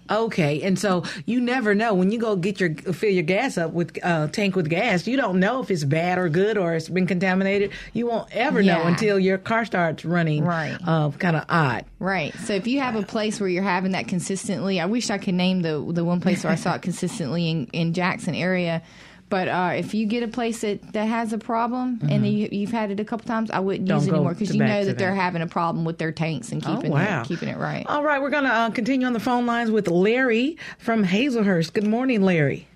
Okay, 0.08 0.62
and 0.62 0.78
so 0.78 1.02
you 1.26 1.40
never 1.40 1.74
know 1.74 1.92
when 1.94 2.12
you 2.12 2.20
go 2.20 2.36
get 2.36 2.60
your 2.60 2.72
fill 2.74 3.10
your 3.10 3.24
gas 3.24 3.58
up 3.58 3.72
with 3.72 3.98
uh, 4.04 4.28
tank 4.28 4.54
with 4.54 4.68
gas. 4.70 5.08
You 5.08 5.16
don't 5.16 5.40
know 5.40 5.60
if 5.60 5.72
it's 5.72 5.82
bad 5.82 6.18
or 6.18 6.28
good 6.28 6.56
or 6.56 6.74
it's 6.74 6.88
been 6.88 7.06
contaminated. 7.08 7.72
You 7.92 8.06
won't 8.06 8.28
ever 8.30 8.62
know 8.62 8.82
until 8.82 9.18
your 9.18 9.38
car 9.38 9.64
starts 9.64 10.04
running 10.04 10.44
Right. 10.44 10.76
uh, 10.86 11.10
kind 11.10 11.34
of 11.36 11.44
odd. 11.48 11.84
Right. 11.98 12.32
So 12.44 12.52
if 12.54 12.68
you 12.68 12.78
have 12.80 12.94
a 12.94 13.02
place 13.02 13.40
where 13.40 13.48
you're 13.48 13.64
having 13.64 13.90
that 13.92 14.06
consistently, 14.06 14.78
I 14.80 14.86
wish 14.86 15.10
I 15.10 15.18
could 15.18 15.34
name 15.34 15.62
the 15.62 15.84
the 15.92 16.04
one 16.04 16.20
place 16.20 16.44
where 16.44 16.52
I 16.52 16.56
saw 16.56 16.74
it 16.74 16.82
consistently 16.82 17.50
in, 17.50 17.66
in 17.72 17.92
Jackson 17.92 18.34
area. 18.36 18.82
But 19.30 19.46
uh, 19.46 19.72
if 19.76 19.94
you 19.94 20.06
get 20.06 20.24
a 20.24 20.28
place 20.28 20.62
that, 20.62 20.92
that 20.92 21.06
has 21.06 21.32
a 21.32 21.38
problem 21.38 22.00
and 22.10 22.26
you, 22.26 22.48
you've 22.50 22.72
had 22.72 22.90
it 22.90 22.98
a 22.98 23.04
couple 23.04 23.26
times, 23.26 23.50
I 23.50 23.60
wouldn't 23.60 23.80
Mm-hmm. 23.80 23.88
Don't 23.88 23.98
use 24.00 24.08
it 24.08 24.14
anymore 24.14 24.34
because 24.34 24.54
you 24.54 24.62
know 24.62 24.84
that 24.84 24.98
they're 24.98 25.14
that. 25.14 25.20
having 25.20 25.40
a 25.40 25.46
problem 25.46 25.84
with 25.84 25.98
their 25.98 26.12
tanks 26.12 26.52
and 26.52 26.62
keeping 26.62 26.92
oh 26.92 26.96
wow, 26.96 27.22
it, 27.22 27.28
keeping 27.28 27.48
it 27.48 27.56
right. 27.56 27.86
All 27.86 28.02
right, 28.02 28.20
we're 28.20 28.30
gonna 28.30 28.48
uh, 28.48 28.70
continue 28.70 29.06
on 29.06 29.12
the 29.12 29.20
phone 29.20 29.46
lines 29.46 29.70
with 29.70 29.88
Larry 29.88 30.58
from 30.78 31.04
Hazlehurst. 31.04 31.72
Good 31.72 31.86
morning, 31.86 32.22
Larry. 32.22 32.66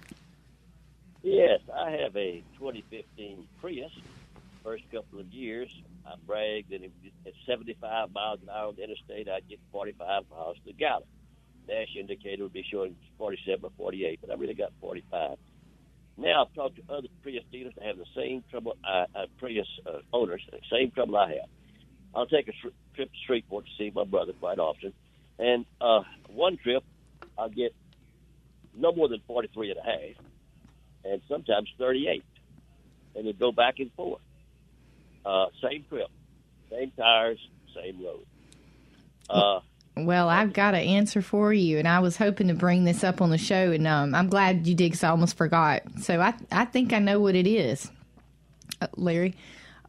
Yes, 1.23 1.61
I 1.75 1.91
have 1.91 2.17
a 2.17 2.43
2015 2.59 3.47
Prius. 3.61 3.91
First 4.63 4.85
couple 4.93 5.21
of 5.21 5.27
years, 5.33 5.69
I 6.07 6.15
bragged 6.27 6.71
that 6.71 6.83
it 6.83 6.93
was 7.03 7.13
at 7.27 7.33
75 7.47 8.13
miles 8.13 8.41
an 8.43 8.49
hour 8.49 8.69
on 8.69 8.77
the 8.77 8.85
interstate, 8.85 9.29
I'd 9.29 9.49
get 9.49 9.59
45 9.73 10.25
miles 10.31 10.57
to 10.59 10.63
the 10.67 10.73
gallon. 10.73 11.05
Dash 11.67 11.89
indicator 11.99 12.45
would 12.45 12.53
be 12.53 12.65
showing 12.71 12.95
47 13.19 13.65
or 13.65 13.71
48, 13.77 14.21
but 14.21 14.31
I 14.31 14.35
really 14.35 14.55
got 14.55 14.71
45. 14.81 15.37
Now 16.17 16.45
I've 16.45 16.55
talked 16.55 16.77
to 16.77 16.95
other 16.95 17.09
Prius 17.23 17.45
dealers 17.51 17.75
that 17.77 17.85
have 17.85 17.99
the 17.99 18.07
same 18.15 18.45
trouble, 18.51 18.77
uh, 18.85 19.07
uh, 19.15 19.27
Prius 19.39 19.67
uh, 19.87 19.99
owners, 20.12 20.43
same 20.71 20.91
trouble 20.91 21.17
I 21.17 21.31
have. 21.31 21.49
I'll 22.15 22.27
take 22.27 22.49
a 22.49 22.53
trip 22.53 23.11
to 23.11 23.19
Shreveport 23.27 23.65
to 23.67 23.71
see 23.77 23.91
my 23.95 24.05
brother 24.05 24.33
quite 24.33 24.59
often, 24.59 24.93
and 25.39 25.67
uh, 25.81 26.03
one 26.29 26.57
trip 26.57 26.85
I'll 27.37 27.49
get 27.51 27.75
no 28.77 28.93
more 28.93 29.09
than 29.09 29.21
43 29.27 29.71
and 29.71 29.81
a 29.81 29.83
half 29.83 30.25
and 31.05 31.21
sometimes 31.29 31.69
38. 31.79 32.25
And 33.17 33.27
it 33.27 33.39
go 33.39 33.53
back 33.53 33.79
and 33.79 33.93
forth. 33.93 34.21
Uh, 35.25 35.47
same 35.62 35.85
trip, 35.89 36.09
same 36.71 36.91
tires, 36.97 37.39
same 37.75 38.03
road. 38.05 38.27
Uh, 39.29 39.61
Well, 39.97 40.28
I've 40.28 40.53
got 40.53 40.74
an 40.74 40.80
answer 40.80 41.22
for 41.22 41.53
you, 41.53 41.78
and 41.78 41.86
I 41.86 42.01
was 42.01 42.16
hoping 42.16 42.49
to 42.49 42.55
bring 42.55 42.84
this 42.84 43.05
up 43.05 43.20
on 43.20 43.30
the 43.30 43.38
show, 43.38 43.70
and 43.70 43.86
um, 43.86 44.14
I'm 44.14 44.28
glad 44.28 44.66
you 44.66 44.74
did 44.74 44.90
because 44.90 45.05
I 45.05 45.11
almost 45.11 45.36
forgot. 45.36 45.82
So 46.01 46.20
I, 46.20 46.34
I 46.51 46.64
think 46.64 46.92
I 46.92 46.99
know 46.99 47.20
what 47.20 47.36
it 47.36 47.47
is, 47.47 47.90
uh, 48.80 48.88
Larry. 48.97 49.36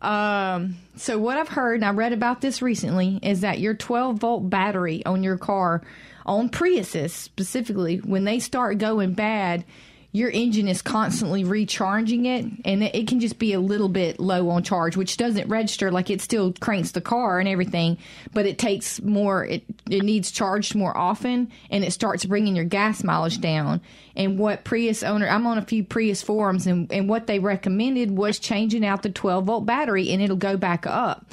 Um, 0.04 0.78
so 0.96 1.18
what 1.18 1.38
I've 1.38 1.50
heard, 1.50 1.76
and 1.76 1.86
I 1.86 1.90
read 1.90 2.14
about 2.14 2.42
this 2.42 2.62
recently, 2.62 3.20
is 3.24 3.42
that 3.42 3.60
your 3.60 3.74
12 3.74 4.18
volt 4.18 4.48
battery 4.48 5.04
on 5.08 5.24
your 5.24 5.38
car, 5.38 5.82
on 6.26 6.50
Priuses 6.50 7.10
specifically, 7.10 7.98
when 7.98 8.26
they 8.26 8.40
start 8.40 8.78
going 8.78 9.14
bad, 9.14 9.66
your 10.16 10.30
engine 10.30 10.70
is 10.70 10.82
constantly 10.82 11.44
recharging 11.44 12.26
it 12.26 12.46
and 12.64 12.82
it 12.82 13.06
can 13.06 13.20
just 13.20 13.38
be 13.38 13.52
a 13.52 13.60
little 13.60 13.90
bit 13.90 14.18
low 14.18 14.50
on 14.50 14.64
charge 14.64 14.96
which 14.96 15.18
doesn't 15.18 15.50
register 15.50 15.92
like 15.92 16.10
it 16.10 16.22
still 16.22 16.54
cranks 16.62 16.92
the 16.92 17.02
car 17.02 17.38
and 17.38 17.50
everything 17.50 17.98
but 18.32 18.46
it 18.46 18.58
takes 18.58 19.02
more 19.02 19.44
it, 19.44 19.66
it 19.90 20.04
needs 20.04 20.32
charged 20.32 20.74
more 20.74 20.96
often 20.96 21.52
and 21.70 21.84
it 21.84 21.92
starts 21.92 22.24
bringing 22.24 22.56
your 22.56 22.64
gas 22.64 23.04
mileage 23.04 23.42
down. 23.42 23.82
And 24.16 24.40
what 24.40 24.64
prius 24.64 25.04
owner 25.04 25.28
i'm 25.28 25.46
on 25.46 25.58
a 25.58 25.66
few 25.66 25.84
prius 25.84 26.22
forums 26.22 26.66
and, 26.66 26.90
and 26.94 27.10
what 27.10 27.28
they 27.28 27.40
recommended 27.40 28.18
was 28.18 28.40
changing 28.40 28.86
out 28.86 29.04
the 29.04 29.10
12 29.10 29.44
volt 29.44 29.66
battery 29.66 30.12
and 30.12 30.22
it'll 30.22 30.38
go 30.38 30.56
back 30.56 30.88
up 30.88 31.26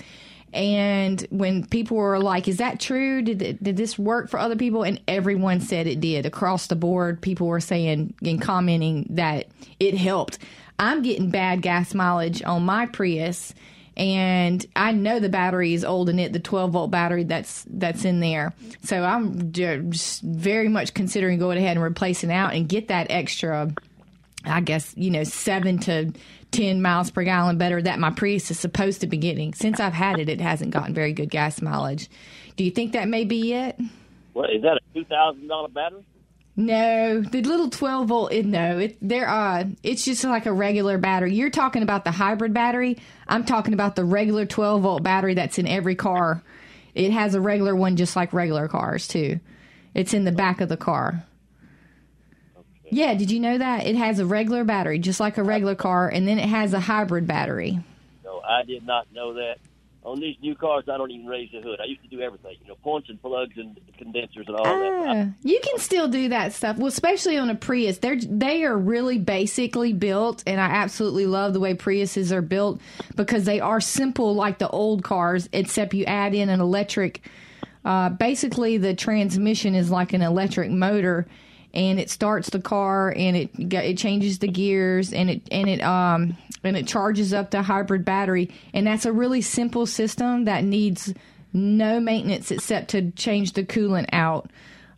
and 0.53 1.26
when 1.30 1.66
people 1.66 1.96
were 1.96 2.18
like, 2.18 2.48
"Is 2.48 2.59
that 2.59 2.80
true? 2.80 3.22
Did 3.22 3.59
did 3.62 3.76
this 3.76 3.98
work 3.98 4.28
for 4.28 4.38
other 4.38 4.57
people?" 4.57 4.82
and 4.82 5.00
everyone 5.09 5.61
said 5.61 5.86
it 5.86 6.00
did 6.00 6.26
across 6.26 6.66
the 6.66 6.76
board. 6.76 7.20
People 7.20 7.46
were 7.46 7.61
saying 7.61 8.14
and 8.24 8.40
commenting 8.40 9.07
that 9.11 9.46
it 9.80 9.96
helped. 9.96 10.38
I'm 10.78 11.03
getting 11.03 11.30
bad 11.30 11.62
gas 11.62 11.94
mileage 11.94 12.42
on 12.42 12.64
my 12.64 12.86
Prius, 12.86 13.55
and 13.96 14.64
I 14.74 14.92
know 14.92 15.20
the 15.20 15.28
battery 15.28 15.74
is 15.74 15.84
old 15.84 16.09
in 16.09 16.18
it, 16.18 16.32
the 16.32 16.40
12 16.40 16.72
volt 16.72 16.90
battery 16.90 17.24
that's 17.24 17.64
that's 17.68 18.05
in 18.05 18.20
there. 18.20 18.53
So 18.82 19.03
I'm 19.03 19.53
just 19.53 20.22
very 20.22 20.68
much 20.68 20.94
considering 20.94 21.38
going 21.38 21.59
ahead 21.59 21.76
and 21.76 21.82
replacing 21.82 22.32
out 22.32 22.55
and 22.55 22.68
get 22.68 22.88
that 22.88 23.09
extra. 23.11 23.72
I 24.45 24.61
guess, 24.61 24.95
you 24.97 25.11
know, 25.11 25.24
seven 25.24 25.78
to 25.80 26.12
10 26.53 26.82
miles 26.82 27.11
per 27.11 27.24
gallon 27.24 27.59
better 27.59 27.80
that 27.80 27.99
my 27.99 28.11
Prius 28.11 28.51
is 28.51 28.59
supposed 28.59 29.01
to 29.01 29.07
be 29.07 29.16
getting. 29.16 29.55
Since 29.55 29.80
I've 29.80 29.93
had 29.93 30.18
it, 30.18 30.28
it 30.28 30.40
hasn't 30.40 30.70
gotten 30.70 30.95
very 30.95 31.12
good 31.12 31.30
gas 31.30 31.62
mileage. 31.62 32.09
Do 32.57 32.64
you 32.64 32.70
think 32.70 32.93
that 32.93 33.09
may 33.09 33.24
be 33.24 33.55
it? 33.55 33.78
what 34.32 34.51
is 34.51 34.62
that? 34.62 34.76
A 34.76 34.80
two 34.95 35.05
thousand 35.05 35.49
dollar 35.49 35.68
battery? 35.68 36.05
No, 36.55 37.22
the 37.22 37.40
little 37.40 37.70
12 37.70 38.09
volt, 38.09 38.32
it, 38.32 38.45
no, 38.45 38.78
it, 38.78 38.99
they're, 39.01 39.28
uh, 39.28 39.64
it's 39.82 40.05
just 40.05 40.22
like 40.22 40.45
a 40.45 40.53
regular 40.53 40.99
battery. 40.99 41.34
You're 41.34 41.49
talking 41.49 41.82
about 41.82 42.05
the 42.05 42.11
hybrid 42.11 42.53
battery. 42.53 42.99
I'm 43.26 43.45
talking 43.45 43.72
about 43.72 43.97
the 43.97 44.05
regular 44.05 44.45
12 44.45 44.82
volt 44.82 45.03
battery 45.03 45.32
that's 45.32 45.59
in 45.59 45.66
every 45.66 45.95
car. 45.95 46.43
It 46.95 47.11
has 47.11 47.34
a 47.34 47.40
regular 47.40 47.74
one 47.74 47.97
just 47.97 48.16
like 48.16 48.34
regular 48.34 48.68
cars, 48.68 49.09
too. 49.09 49.40
It's 49.95 50.12
in 50.12 50.24
the 50.24 50.32
back 50.32 50.61
of 50.61 50.68
the 50.68 50.76
car. 50.76 51.24
Yeah, 52.93 53.14
did 53.14 53.30
you 53.30 53.40
know 53.40 53.57
that? 53.57 53.86
It 53.86 53.97
has 53.97 54.18
a 54.18 54.26
regular 54.26 54.64
battery, 54.64 54.99
just 54.99 55.18
like 55.18 55.38
a 55.38 55.43
regular 55.43 55.74
car, 55.74 56.11
and 56.11 56.28
then 56.28 56.38
it 56.38 56.47
has 56.47 56.74
a 56.74 56.80
hybrid 56.80 57.26
battery. 57.26 57.80
No, 58.22 58.40
I 58.40 58.64
did 58.64 58.86
not 58.86 59.11
know 59.14 59.32
that. 59.32 59.57
On 60.05 60.20
these 60.20 60.36
new 60.43 60.55
cars, 60.55 60.84
I 60.88 60.99
don't 60.99 61.11
even 61.11 61.26
raise 61.26 61.51
the 61.53 61.62
hood. 61.62 61.80
I 61.80 61.84
used 61.84 62.03
to 62.03 62.09
do 62.09 62.20
everything, 62.20 62.57
you 62.61 62.68
know, 62.68 62.74
points 62.82 63.09
and 63.09 63.22
plugs 63.22 63.57
and 63.57 63.80
condensers 63.97 64.47
and 64.47 64.57
all 64.57 64.64
that. 64.64 64.93
Ah, 65.07 65.26
you 65.43 65.59
can 65.62 65.78
still 65.78 66.09
do 66.09 66.28
that 66.30 66.53
stuff. 66.53 66.76
Well, 66.76 66.88
especially 66.88 67.38
on 67.38 67.49
a 67.49 67.55
Prius, 67.55 67.99
they're 67.99 68.16
they 68.20 68.64
are 68.64 68.76
really 68.76 69.18
basically 69.18 69.95
built, 69.95 70.43
and 70.47 70.61
I 70.61 70.66
absolutely 70.66 71.24
love 71.26 71.55
the 71.55 71.61
way 71.61 71.74
Priuses 71.74 72.30
are 72.30 72.43
built 72.43 72.80
because 73.16 73.45
they 73.45 73.61
are 73.61 73.80
simple 73.80 74.34
like 74.34 74.59
the 74.59 74.68
old 74.68 75.03
cars, 75.03 75.49
except 75.53 75.95
you 75.95 76.05
add 76.05 76.34
in 76.34 76.51
an 76.51 76.61
electric. 76.61 77.22
Uh, 77.84 78.11
basically, 78.11 78.76
the 78.76 78.95
transmission 78.95 79.74
is 79.74 79.90
like 79.90 80.12
an 80.12 80.20
electric 80.20 80.70
motor, 80.70 81.26
and 81.74 81.98
it 81.98 82.10
starts 82.10 82.50
the 82.50 82.60
car 82.60 83.12
and 83.16 83.36
it 83.36 83.50
it 83.58 83.98
changes 83.98 84.38
the 84.38 84.48
gears 84.48 85.12
and 85.12 85.30
it 85.30 85.42
and 85.50 85.68
it 85.68 85.80
um 85.82 86.36
and 86.64 86.76
it 86.76 86.86
charges 86.86 87.32
up 87.32 87.50
the 87.50 87.62
hybrid 87.62 88.04
battery, 88.04 88.50
and 88.72 88.86
that's 88.86 89.06
a 89.06 89.12
really 89.12 89.40
simple 89.40 89.86
system 89.86 90.44
that 90.44 90.64
needs 90.64 91.12
no 91.52 92.00
maintenance 92.00 92.50
except 92.50 92.90
to 92.90 93.10
change 93.12 93.52
the 93.52 93.64
coolant 93.64 94.06
out 94.12 94.50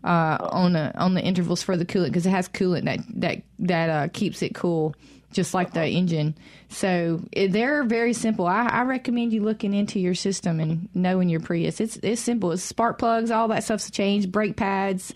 uh, 0.05 0.39
on 0.41 0.77
a, 0.77 0.93
on 0.97 1.15
the 1.15 1.23
intervals 1.23 1.63
for 1.63 1.77
the 1.77 1.85
coolant 1.85 2.09
because 2.09 2.27
it 2.27 2.31
has 2.31 2.49
coolant 2.49 2.85
that 2.85 3.01
that 3.15 3.43
that 3.59 3.91
uh, 3.91 4.09
keeps 4.13 4.43
it 4.43 4.55
cool, 4.55 4.95
just 5.33 5.55
like 5.55 5.73
the 5.73 5.87
engine. 5.87 6.35
So 6.69 7.23
they're 7.35 7.85
very 7.85 8.13
simple. 8.13 8.47
I, 8.47 8.67
I 8.67 8.83
recommend 8.83 9.33
you 9.33 9.43
looking 9.43 9.73
into 9.73 9.99
your 9.99 10.15
system 10.15 10.61
and 10.61 10.89
knowing 10.95 11.29
your 11.29 11.41
Prius. 11.41 11.81
It's 11.81 11.97
it's 12.03 12.21
simple. 12.21 12.53
It's 12.53 12.63
spark 12.63 12.99
plugs, 12.99 13.31
all 13.31 13.49
that 13.49 13.65
stuff's 13.65 13.91
changed, 13.91 14.31
brake 14.31 14.57
pads, 14.57 15.15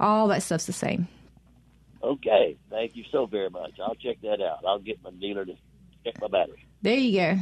all 0.00 0.28
that 0.28 0.42
stuff's 0.42 0.66
the 0.66 0.72
same. 0.72 1.08
Okay, 2.02 2.56
thank 2.70 2.96
you 2.96 3.04
so 3.10 3.26
very 3.26 3.48
much. 3.48 3.72
I'll 3.82 3.94
check 3.94 4.18
that 4.22 4.40
out. 4.42 4.64
I'll 4.66 4.78
get 4.78 5.02
my 5.02 5.10
dealer 5.10 5.44
to 5.44 5.54
check 6.04 6.20
my 6.20 6.28
battery. 6.28 6.66
There 6.82 6.94
you 6.94 7.18
go. 7.18 7.38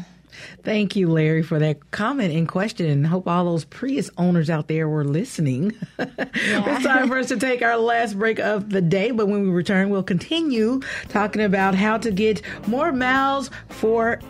Thank 0.62 0.96
you, 0.96 1.10
Larry, 1.10 1.42
for 1.42 1.58
that 1.58 1.90
comment 1.90 2.32
and 2.32 2.48
question. 2.48 2.86
And 2.86 3.06
hope 3.06 3.28
all 3.28 3.44
those 3.44 3.64
Prius 3.64 4.10
owners 4.16 4.48
out 4.48 4.68
there 4.68 4.88
were 4.88 5.04
listening. 5.04 5.72
it's 5.98 6.84
time 6.84 7.08
for 7.08 7.18
us 7.18 7.28
to 7.28 7.36
take 7.36 7.62
our 7.62 7.76
last 7.76 8.18
break 8.18 8.38
of 8.38 8.70
the 8.70 8.80
day. 8.80 9.10
But 9.10 9.26
when 9.26 9.42
we 9.42 9.50
return, 9.50 9.90
we'll 9.90 10.02
continue 10.02 10.80
talking 11.08 11.42
about 11.42 11.74
how 11.74 11.98
to 11.98 12.10
get 12.10 12.40
more 12.66 12.92
miles 12.92 13.50
for 13.68 14.20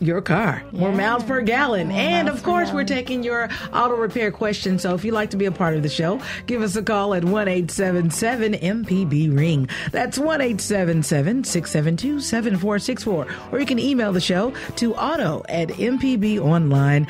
your 0.00 0.20
car. 0.20 0.62
More 0.72 0.92
miles 0.92 1.24
per 1.24 1.40
gallon. 1.42 1.90
and 1.90 2.28
of 2.28 2.42
course, 2.42 2.72
we're 2.72 2.84
taking 2.84 3.22
your 3.22 3.48
auto 3.72 3.96
repair 3.96 4.30
questions. 4.30 4.82
So 4.82 4.94
if 4.94 5.04
you'd 5.04 5.14
like 5.14 5.30
to 5.30 5.36
be 5.36 5.46
a 5.46 5.52
part 5.52 5.74
of 5.74 5.82
the 5.82 5.88
show, 5.88 6.20
give 6.46 6.62
us 6.62 6.76
a 6.76 6.82
call 6.82 7.14
at 7.14 7.24
1 7.24 7.48
877 7.48 8.52
MPB 8.54 9.36
Ring. 9.36 9.68
That's 9.92 10.18
1 10.18 10.40
877 10.40 11.44
672 11.44 12.20
7464. 12.20 13.26
Or 13.52 13.60
you 13.60 13.66
can 13.66 13.78
email 13.78 14.12
the 14.12 14.20
show 14.20 14.52
to 14.76 14.94
auto 14.94 15.42
at 15.48 15.68
mpbonline.org. 15.68 17.06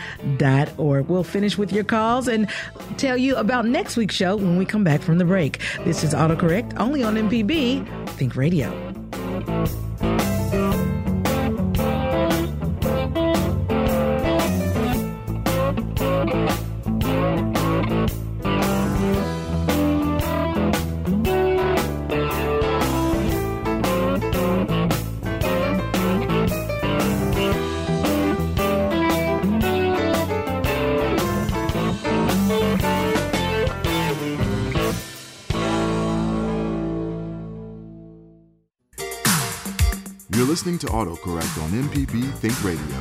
We'll 1.09 1.25
finish 1.25 1.59
with 1.59 1.73
your 1.73 1.85
calls 1.85 2.29
and 2.29 2.49
tell 2.97 3.17
you 3.17 3.37
about 3.37 3.67
next 3.67 3.97
week's 3.97 4.15
show 4.15 4.37
when 4.37 4.57
we 4.57 4.65
come 4.65 4.85
back 4.85 5.01
from 5.01 5.19
the 5.19 5.25
break. 5.25 5.61
This 5.85 6.05
is 6.05 6.15
AutoCorrect 6.15 6.79
only 6.79 7.03
on 7.03 7.17
MPB 7.17 8.09
Think 8.11 8.37
Radio. 8.37 8.71
Listening 40.77 40.91
to 40.91 41.11
AutoCorrect 41.11 41.63
on 41.63 41.71
MPB 41.71 42.35
Think 42.35 42.63
Radio. 42.63 43.01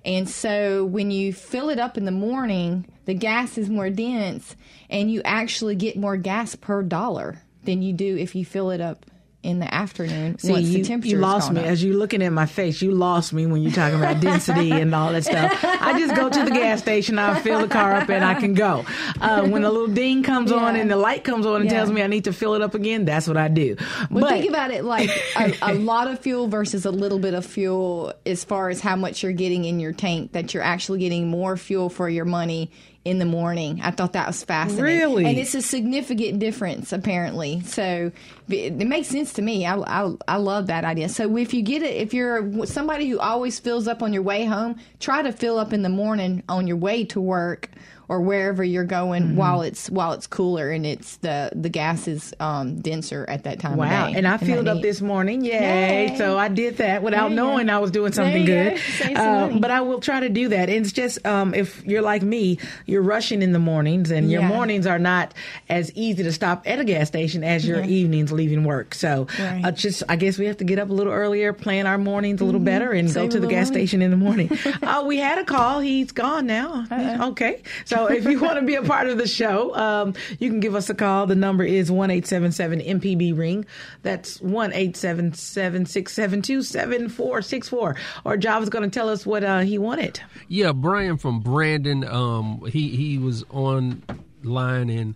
And 0.07 0.27
so 0.27 0.87
when 0.87 1.11
you 1.11 1.35
fill 1.35 1.69
it 1.69 1.79
up 1.79 1.99
in 1.99 2.07
the 2.07 2.11
morning, 2.11 2.87
the 3.05 3.13
gas 3.13 3.59
is 3.59 3.69
more 3.69 3.91
dense 3.91 4.57
and 4.89 5.11
you 5.11 5.21
actually 5.27 5.75
get 5.75 5.99
more 5.99 6.17
gas 6.17 6.55
per 6.55 6.83
dollar 6.83 7.43
than 7.65 7.83
you 7.83 7.93
do 7.93 8.17
if 8.17 8.35
you 8.35 8.47
fill 8.47 8.71
it 8.71 8.81
up 8.81 9.05
in 9.43 9.59
the 9.59 9.72
afternoon 9.74 10.38
See, 10.38 10.53
once 10.53 10.66
you, 10.66 10.82
the 10.82 10.88
temperature 10.88 11.16
you 11.16 11.20
lost 11.20 11.51
me 11.51 11.62
as 11.62 11.82
you 11.82 11.95
looking 11.95 12.22
at 12.22 12.30
my 12.32 12.45
face. 12.47 12.82
You 12.82 12.91
lost 12.93 13.32
me 13.32 13.47
when 13.47 13.62
you're 13.62 13.72
talking 13.72 13.99
about 13.99 14.20
density 14.20 14.70
and 14.70 14.95
all 14.95 15.12
that 15.12 15.24
stuff. 15.24 15.59
I 15.64 15.99
just 15.99 16.14
go 16.14 16.28
to 16.28 16.45
the 16.45 16.51
gas 16.51 16.80
station, 16.80 17.18
I 17.18 17.41
fill 17.41 17.61
the 17.61 17.68
car 17.68 17.95
up, 17.95 18.11
and 18.11 18.22
I 18.24 18.34
can 18.34 18.53
go. 18.55 18.84
Uh, 19.20 19.47
when 19.49 19.62
the 19.62 19.70
little 19.70 19.88
ding 19.95 20.22
comes 20.22 20.53
on 20.53 20.76
and 20.76 20.91
the 20.91 20.97
light 20.97 21.24
comes 21.24 21.47
on 21.47 21.62
and 21.62 21.64
Yeah. 21.70 21.78
tells 21.78 21.91
me 21.91 22.03
I 22.03 22.07
need 22.07 22.24
to 22.24 22.32
fill 22.34 22.55
it 22.55 22.61
up 22.62 22.74
again, 22.74 23.05
that's 23.07 23.26
what 23.26 23.36
I 23.38 23.49
do. 23.49 23.76
Well, 24.11 24.22
but 24.24 24.30
think 24.30 24.51
about 24.51 24.70
it 24.72 24.84
like 24.84 25.09
a, 25.36 25.55
a 25.62 25.74
lot 25.74 26.09
of 26.09 26.18
fuel 26.18 26.49
versus 26.49 26.84
a 26.84 26.91
little 26.91 27.18
bit 27.18 27.32
of 27.34 27.47
fuel 27.47 28.12
as 28.26 28.45
far 28.45 28.68
as 28.68 28.80
how 28.80 28.97
much 28.97 29.22
you're 29.22 29.32
getting 29.32 29.64
in 29.64 29.80
your 29.80 29.93
tank, 29.93 30.32
that 30.32 30.53
you're 30.53 30.62
actually 30.62 30.99
getting 30.99 31.28
more 31.28 31.57
fuel 31.57 31.88
for 31.88 32.09
your 32.11 32.26
money 32.26 32.70
in 33.05 33.18
the 33.18 33.24
morning. 33.24 33.80
I 33.82 33.92
thought 33.92 34.12
that 34.12 34.26
was 34.26 34.44
fascinating. 34.44 34.84
Really? 34.84 35.24
And 35.24 35.38
it's 35.38 35.55
a 35.55 35.62
significant 35.62 36.38
difference, 36.38 36.92
apparently. 36.92 37.62
So 37.62 38.12
it, 38.48 38.80
it 38.80 38.86
makes 38.86 39.09
sense 39.09 39.32
to 39.34 39.42
me. 39.42 39.64
I, 39.64 39.76
I, 39.76 40.14
I 40.28 40.36
love 40.36 40.66
that 40.66 40.84
idea. 40.84 41.09
So 41.09 41.36
if 41.38 41.55
you 41.55 41.62
get 41.62 41.82
it, 41.82 41.96
if 41.96 42.12
you're 42.12 42.66
somebody 42.66 43.09
who 43.09 43.18
always 43.18 43.59
fills 43.59 43.88
up 43.88 44.03
on 44.03 44.12
your 44.12 44.22
way 44.22 44.44
home, 44.44 44.76
try 44.98 45.22
to 45.22 45.32
fill 45.32 45.59
up 45.59 45.72
in 45.72 45.82
the 45.82 45.88
morning 45.88 46.42
on 46.48 46.66
your 46.66 46.76
way 46.76 47.05
to 47.07 47.20
work 47.20 47.70
or 48.11 48.21
wherever 48.21 48.65
you're 48.65 48.83
going 48.85 49.23
Mm-hmm. 49.23 49.37
while 49.37 49.63
it's 49.63 49.89
while 49.89 50.13
it's 50.13 50.27
cooler 50.27 50.71
and 50.71 50.85
it's 50.85 51.17
the 51.19 51.51
the 51.55 51.69
gas 51.69 52.09
is 52.09 52.35
um, 52.41 52.81
denser 52.81 53.25
at 53.29 53.45
that 53.45 53.61
time 53.61 53.77
Wow. 53.77 54.09
of 54.09 54.13
day. 54.13 54.19
And 54.19 54.27
I 54.27 54.37
filled 54.37 54.67
up 54.67 54.77
neat? 54.77 54.83
this 54.83 55.01
morning. 55.01 55.45
Yay. 55.45 56.09
Yay. 56.11 56.17
So 56.19 56.37
I 56.37 56.49
did 56.49 56.79
that 56.79 57.03
without 57.05 57.31
knowing 57.31 57.69
go. 57.69 57.75
I 57.75 57.79
was 57.79 57.93
doing 57.93 58.13
something 58.13 58.45
good. 58.45 58.79
go. 58.99 59.15
Uh, 59.15 59.59
but 59.61 59.71
I 59.71 59.83
will 59.83 60.01
try 60.01 60.19
to 60.21 60.29
do 60.29 60.49
that. 60.49 60.69
And 60.69 60.85
it's 60.85 60.93
just 60.93 61.25
um, 61.25 61.55
if 61.55 61.85
you're 61.87 62.03
like 62.03 62.23
me, 62.23 62.59
you're 62.85 63.03
rushing 63.03 63.43
in 63.43 63.53
the 63.53 63.59
mornings 63.61 64.11
and 64.11 64.29
your 64.31 64.41
Yeah. 64.43 64.49
mornings 64.49 64.87
are 64.89 64.99
not 64.99 65.33
as 65.69 65.93
easy 65.95 66.25
to 66.25 66.33
stop 66.33 66.65
at 66.67 66.81
a 66.81 66.85
gas 66.85 67.07
station 67.07 67.45
as 67.45 67.65
your 67.67 67.83
evenings 67.85 68.33
leaving 68.33 68.65
work. 68.65 68.95
So 68.95 69.29
Right. 69.39 69.65
uh, 69.65 69.71
just, 69.71 70.03
I 70.09 70.17
guess 70.17 70.37
we 70.37 70.47
have 70.47 70.57
to 70.57 70.65
get 70.65 70.79
up 70.81 70.91
a 70.91 70.93
little 70.93 71.13
earlier, 71.13 71.53
plan 71.53 71.87
our 71.87 71.99
mornings 71.99 72.41
a 72.41 72.45
little 72.45 72.61
better, 72.61 72.91
and 72.91 73.07
Mm-hmm. 73.07 73.15
Save 73.15 73.31
go 73.31 73.35
to 73.37 73.41
the 73.41 73.47
gas 73.47 73.69
money. 73.69 73.81
station 73.87 74.03
in 74.03 74.11
the 74.11 74.17
morning. 74.17 74.51
uh, 74.83 75.05
we 75.07 75.19
had 75.19 75.39
a 75.39 75.45
call. 75.45 75.79
He's 75.81 76.11
gone 76.13 76.47
now. 76.47 76.87
Okay. 77.31 77.63
So 77.85 77.99
if 78.07 78.24
you 78.24 78.40
want 78.40 78.59
to 78.59 78.64
be 78.64 78.74
a 78.74 78.82
part 78.82 79.09
of 79.09 79.18
the 79.18 79.26
show, 79.26 79.74
um, 79.74 80.14
you 80.38 80.48
can 80.51 80.61
give 80.61 80.74
us 80.74 80.90
a 80.90 80.94
call. 80.94 81.26
The 81.26 81.34
number 81.34 81.64
is 81.64 81.90
one 81.90 82.11
eight 82.11 82.26
seven 82.26 82.53
seven 82.53 82.80
MPB 82.80 83.36
ring. 83.36 83.66
That's 84.03 84.40
one 84.40 84.72
eight 84.72 84.96
seven 84.96 85.32
seven 85.32 85.86
six 85.86 86.12
seven 86.12 86.42
two 86.42 86.62
seven 86.62 87.09
four 87.09 87.42
six 87.42 87.68
four. 87.68 87.96
Or 88.24 88.36
Job 88.36 88.62
is 88.62 88.68
going 88.68 88.88
to 88.88 88.90
tell 88.90 89.09
us 89.09 89.24
what 89.26 89.44
uh, 89.44 89.61
he 89.61 89.78
wanted. 89.78 90.20
Yeah, 90.48 90.72
Brian 90.72 91.16
from 91.16 91.40
Brandon. 91.40 92.05
Um, 92.05 92.64
he 92.66 92.96
he 92.96 93.18
was 93.18 93.44
online 93.51 94.90
and 94.90 95.14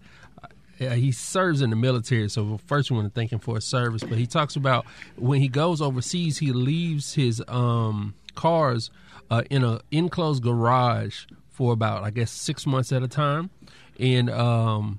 uh, 0.80 0.90
he 0.90 1.12
serves 1.12 1.62
in 1.62 1.70
the 1.70 1.76
military. 1.76 2.28
So 2.28 2.58
first, 2.66 2.90
we 2.90 2.96
want 2.96 3.12
to 3.12 3.18
thank 3.18 3.32
him 3.32 3.38
for 3.38 3.56
his 3.56 3.64
service. 3.64 4.02
But 4.02 4.18
he 4.18 4.26
talks 4.26 4.56
about 4.56 4.86
when 5.16 5.40
he 5.40 5.48
goes 5.48 5.80
overseas, 5.80 6.38
he 6.38 6.52
leaves 6.52 7.14
his 7.14 7.42
um 7.48 8.14
cars 8.34 8.90
uh, 9.30 9.42
in 9.50 9.64
a 9.64 9.80
enclosed 9.90 10.42
garage 10.42 11.26
for 11.54 11.72
about 11.72 12.02
I 12.02 12.10
guess 12.10 12.32
six 12.32 12.66
months 12.66 12.90
at 12.90 13.02
a 13.02 13.08
time, 13.08 13.50
and 13.98 14.28
um, 14.28 14.98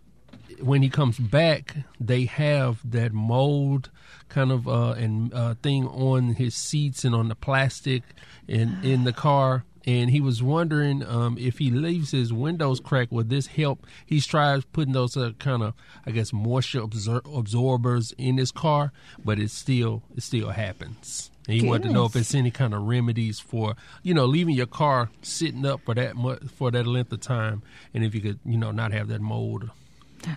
when 0.61 0.81
he 0.81 0.89
comes 0.89 1.19
back, 1.19 1.75
they 1.99 2.25
have 2.25 2.79
that 2.89 3.11
mold 3.11 3.89
kind 4.29 4.51
of 4.51 4.67
uh, 4.67 4.91
and 4.91 5.33
uh, 5.33 5.55
thing 5.61 5.85
on 5.85 6.33
his 6.33 6.55
seats 6.55 7.03
and 7.03 7.13
on 7.13 7.27
the 7.27 7.35
plastic 7.35 8.03
in 8.47 8.77
in 8.83 9.03
the 9.03 9.13
car. 9.13 9.65
And 9.87 10.09
he 10.09 10.19
was 10.19 10.41
wondering 10.41 11.05
um, 11.05 11.37
if 11.39 11.59
he 11.59 11.69
leaves 11.69 12.09
his 12.11 12.33
windows 12.33 12.79
cracked, 12.79 13.11
would 13.11 13.29
this 13.29 13.45
help? 13.47 13.85
He's 14.05 14.25
tried 14.25 14.71
putting 14.73 14.93
those 14.93 15.15
uh, 15.15 15.33
kind 15.37 15.61
of, 15.61 15.73
I 16.07 16.11
guess, 16.11 16.33
moisture 16.33 16.81
absor- 16.81 17.37
absorbers 17.37 18.11
in 18.17 18.37
his 18.37 18.51
car, 18.51 18.91
but 19.23 19.37
it 19.39 19.51
still 19.51 20.01
it 20.15 20.23
still 20.23 20.49
happens. 20.49 21.29
And 21.47 21.61
he 21.61 21.67
wanted 21.67 21.83
to 21.83 21.93
know 21.93 22.05
if 22.05 22.13
Goodness. 22.13 22.29
it's 22.29 22.35
any 22.35 22.49
kind 22.49 22.73
of 22.73 22.81
remedies 22.87 23.39
for, 23.39 23.75
you 24.01 24.15
know, 24.15 24.25
leaving 24.25 24.55
your 24.55 24.65
car 24.65 25.11
sitting 25.21 25.63
up 25.63 25.81
for 25.85 25.93
that 25.93 26.15
mu- 26.15 26.39
for 26.55 26.71
that 26.71 26.87
length 26.87 27.11
of 27.11 27.21
time, 27.21 27.61
and 27.93 28.03
if 28.03 28.15
you 28.15 28.21
could, 28.21 28.39
you 28.43 28.57
know, 28.57 28.71
not 28.71 28.91
have 28.91 29.07
that 29.09 29.21
mold. 29.21 29.69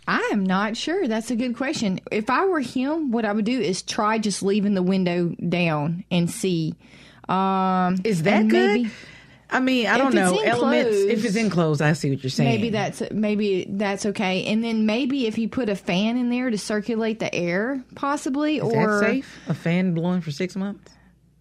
I 0.07 0.29
am 0.33 0.45
not 0.45 0.77
sure. 0.77 1.09
That's 1.09 1.31
a 1.31 1.37
good 1.37 1.57
question. 1.57 2.01
If 2.13 2.29
I 2.29 2.45
were 2.45 2.61
him, 2.61 3.11
what 3.11 3.25
I 3.25 3.33
would 3.33 3.47
do 3.47 3.59
is 3.59 3.81
try 3.81 4.19
just 4.19 4.43
leaving 4.43 4.75
the 4.75 4.83
window 4.83 5.35
down 5.49 6.05
and 6.11 6.31
see. 6.31 6.75
Um, 7.27 7.97
Is 8.05 8.25
that 8.25 8.49
good? 8.49 8.83
maybe- 8.83 8.91
I 9.51 9.61
mean, 9.61 9.87
I 9.87 9.93
If 9.95 9.99
don't 9.99 10.15
know. 10.15 10.37
Elements. 10.39 10.91
If 10.97 11.05
enclosed- 11.09 11.25
it's 11.27 11.37
enclosed, 11.37 11.83
I 11.83 11.93
see 11.95 12.11
what 12.11 12.23
you're 12.23 12.31
saying. 12.31 12.51
Maybe 12.51 12.71
that's 12.71 13.03
maybe 13.11 13.67
that's 13.71 14.05
okay. 14.07 14.45
And 14.47 14.63
then 14.63 14.85
maybe 14.85 15.27
if 15.27 15.39
you 15.39 15.49
put 15.49 15.69
a 15.71 15.77
fan 15.77 16.17
in 16.19 16.29
there 16.29 16.51
to 16.51 16.59
circulate 16.59 17.19
the 17.19 17.35
air, 17.35 17.83
possibly, 17.95 18.57
Is 18.59 18.63
or 18.65 19.01
that 19.01 19.07
safe? 19.07 19.39
A 19.49 19.55
fan 19.55 19.95
blowing 19.95 20.21
for 20.21 20.31
six 20.31 20.55
months? 20.55 20.93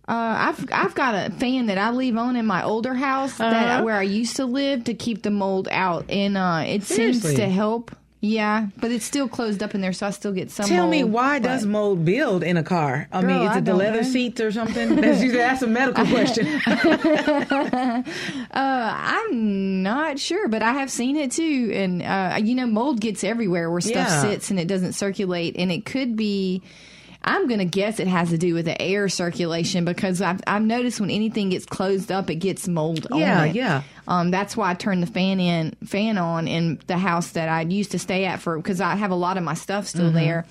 Uh, 0.08 0.14
I've 0.40 0.66
I've 0.72 0.96
got 0.96 1.16
a 1.16 1.32
fan 1.32 1.66
that 1.66 1.78
I 1.78 1.92
leave 1.92 2.16
on 2.16 2.38
in 2.38 2.46
my 2.46 2.64
older 2.64 2.94
house 2.94 3.38
Uh-huh. 3.42 3.52
that 3.52 3.84
where 3.84 3.96
I 3.98 4.04
used 4.04 4.38
to 4.38 4.46
live 4.46 4.86
to 4.86 4.94
keep 4.94 5.24
the 5.24 5.32
mold 5.32 5.68
out, 5.70 6.06
and 6.10 6.38
uh, 6.38 6.64
it 6.66 6.84
Seriously? 6.84 7.20
seems 7.32 7.40
to 7.40 7.50
help. 7.50 7.92
Yeah, 8.20 8.68
but 8.78 8.92
it's 8.92 9.06
still 9.06 9.28
closed 9.28 9.62
up 9.62 9.76
in 9.76 9.82
there, 9.82 9.94
so 9.94 10.08
I 10.08 10.10
still 10.10 10.32
get 10.32 10.50
some. 10.50 10.66
Tell 10.68 10.88
me 10.88 11.04
why 11.04 11.40
but- 11.40 11.50
does 11.50 11.66
mold 11.68 12.04
build 12.04 12.42
in 12.44 12.58
a 12.58 12.64
car? 12.64 13.08
I 13.12 13.22
mean, 13.22 13.38
Girl, 13.38 13.44
is 13.44 13.50
I 13.52 13.58
it 13.60 13.66
the 13.66 13.76
leather 13.76 14.02
know. 14.02 14.10
seats 14.10 14.42
or 14.42 14.52
something? 14.52 14.96
That's, 15.02 15.32
that's 15.32 15.62
a 15.62 15.68
medical 15.68 16.06
question. 16.06 16.48
Uh, 18.50 18.94
I'm 18.96 19.84
not 19.84 20.18
sure, 20.20 20.48
but 20.48 20.64
I 20.64 20.74
have 20.74 20.90
seen 20.90 21.16
it 21.16 21.32
too, 21.32 21.72
and 21.74 22.02
uh, 22.02 22.38
you 22.42 22.56
know, 22.56 22.66
mold 22.66 23.00
gets 23.02 23.24
everywhere 23.24 23.70
where 23.70 23.82
stuff 23.82 24.08
Yeah. 24.08 24.22
sits 24.22 24.50
and 24.50 24.60
it 24.60 24.68
doesn't 24.68 24.94
circulate, 24.94 25.56
and 25.58 25.72
it 25.72 25.86
could 25.86 26.16
be. 26.16 26.64
I'm 27.28 27.48
gonna 27.48 27.66
guess 27.66 28.00
it 28.00 28.08
has 28.08 28.30
to 28.30 28.38
do 28.38 28.54
with 28.54 28.66
the 28.66 28.82
air 28.82 29.10
circulation 29.10 29.86
because 29.86 30.22
I've 30.22 30.40
I've 30.48 30.62
noticed 30.64 31.00
when 31.00 31.12
anything 31.12 31.50
gets 31.50 31.66
closed 31.66 32.12
up, 32.12 32.30
it 32.30 32.36
gets 32.36 32.68
mold 32.68 33.06
Yeah, 33.14 33.42
on 33.42 33.48
it. 33.50 33.56
yeah. 33.56 33.84
Um, 34.08 34.32
that's 34.32 34.56
why 34.56 34.72
I 34.72 34.74
turned 34.74 35.04
the 35.04 35.08
fan 35.08 35.40
in 35.42 35.76
fan 35.86 36.18
on 36.18 36.48
in 36.48 36.80
the 36.88 36.98
house 36.98 37.32
that 37.32 37.50
I 37.50 37.62
used 37.62 37.92
to 37.92 38.00
stay 38.00 38.24
at 38.24 38.40
for 38.40 38.56
because 38.56 38.80
I 38.80 38.96
have 38.96 39.12
a 39.12 39.16
lot 39.16 39.36
of 39.38 39.44
my 39.44 39.54
stuff 39.54 39.86
still 39.86 40.06
Mm-hmm. 40.08 40.16
there, 40.16 40.46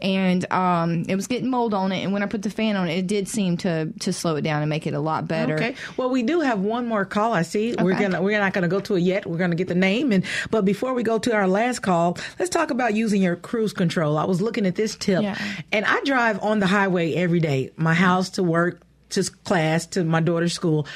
and 0.00 0.50
um, 0.50 1.04
it 1.08 1.14
was 1.16 1.26
getting 1.26 1.50
mold 1.50 1.74
on 1.74 1.92
it. 1.92 2.02
And 2.02 2.14
when 2.14 2.22
I 2.22 2.26
put 2.26 2.40
the 2.42 2.48
fan 2.48 2.76
on 2.76 2.88
it, 2.88 2.96
it 2.98 3.06
did 3.06 3.28
seem 3.28 3.58
to 3.58 3.92
to 4.00 4.12
slow 4.14 4.36
it 4.36 4.42
down 4.42 4.62
and 4.62 4.70
make 4.70 4.86
it 4.86 4.94
a 4.94 5.00
lot 5.00 5.28
better. 5.28 5.56
Okay. 5.56 5.74
Well, 5.98 6.08
we 6.08 6.22
do 6.22 6.40
have 6.40 6.60
one 6.60 6.86
more 6.86 7.04
call. 7.04 7.34
I 7.34 7.42
see. 7.42 7.74
We're 7.78 7.98
gonna 7.98 8.22
we're 8.22 8.38
not 8.40 8.54
gonna 8.54 8.68
go 8.68 8.80
to 8.80 8.94
it 8.96 9.00
yet. 9.00 9.26
We're 9.26 9.36
gonna 9.36 9.54
get 9.56 9.68
the 9.68 9.74
name 9.74 10.12
and 10.12 10.24
but 10.50 10.64
before 10.64 10.94
we 10.94 11.02
go 11.02 11.18
to 11.18 11.34
our 11.34 11.46
last 11.46 11.80
call, 11.80 12.16
let's 12.38 12.48
talk 12.48 12.70
about 12.70 12.94
using 12.94 13.20
your 13.20 13.36
cruise 13.36 13.74
control. 13.74 14.16
I 14.16 14.24
was 14.24 14.40
looking 14.40 14.64
at 14.64 14.74
this 14.76 14.96
tip, 14.96 15.22
Yeah. 15.22 15.36
and 15.70 15.84
I 15.84 16.00
drive 16.04 16.21
on 16.40 16.60
the 16.60 16.66
highway 16.66 17.14
every 17.14 17.40
day, 17.40 17.70
my 17.76 17.94
house 17.94 18.30
to 18.30 18.42
work, 18.42 18.82
to 19.10 19.22
class, 19.44 19.86
to 19.86 20.04
my 20.04 20.20
daughter's 20.20 20.52
school. 20.52 20.86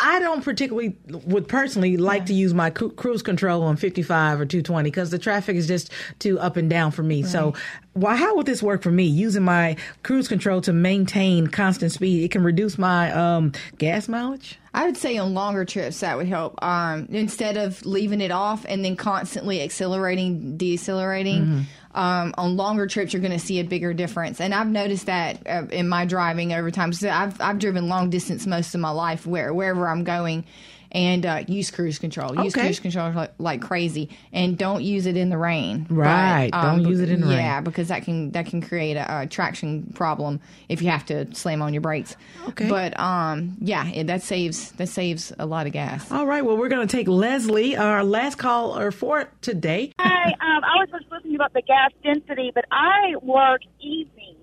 I 0.00 0.18
don't 0.20 0.42
particularly 0.42 0.96
would 1.06 1.46
personally 1.46 1.96
like 1.96 2.26
to 2.26 2.34
use 2.34 2.54
my 2.54 2.70
cru- 2.70 2.90
cruise 2.90 3.22
control 3.22 3.62
on 3.62 3.76
55 3.76 4.40
or 4.40 4.46
220 4.46 4.90
because 4.90 5.10
the 5.10 5.18
traffic 5.18 5.54
is 5.54 5.66
just 5.66 5.92
too 6.18 6.40
up 6.40 6.56
and 6.56 6.68
down 6.68 6.90
for 6.90 7.02
me. 7.02 7.22
So, 7.22 7.54
why 7.92 8.16
how 8.16 8.34
would 8.36 8.46
this 8.46 8.62
work 8.62 8.82
for 8.82 8.90
me? 8.90 9.04
Using 9.04 9.42
my 9.44 9.76
cruise 10.02 10.28
control 10.28 10.60
to 10.62 10.72
maintain 10.72 11.46
constant 11.46 11.92
speed, 11.92 12.24
it 12.24 12.30
can 12.30 12.42
reduce 12.42 12.78
my 12.78 13.12
um, 13.12 13.52
gas 13.78 14.08
mileage. 14.08 14.58
I 14.74 14.86
would 14.86 14.96
say 14.96 15.18
on 15.18 15.34
longer 15.34 15.66
trips 15.66 16.00
that 16.00 16.16
would 16.16 16.26
help. 16.26 16.62
Um, 16.64 17.06
instead 17.10 17.58
of 17.58 17.84
leaving 17.84 18.22
it 18.22 18.30
off 18.30 18.64
and 18.66 18.84
then 18.84 18.96
constantly 18.96 19.60
accelerating, 19.62 20.56
decelerating. 20.56 21.42
Mm-hmm. 21.42 21.60
Um, 21.94 22.34
on 22.38 22.56
longer 22.56 22.86
trips, 22.86 23.12
you're 23.12 23.20
going 23.20 23.32
to 23.32 23.38
see 23.38 23.60
a 23.60 23.64
bigger 23.64 23.92
difference, 23.92 24.40
and 24.40 24.54
I've 24.54 24.68
noticed 24.68 25.06
that 25.06 25.46
uh, 25.46 25.66
in 25.70 25.88
my 25.88 26.06
driving 26.06 26.54
over 26.54 26.70
time. 26.70 26.92
So 26.94 27.10
I've 27.10 27.38
I've 27.40 27.58
driven 27.58 27.88
long 27.88 28.08
distance 28.08 28.46
most 28.46 28.74
of 28.74 28.80
my 28.80 28.90
life, 28.90 29.26
where 29.26 29.52
wherever 29.52 29.86
I'm 29.86 30.02
going, 30.02 30.44
and 30.92 31.26
uh, 31.26 31.42
use 31.48 31.70
cruise 31.70 31.98
control. 31.98 32.36
Use 32.36 32.54
Okay. 32.54 32.66
cruise 32.66 32.80
control 32.80 33.10
like, 33.12 33.32
like 33.38 33.62
crazy, 33.62 34.10
and 34.32 34.56
don't 34.56 34.82
use 34.82 35.06
it 35.06 35.16
in 35.16 35.30
the 35.30 35.38
rain. 35.38 35.86
Right. 35.90 36.50
Don't 36.52 36.84
use 36.84 37.00
it 37.00 37.10
in 37.10 37.20
the 37.22 37.26
rain. 37.26 37.38
Yeah, 37.38 37.60
because 37.60 37.88
that 37.88 38.04
can 38.04 38.30
that 38.32 38.46
can 38.46 38.60
create 38.60 38.96
a, 38.96 39.20
a 39.22 39.26
traction 39.26 39.92
problem 39.94 40.40
if 40.68 40.82
you 40.82 40.90
have 40.90 41.04
to 41.06 41.34
slam 41.34 41.62
on 41.62 41.72
your 41.74 41.80
brakes. 41.80 42.14
Okay. 42.48 42.68
But 42.68 42.98
um, 43.00 43.56
yeah, 43.60 43.88
it, 43.88 44.06
that 44.06 44.22
saves 44.22 44.70
that 44.72 44.88
saves 44.88 45.32
a 45.38 45.46
lot 45.46 45.66
of 45.66 45.72
gas. 45.72 46.10
All 46.12 46.26
right. 46.26 46.44
Well, 46.44 46.56
we're 46.56 46.68
going 46.68 46.86
to 46.86 46.96
take 46.96 47.08
Leslie, 47.08 47.76
our 47.76 48.04
last 48.04 48.36
caller 48.36 48.90
for 48.90 49.30
today. 49.40 49.92
Hi, 49.98 50.28
um, 50.32 50.64
I 50.64 50.76
was 50.78 50.88
just 50.90 51.10
listening 51.10 51.34
about 51.36 51.52
the 51.54 51.62
gas 51.62 51.90
density, 52.04 52.52
but 52.54 52.64
I 52.70 53.14
work 53.22 53.62
evenings. 53.80 54.38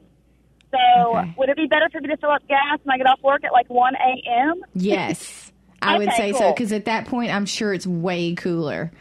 So 0.72 0.78
Okay. 1.18 1.34
would 1.38 1.50
it 1.50 1.58
be 1.58 1.66
better 1.68 1.90
for 1.92 2.00
me 2.02 2.10
to 2.10 2.18
fill 2.18 2.30
up 2.32 2.48
gas 2.48 2.80
when 2.84 2.94
I 2.94 2.98
get 2.98 3.08
off 3.08 3.20
work 3.24 3.44
at 3.44 3.52
like 3.52 3.68
1 3.70 3.94
a.m.? 3.96 4.62
Yes, 4.76 5.39
I 5.82 5.98
would 5.98 6.08
Okay, 6.10 6.18
say 6.18 6.34
so 6.34 6.52
because 6.52 6.72
at 6.72 6.86
that 6.86 7.06
point, 7.08 7.32
I'm 7.34 7.46
sure 7.46 7.74
it's 7.74 7.88
way 7.88 8.36
cooler. 8.36 8.92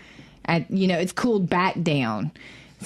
At 0.44 0.70
you 0.70 0.86
know, 0.86 0.98
it's 0.98 1.12
cooled 1.12 1.48
back 1.50 1.80
down. 1.82 2.30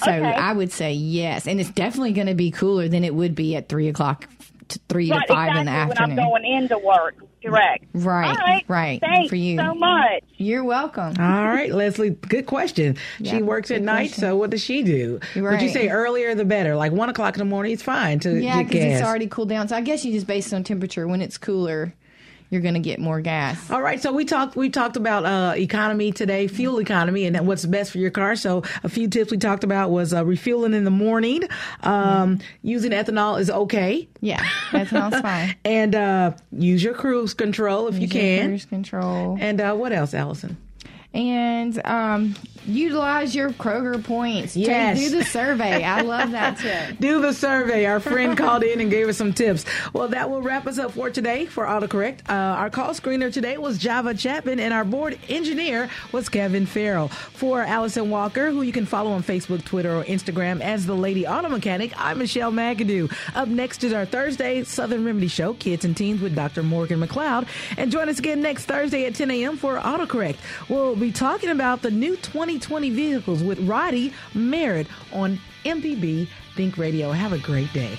So 0.03 0.11
Okay. 0.11 0.23
I 0.25 0.53
would 0.53 0.71
say 0.71 0.93
yes, 0.93 1.47
and 1.47 1.59
it's 1.59 1.69
definitely 1.69 2.13
going 2.13 2.27
to 2.27 2.33
be 2.33 2.49
cooler 2.51 2.87
than 2.87 3.03
it 3.03 3.13
would 3.13 3.35
be 3.35 3.55
at 3.55 3.69
three 3.69 3.87
o'clock, 3.89 4.27
to 4.69 4.79
three 4.89 5.11
right, 5.11 5.21
to 5.27 5.33
five 5.33 5.49
exactly 5.49 5.59
in 5.59 5.65
the 5.65 5.71
afternoon. 5.71 5.87
when 5.87 5.97
afternoon. 6.11 6.19
I'm 6.19 6.29
going 6.29 6.63
into 6.63 6.77
work. 6.79 7.15
Correct. 7.45 7.83
Right, 7.93 8.29
All 8.29 8.35
right. 8.35 8.63
right, 8.69 8.99
Thanks 9.01 9.29
for 9.29 9.35
you. 9.35 9.57
so 9.57 9.75
much. 9.75 10.23
You're 10.37 10.63
welcome. 10.63 11.13
All 11.19 11.45
right, 11.45 11.71
Leslie. 11.71 12.11
Good 12.11 12.45
question. 12.45 12.95
Yeah, 13.19 13.31
she 13.37 13.43
works 13.43 13.69
at 13.69 13.81
night, 13.81 14.11
question. 14.11 14.21
so 14.21 14.37
what 14.37 14.49
does 14.49 14.63
she 14.63 14.81
do? 14.81 15.19
Would 15.35 15.61
you 15.61 15.67
say 15.69 15.89
earlier 15.89 16.33
the 16.35 16.45
better? 16.45 16.75
Like 16.77 16.93
one 16.93 17.09
o'clock 17.09 17.35
in 17.35 17.39
the 17.39 17.45
morning, 17.45 17.73
it's 17.73 17.83
fine 17.83 18.19
to 18.21 18.41
Yeah, 18.41 18.63
because 18.63 18.81
it's 18.83 19.01
already 19.05 19.27
cooled 19.27 19.49
down. 19.49 19.67
So 19.67 19.75
I 19.75 19.81
guess 19.81 20.03
you 20.05 20.13
just 20.13 20.25
base 20.25 20.51
it 20.51 20.55
on 20.55 20.63
temperature. 20.63 21.05
When 21.05 21.21
it's 21.21 21.37
cooler, 21.37 21.93
you're 22.53 22.61
going 22.61 22.75
to 22.75 22.79
get 22.79 22.99
more 22.99 23.19
gas. 23.19 23.69
All 23.71 23.81
right, 23.81 23.99
so 24.01 24.13
we 24.13 24.23
talked 24.23 24.55
we 24.55 24.69
talked 24.69 24.95
about 24.95 25.25
uh, 25.25 25.55
economy 25.57 26.11
today, 26.11 26.47
fuel 26.47 26.79
economy, 26.79 27.25
and 27.25 27.45
what's 27.47 27.65
best 27.65 27.91
for 27.91 27.97
your 27.97 28.11
car. 28.11 28.35
So 28.35 28.63
a 28.83 28.89
few 28.89 29.07
tips 29.09 29.31
we 29.31 29.37
talked 29.37 29.63
about 29.63 29.89
was 29.91 30.13
uh, 30.13 30.23
refueling 30.23 30.73
in 30.73 30.83
the 30.85 30.91
morning. 30.91 31.43
Um, 31.81 32.39
Using 32.61 32.91
ethanol 32.91 33.39
is 33.39 33.49
okay, 33.49 34.07
Yeah, 34.21 34.45
sounds 34.85 35.19
fine. 35.21 35.55
and 35.65 35.95
uh, 35.95 36.31
use 36.51 36.83
your 36.83 36.93
cruise 36.93 37.33
control 37.33 37.87
if 37.87 37.95
you 37.95 38.01
Use 38.01 38.13
your 38.13 38.21
can. 38.21 38.47
Cruise 38.49 38.65
control. 38.65 39.37
And 39.41 39.59
uh, 39.59 39.73
what 39.73 39.91
else, 39.91 40.13
Allison? 40.13 40.57
and 41.13 41.79
um, 41.85 42.35
utilize 42.65 43.35
your 43.35 43.51
Kroger 43.51 44.03
points. 44.03 44.53
Take- 44.53 44.67
Yes. 44.67 44.99
do 44.99 45.09
the 45.17 45.23
survey. 45.25 45.83
I 45.83 46.01
love 46.01 46.31
that 46.31 46.57
tip. 46.59 46.99
Do 46.99 47.21
the 47.21 47.33
survey. 47.33 47.85
Our 47.85 47.99
friend 47.99 48.37
called 48.37 48.63
in 48.63 48.79
and 48.81 48.89
gave 48.89 49.07
us 49.07 49.17
some 49.17 49.33
tips. 49.33 49.65
Well, 49.93 50.07
that 50.09 50.29
will 50.29 50.41
wrap 50.41 50.65
us 50.67 50.77
up 50.79 50.91
for 50.91 51.09
today 51.09 51.45
for 51.45 51.65
AutoCorrect. 51.65 52.29
Uh, 52.29 52.33
our 52.33 52.69
call 52.69 52.89
screener 52.91 53.31
today 53.31 53.57
was 53.57 53.77
Java 53.77 54.13
Chapman, 54.13 54.59
and 54.59 54.73
our 54.73 54.83
board 54.85 55.19
engineer 55.29 55.89
was 56.11 56.29
Kevin 56.29 56.65
Farrell. 56.65 57.07
For 57.09 57.61
Allison 57.61 58.09
Walker, 58.09 58.51
who 58.51 58.61
you 58.61 58.71
can 58.71 58.85
follow 58.85 59.11
on 59.11 59.23
Facebook, 59.23 59.63
Twitter, 59.65 59.95
or 59.95 60.03
Instagram 60.05 60.61
as 60.61 60.85
the 60.85 60.95
Lady 60.95 61.27
Auto 61.27 61.49
Mechanic, 61.49 61.91
I'm 61.97 62.17
Michelle 62.19 62.51
McAdoo. 62.51 63.11
Up 63.35 63.47
next 63.47 63.83
is 63.83 63.93
our 63.93 64.05
Thursday 64.05 64.63
Southern 64.63 65.03
Remedy 65.05 65.27
Show, 65.27 65.53
Kids 65.53 65.85
and 65.85 65.95
Teens 65.95 66.21
with 66.21 66.35
Dr. 66.35 66.63
Morgan 66.63 66.99
McLeod. 67.01 67.47
And 67.77 67.91
join 67.91 68.09
us 68.09 68.19
again 68.19 68.41
next 68.41 68.65
Thursday 68.65 69.05
at 69.05 69.15
10 69.15 69.29
a.m. 69.31 69.57
for 69.57 69.77
AutoCorrect. 69.77 70.37
We'll 70.69 70.95
be 70.95 71.11
talking 71.11 71.49
about 71.49 71.81
the 71.81 71.91
new 71.91 72.15
2020 72.53 72.89
vehicles 72.91 73.43
with 73.43 73.59
Roddy 73.67 74.13
Merritt 74.33 74.87
on 75.11 75.39
MPB 75.65 76.27
Think 76.55 76.77
Radio. 76.77 77.11
Have 77.11 77.33
a 77.33 77.39
great 77.39 77.71
day. 77.73 77.97